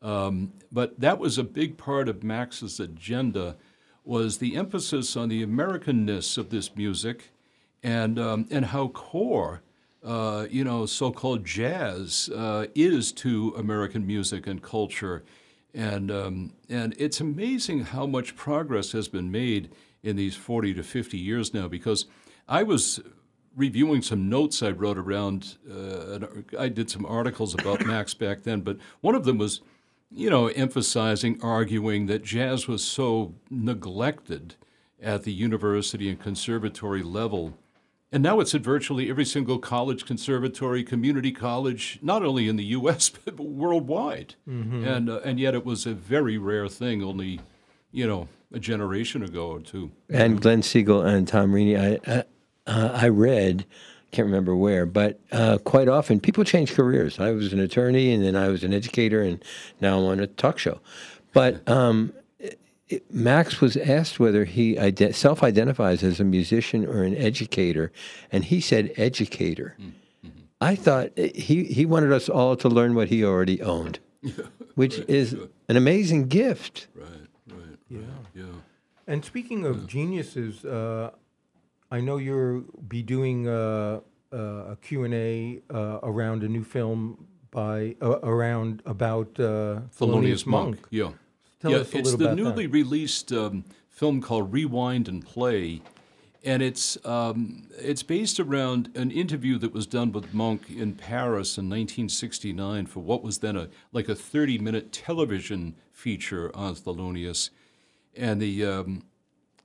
[0.00, 3.56] Um, but that was a big part of Max's agenda
[4.04, 7.30] was the emphasis on the Americanness of this music
[7.82, 9.62] and, um, and how core,
[10.04, 15.24] uh, you know, so-called jazz uh, is to American music and culture.
[15.74, 19.70] And, um, and it's amazing how much progress has been made
[20.02, 22.06] in these 40 to 50 years now because
[22.48, 23.00] I was
[23.54, 26.18] reviewing some notes I wrote around, uh,
[26.58, 29.60] I did some articles about Max back then, but one of them was–
[30.10, 34.54] you know, emphasizing, arguing that jazz was so neglected
[35.02, 37.54] at the university and conservatory level.
[38.12, 42.64] And now it's at virtually every single college, conservatory, community college, not only in the
[42.64, 44.36] U.S., but worldwide.
[44.48, 44.84] Mm-hmm.
[44.84, 47.40] And, uh, and yet it was a very rare thing only,
[47.90, 49.90] you know, a generation ago or two.
[50.08, 52.24] And Glenn Siegel and Tom Reney, I,
[52.66, 53.66] uh, I read
[54.12, 57.20] can't remember where, but uh, quite often people change careers.
[57.20, 59.44] I was an attorney, and then I was an educator, and
[59.80, 60.80] now I'm on a talk show.
[61.34, 62.14] But um,
[62.88, 67.92] it, Max was asked whether he ide- self-identifies as a musician or an educator,
[68.30, 69.76] and he said educator.
[69.80, 70.30] Mm-hmm.
[70.60, 73.98] I thought eh, he he wanted us all to learn what he already owned,
[74.74, 75.48] which right, is sure.
[75.68, 76.88] an amazing gift.
[76.94, 77.08] Right,
[77.50, 78.00] right, yeah,
[78.34, 78.44] yeah.
[79.06, 79.86] And speaking of yeah.
[79.86, 81.10] geniuses, uh,
[81.90, 84.00] I know you'll be doing uh,
[84.32, 90.46] uh, a Q&A uh, around a new film by uh, around about uh, Thelonious, Thelonious
[90.46, 90.66] Monk.
[90.66, 90.86] Monk.
[90.90, 91.10] Yeah.
[91.60, 92.72] Tell yeah, us a it's little the about newly that.
[92.72, 95.80] released um, film called Rewind and Play,
[96.44, 101.56] and it's um, it's based around an interview that was done with Monk in Paris
[101.56, 107.50] in 1969 for what was then a like a 30 minute television feature on Thelonious,
[108.14, 109.02] and the um,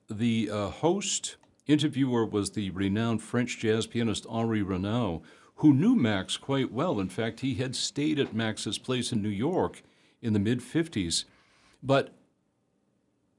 [0.10, 1.38] the uh, host
[1.68, 5.22] Interviewer was the renowned French jazz pianist Henri Renaud,
[5.56, 7.00] who knew Max quite well.
[7.00, 9.84] In fact, he had stayed at Max's place in New York
[10.22, 11.26] in the mid 50s.
[11.84, 12.14] But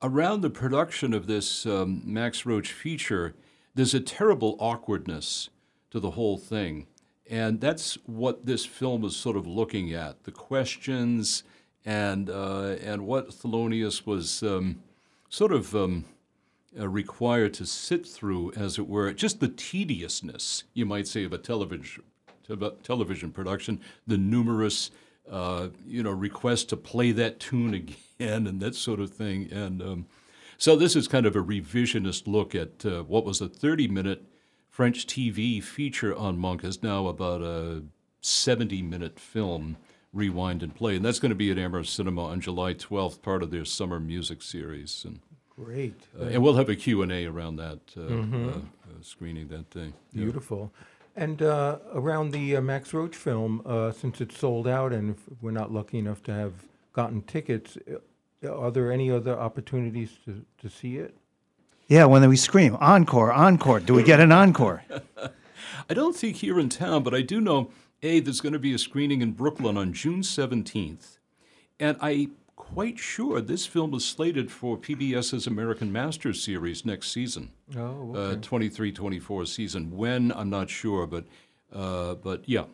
[0.02, 3.35] around the production of this um, Max Roach feature,
[3.74, 5.48] there's a terrible awkwardness
[5.90, 6.86] to the whole thing.
[7.31, 11.44] And that's what this film is sort of looking at the questions
[11.85, 14.82] and, uh, and what Thelonious was um,
[15.28, 15.74] sort of.
[15.74, 16.05] Um,
[16.81, 21.31] uh, required to sit through, as it were, just the tediousness, you might say, of
[21.31, 22.02] a television
[22.82, 24.90] television production, the numerous
[25.31, 29.82] uh, you know requests to play that tune again and that sort of thing, and
[29.82, 30.07] um,
[30.59, 34.24] so this is kind of a revisionist look at uh, what was a 30-minute
[34.70, 37.82] French TV feature on Monk is now about a
[38.23, 39.77] 70-minute film.
[40.15, 43.43] Rewind and play, and that's going to be at Amherst Cinema on July 12th, part
[43.43, 45.07] of their summer music series.
[45.07, 45.20] And
[45.57, 45.94] Great.
[46.19, 48.61] Uh, and we'll have a Q&A around that uh, uh, uh,
[49.01, 49.93] screening that day.
[50.12, 50.24] Yeah.
[50.24, 50.73] Beautiful.
[51.15, 55.43] And uh, around the uh, Max Roach film, uh, since it's sold out and if
[55.43, 56.53] we're not lucky enough to have
[56.94, 57.77] gotten tickets,
[58.51, 61.14] are there any other opportunities to, to see it?
[61.89, 63.81] Yeah, when we scream, encore, encore.
[63.81, 64.82] Do we get an encore?
[65.90, 67.70] I don't think here in town, but I do know,
[68.02, 71.19] A, there's going to be a screening in Brooklyn on June 17th.
[71.78, 77.51] And I quite sure this film is slated for PBS's American Masters series next season.
[77.77, 78.40] Oh, Uh, okay.
[78.40, 79.90] 23-24 season.
[79.97, 81.24] When, I'm not sure, but
[81.73, 82.64] uh, but yeah.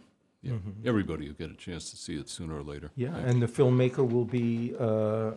[0.43, 0.85] Yeah, Mhm.
[0.86, 2.90] everybody will get a chance to see it sooner or later.
[2.95, 5.32] Yeah, and the filmmaker will be uh,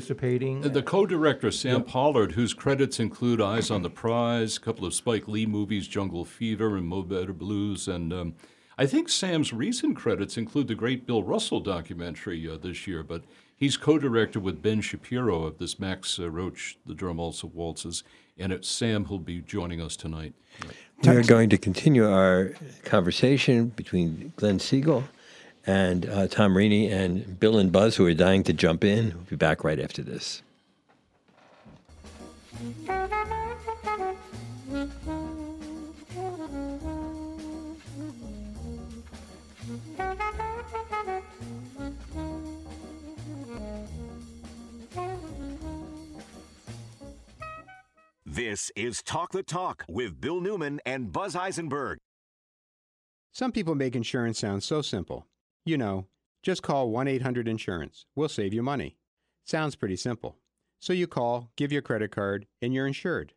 [0.00, 0.62] participating.
[0.62, 1.92] The co-director Sam Yeah.
[1.92, 6.24] Pollard, whose credits include Eyes on the Prize, a couple of Spike Lee movies, Jungle
[6.24, 8.34] Fever and Mo Better Blues, and um,
[8.78, 13.02] I think Sam's recent credits include the great Bill Russell documentary uh, this year.
[13.02, 13.22] But
[13.56, 18.02] he's co-director with Ben Shapiro of this Max uh, Roach, The Drum Also Waltzes,
[18.38, 20.34] and it's Sam who'll be joining us tonight.
[21.02, 22.54] We are going to continue our
[22.84, 25.04] conversation between Glenn Siegel
[25.66, 29.12] and uh, Tom Reney and Bill and Buzz, who are dying to jump in.
[29.14, 30.42] We'll be back right after this.
[48.24, 51.98] This is Talk the Talk with Bill Newman and Buzz Eisenberg.
[53.32, 55.26] Some people make insurance sound so simple.
[55.66, 56.06] You know,
[56.44, 58.06] just call 1 800 Insurance.
[58.14, 58.98] We'll save you money.
[59.44, 60.36] Sounds pretty simple.
[60.78, 63.32] So you call, give your credit card, and you're insured.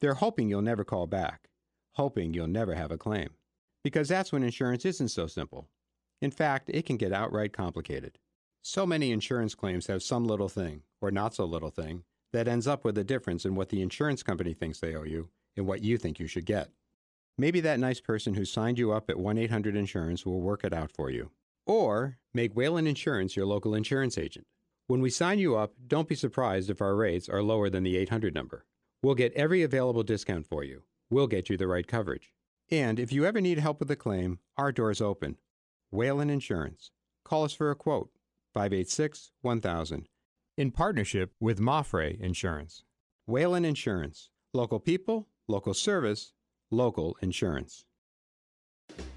[0.00, 1.50] They're hoping you'll never call back,
[1.92, 3.34] hoping you'll never have a claim.
[3.82, 5.68] Because that's when insurance isn't so simple.
[6.22, 8.18] In fact, it can get outright complicated.
[8.62, 12.66] So many insurance claims have some little thing, or not so little thing, that ends
[12.66, 15.82] up with a difference in what the insurance company thinks they owe you and what
[15.82, 16.70] you think you should get.
[17.36, 20.72] Maybe that nice person who signed you up at 1 800 Insurance will work it
[20.72, 21.30] out for you.
[21.66, 24.46] Or make Whalen Insurance your local insurance agent.
[24.86, 27.96] When we sign you up, don't be surprised if our rates are lower than the
[27.96, 28.66] 800 number.
[29.02, 30.82] We'll get every available discount for you.
[31.08, 32.34] We'll get you the right coverage.
[32.70, 35.36] And if you ever need help with a claim, our door's open.
[35.90, 36.90] Whalen Insurance.
[37.24, 38.10] Call us for a quote.
[38.52, 40.08] 586 1000.
[40.56, 42.84] In partnership with MAPFRE Insurance.
[43.26, 44.30] Whalen Insurance.
[44.52, 46.32] Local people, local service,
[46.70, 47.84] local insurance.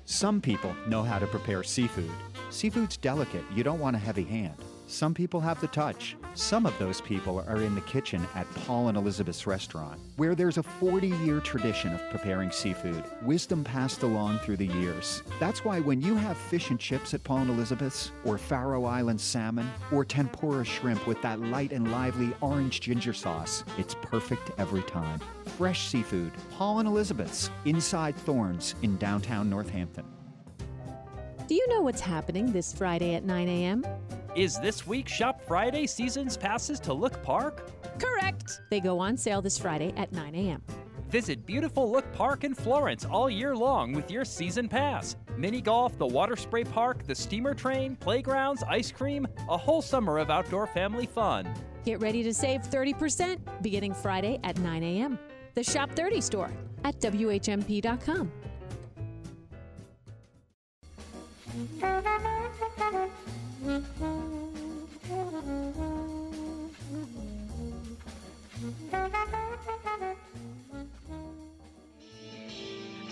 [0.09, 2.09] Some people know how to prepare seafood.
[2.49, 4.55] Seafood's delicate, you don't want a heavy hand.
[4.89, 6.15] Some people have the touch.
[6.33, 10.57] Some of those people are in the kitchen at Paul and Elizabeth's restaurant, where there's
[10.57, 15.23] a 40 year tradition of preparing seafood, wisdom passed along through the years.
[15.41, 19.19] That's why when you have fish and chips at Paul and Elizabeth's, or Faroe Island
[19.19, 24.83] salmon, or tempura shrimp with that light and lively orange ginger sauce, it's perfect every
[24.83, 25.19] time.
[25.57, 30.05] Fresh seafood, Paul and Elizabeth's, inside Thornes in downtown Northampton.
[31.45, 33.85] Do you know what's happening this Friday at 9 a.m.?
[34.37, 37.71] Is this week Shop Friday season's passes to Look Park?
[37.97, 38.61] Correct!
[38.69, 40.61] They go on sale this Friday at 9 a.m.
[41.09, 45.15] Visit beautiful Look Park in Florence all year long with your season pass.
[45.37, 50.19] Mini golf, the water spray park, the steamer train, playgrounds, ice cream, a whole summer
[50.19, 51.51] of outdoor family fun.
[51.83, 55.17] Get ready to save 30% beginning Friday at 9 a.m.
[55.55, 56.51] The Shop 30 store
[56.83, 58.31] at WHMP.com.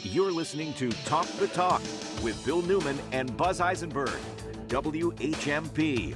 [0.04, 1.82] You're listening to Talk the Talk
[2.22, 4.20] with Bill Newman and Buzz Eisenberg,
[4.68, 6.16] WHMP.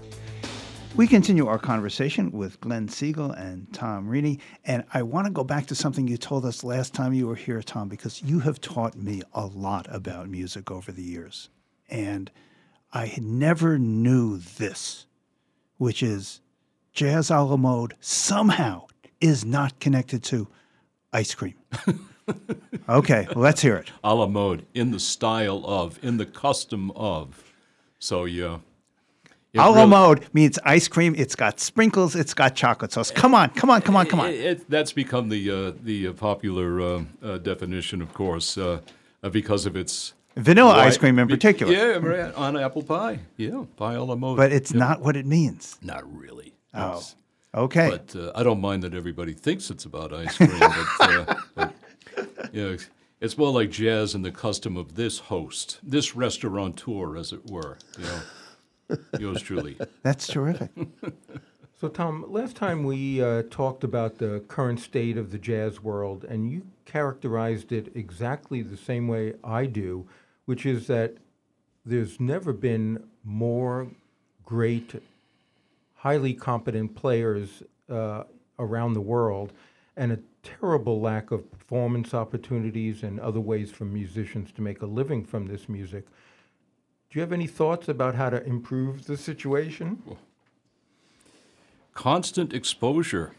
[0.95, 4.39] We continue our conversation with Glenn Siegel and Tom Reney.
[4.64, 7.35] And I want to go back to something you told us last time you were
[7.35, 11.49] here, Tom, because you have taught me a lot about music over the years.
[11.89, 12.30] And
[12.91, 15.05] I never knew this,
[15.77, 16.41] which is
[16.93, 18.87] jazz a la mode somehow
[19.21, 20.47] is not connected to
[21.13, 21.55] ice cream.
[22.89, 23.91] okay, let's hear it.
[24.03, 27.43] A la mode, in the style of, in the custom of.
[27.99, 28.59] So, yeah.
[29.53, 31.15] It a la really- mode means ice cream.
[31.17, 32.15] It's got sprinkles.
[32.15, 33.11] It's got chocolate sauce.
[33.11, 34.29] Come on, come on, come on, come on.
[34.29, 38.81] It, it- that's become the uh, the popular uh, uh, definition, of course, uh,
[39.23, 41.73] uh, because of its Vanilla ice cream in particular.
[41.73, 43.19] Yeah, on apple pie.
[43.38, 44.38] Yeah, pie a la mode.
[44.38, 44.80] But it's Yeah.
[44.80, 45.77] not what it means.
[45.81, 46.53] Not really.
[46.73, 47.15] Oh, It's-
[47.53, 47.89] okay.
[47.89, 50.51] But uh, I don't mind that everybody thinks it's about ice cream.
[50.60, 51.73] but, uh, but,
[52.53, 52.77] you know,
[53.19, 57.77] it's more like jazz and the custom of this host, this restaurateur, as it were.
[57.97, 59.77] You know, yours truly.
[60.03, 60.69] That's terrific.
[61.80, 66.26] So, Tom, last time we uh, talked about the current state of the jazz world,
[66.26, 70.06] and you characterized it exactly the same way I do,
[70.43, 71.14] which is that
[71.85, 73.88] there's never been more
[74.43, 75.01] great,
[75.95, 78.23] highly competent players uh,
[78.60, 79.53] around the world,
[79.95, 84.85] and a terrible lack of performance opportunities and other ways for musicians to make a
[84.85, 86.03] living from this music.
[87.10, 90.03] Do you have any thoughts about how to improve the situation?
[91.99, 93.34] Constant exposure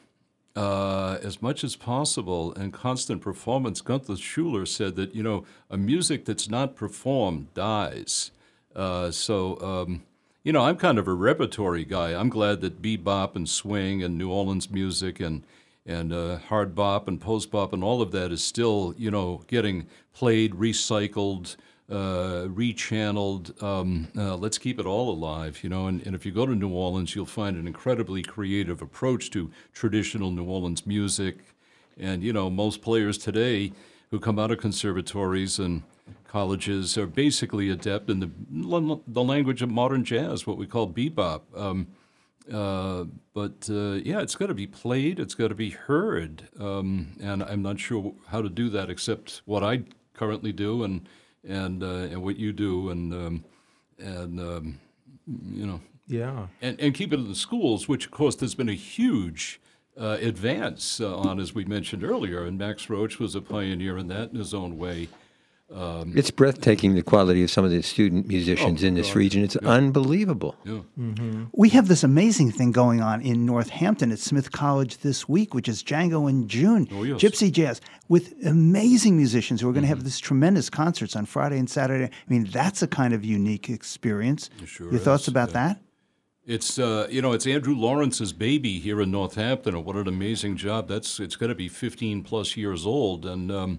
[0.55, 3.81] uh, as much as possible and constant performance.
[3.81, 8.33] Gunther Schuller said that, you know, a music that's not performed dies.
[8.77, 10.03] Uh, so, um,
[10.45, 12.11] you know, I'm kind of a repertory guy.
[12.13, 15.43] I'm glad that bebop and swing and New Orleans music and
[15.87, 19.43] and uh, hard bop and post bop and all of that is still, you know,
[19.47, 21.57] getting played, recycled,
[21.91, 23.61] uh, rechanneled.
[23.63, 25.87] Um, uh, let's keep it all alive, you know.
[25.87, 29.51] And, and if you go to New Orleans, you'll find an incredibly creative approach to
[29.73, 31.39] traditional New Orleans music.
[31.99, 33.73] And, you know, most players today
[34.11, 35.83] who come out of conservatories and
[36.27, 38.31] colleges are basically adept in the,
[39.07, 41.43] the language of modern jazz, what we call bebop.
[41.57, 41.89] Um,
[42.53, 43.05] uh,
[43.35, 45.21] but uh, yeah, it's got to be played.
[45.21, 49.43] It's got to be heard, um, and I'm not sure how to do that except
[49.45, 49.83] what I
[50.15, 51.07] currently do and
[51.47, 53.45] and uh, and what you do, and um,
[53.99, 54.81] and um,
[55.27, 56.47] you know, Yeah.
[56.61, 59.61] and and keep it in the schools, which of course there's been a huge
[59.99, 64.09] uh, advance uh, on, as we mentioned earlier, and Max Roach was a pioneer in
[64.09, 65.09] that in his own way.
[65.73, 69.17] Um, It's breathtaking the quality of some of the student musicians Oh, in this God.
[69.17, 69.45] region.
[69.45, 69.69] It's Yeah.
[69.69, 70.57] unbelievable.
[70.65, 70.81] Yeah.
[71.53, 75.69] We have this amazing thing going on in Northampton at Smith College this week, which
[75.69, 77.21] is Django in June, Oh, yes.
[77.21, 79.97] Gypsy Jazz, with amazing musicians who are going to Mm-hmm.
[79.99, 82.07] have this tremendous concerts on Friday and Saturday.
[82.07, 84.51] I mean, that's a kind of unique experience.
[84.67, 85.69] sure Your thoughts is, about yeah.
[85.69, 85.83] that?
[86.47, 89.77] It's uh, you know it's Andrew Lawrence's baby here in Northampton.
[89.77, 90.89] and What an amazing job!
[90.89, 93.79] That's it's going to be 15 plus years old, and um,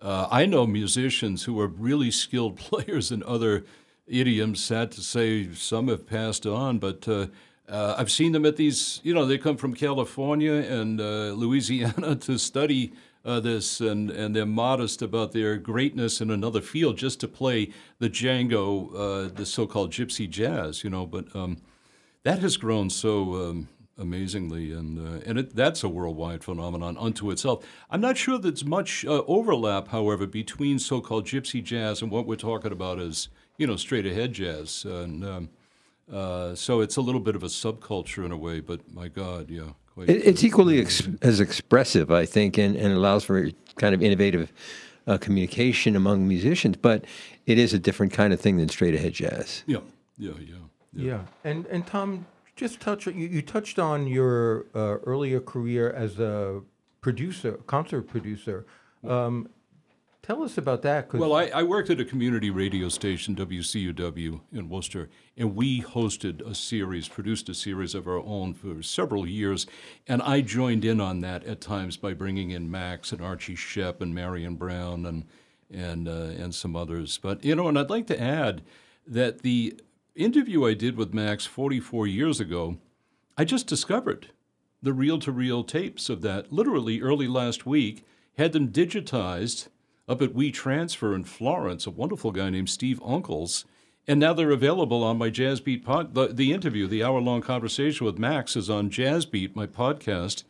[0.00, 3.64] uh, I know musicians who are really skilled players in other
[4.06, 4.62] idioms.
[4.62, 7.06] Sad to say, some have passed on, but.
[7.08, 7.26] Uh,
[7.68, 12.16] uh, I've seen them at these, you know, they come from California and uh, Louisiana
[12.20, 12.92] to study
[13.24, 17.70] uh, this, and, and they're modest about their greatness in another field just to play
[17.98, 21.06] the Django, uh, the so called gypsy jazz, you know.
[21.06, 21.58] But um,
[22.22, 23.68] that has grown so um,
[24.00, 27.64] amazingly, and uh, and it, that's a worldwide phenomenon unto itself.
[27.90, 32.36] I'm not sure there's much uh, overlap, however, between so-called gypsy jazz and what we're
[32.36, 33.28] talking about as
[33.58, 35.50] you know straight ahead jazz, and um,
[36.12, 38.60] uh, so it's a little bit of a subculture in a way.
[38.60, 40.08] But my God, yeah, quite.
[40.08, 44.52] It, it's equally ex- as expressive, I think, and, and allows for kind of innovative
[45.06, 46.76] uh, communication among musicians.
[46.76, 47.04] But
[47.46, 49.62] it is a different kind of thing than straight ahead jazz.
[49.66, 49.78] yeah,
[50.18, 50.56] yeah, yeah.
[50.92, 52.26] Yeah, and and Tom,
[52.60, 56.60] just touch you, you touched on your uh, earlier career as a
[57.00, 58.66] producer, concert producer.
[59.02, 59.48] Um,
[60.22, 61.12] tell us about that.
[61.14, 65.08] Well, I, I worked at a community radio station, WCUW in Worcester,
[65.38, 69.66] and we hosted a series, produced a series of our own for several years.
[70.06, 74.02] And I joined in on that at times by bringing in Max and Archie Shepp
[74.02, 75.24] and Marion Brown and
[75.72, 77.16] and uh, and some others.
[77.16, 78.60] But you know, and I'd like to add
[79.06, 79.80] that the
[80.24, 82.76] interview I did with Max 44 years ago,
[83.36, 84.30] I just discovered
[84.82, 88.04] the reel-to-reel tapes of that literally early last week.
[88.36, 89.68] Had them digitized
[90.08, 93.64] up at WeTransfer in Florence, a wonderful guy named Steve Uncles.
[94.08, 96.14] And now they're available on my Jazzbeat pod.
[96.14, 100.44] The, the interview, the hour long conversation with Max, is on Jazzbeat, my podcast,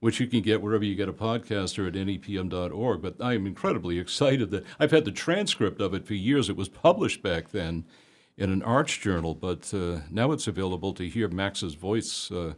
[0.00, 3.00] which you can get wherever you get a podcast or at nepm.org.
[3.00, 6.50] But I am incredibly excited that I've had the transcript of it for years.
[6.50, 7.84] It was published back then
[8.38, 12.30] in an arts journal, but uh, now it's available to hear Max's voice.
[12.30, 12.54] Uh,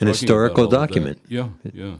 [0.00, 0.88] An historical about all of that.
[0.88, 1.18] document.
[1.28, 1.96] Yeah, yeah.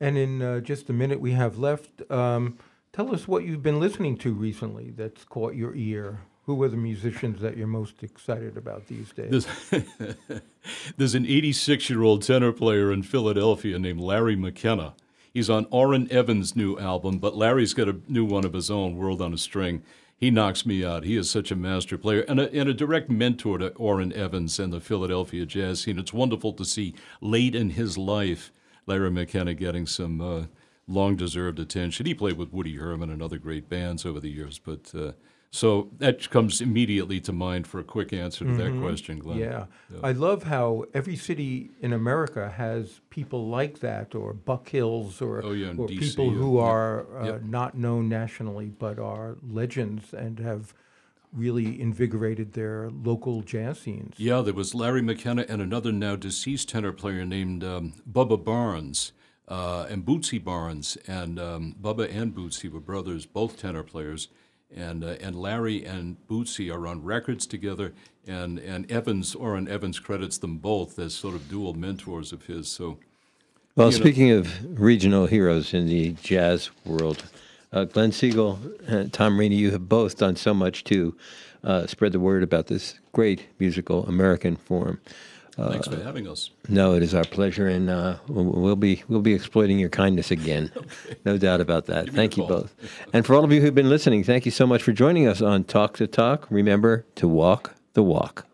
[0.00, 2.56] And in uh, just a minute we have left, um,
[2.92, 6.20] tell us what you've been listening to recently that's caught your ear.
[6.46, 9.46] Who are the musicians that you're most excited about these days?
[9.70, 9.82] There's,
[10.96, 14.94] there's an 86 year old tenor player in Philadelphia named Larry McKenna.
[15.32, 18.96] He's on Orrin Evans' new album, but Larry's got a new one of his own,
[18.96, 19.82] World on a String.
[20.20, 21.04] He knocks me out.
[21.04, 24.58] He is such a master player and a, and a direct mentor to Orrin Evans
[24.58, 25.98] and the Philadelphia jazz scene.
[25.98, 28.52] It's wonderful to see late in his life
[28.86, 30.44] Larry McKenna getting some uh,
[30.86, 32.04] long deserved attention.
[32.04, 35.12] He played with Woody Herman and other great bands over the years, but uh,
[35.52, 38.80] so that comes immediately to mind for a quick answer to that Mhm.
[38.80, 39.38] question, Glenn.
[39.38, 39.66] Yeah.
[40.02, 45.44] I love how every city in America has people like that, or Buck Hills, or,
[45.44, 46.38] Oh, yeah, or DC, people yeah.
[46.38, 50.72] who are uh, not known nationally but are legends and have
[51.32, 54.14] really invigorated their local jazz scenes.
[54.18, 59.12] Yeah, there was Larry McKenna and another now deceased tenor player named um, Bubba Barnes
[59.48, 60.96] uh, and Bootsy Barnes.
[61.08, 64.28] And um, Bubba and Bootsy were brothers, both tenor players.
[64.74, 67.92] And, uh, and Larry and Bootsy are on records together,
[68.26, 72.68] and, and Evans, Orrin Evans credits them both as sort of dual mentors of his.
[72.68, 72.98] So,
[73.74, 77.24] Well, you know- speaking of regional heroes in the jazz world,
[77.72, 81.16] uh, Glenn Siegel and Tom Reney, you have both done so much to
[81.62, 85.00] uh, spread the word about this great musical American form.
[85.68, 86.50] Thanks for having us.
[86.68, 90.70] No, it is our pleasure, and uh, we'll be we'll be exploiting your kindness again,
[91.24, 92.06] no doubt about that.
[92.06, 92.60] Give Thank you call.
[92.60, 92.74] both,
[93.12, 95.42] and for all of you who've been listening, thank you so much for joining us
[95.42, 96.46] on Talk to Talk.
[96.50, 98.46] Remember to walk the walk.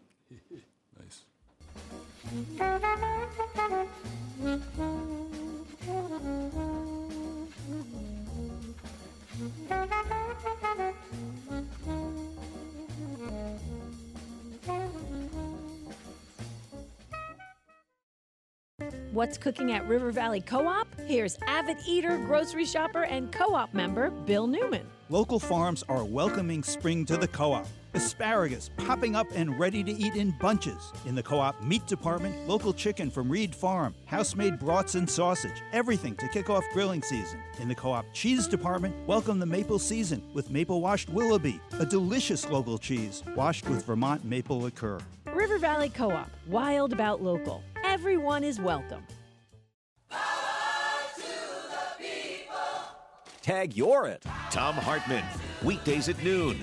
[19.16, 20.86] What's cooking at River Valley Co op?
[21.06, 24.86] Here's avid eater, grocery shopper, and co op member Bill Newman.
[25.08, 27.66] Local farms are welcoming spring to the co op.
[27.94, 30.92] Asparagus popping up and ready to eat in bunches.
[31.06, 35.08] In the co op meat department, local chicken from Reed Farm, house made brats and
[35.08, 37.40] sausage, everything to kick off grilling season.
[37.58, 41.86] In the co op cheese department, welcome the maple season with maple washed Willoughby, a
[41.86, 44.98] delicious local cheese washed with Vermont maple liqueur.
[45.32, 47.62] River Valley Co op, wild about local.
[47.98, 49.02] Everyone is welcome.
[53.40, 54.22] Tag you're it.
[54.50, 55.24] Thom Hartmann,
[55.64, 56.58] weekdays at noon.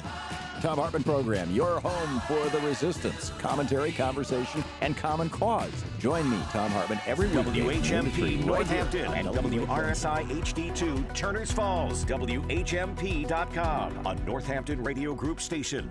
[0.61, 3.31] Thom Hartmann Program, your home for the resistance.
[3.39, 5.71] Commentary, conversation, and common cause.
[5.97, 7.47] Join me, Thom Hartmann, every week.
[7.47, 12.05] WHMP Northampton and WRSI HD2 Turners Falls.
[12.05, 15.89] WHMP.com, a Northampton Radio Group station.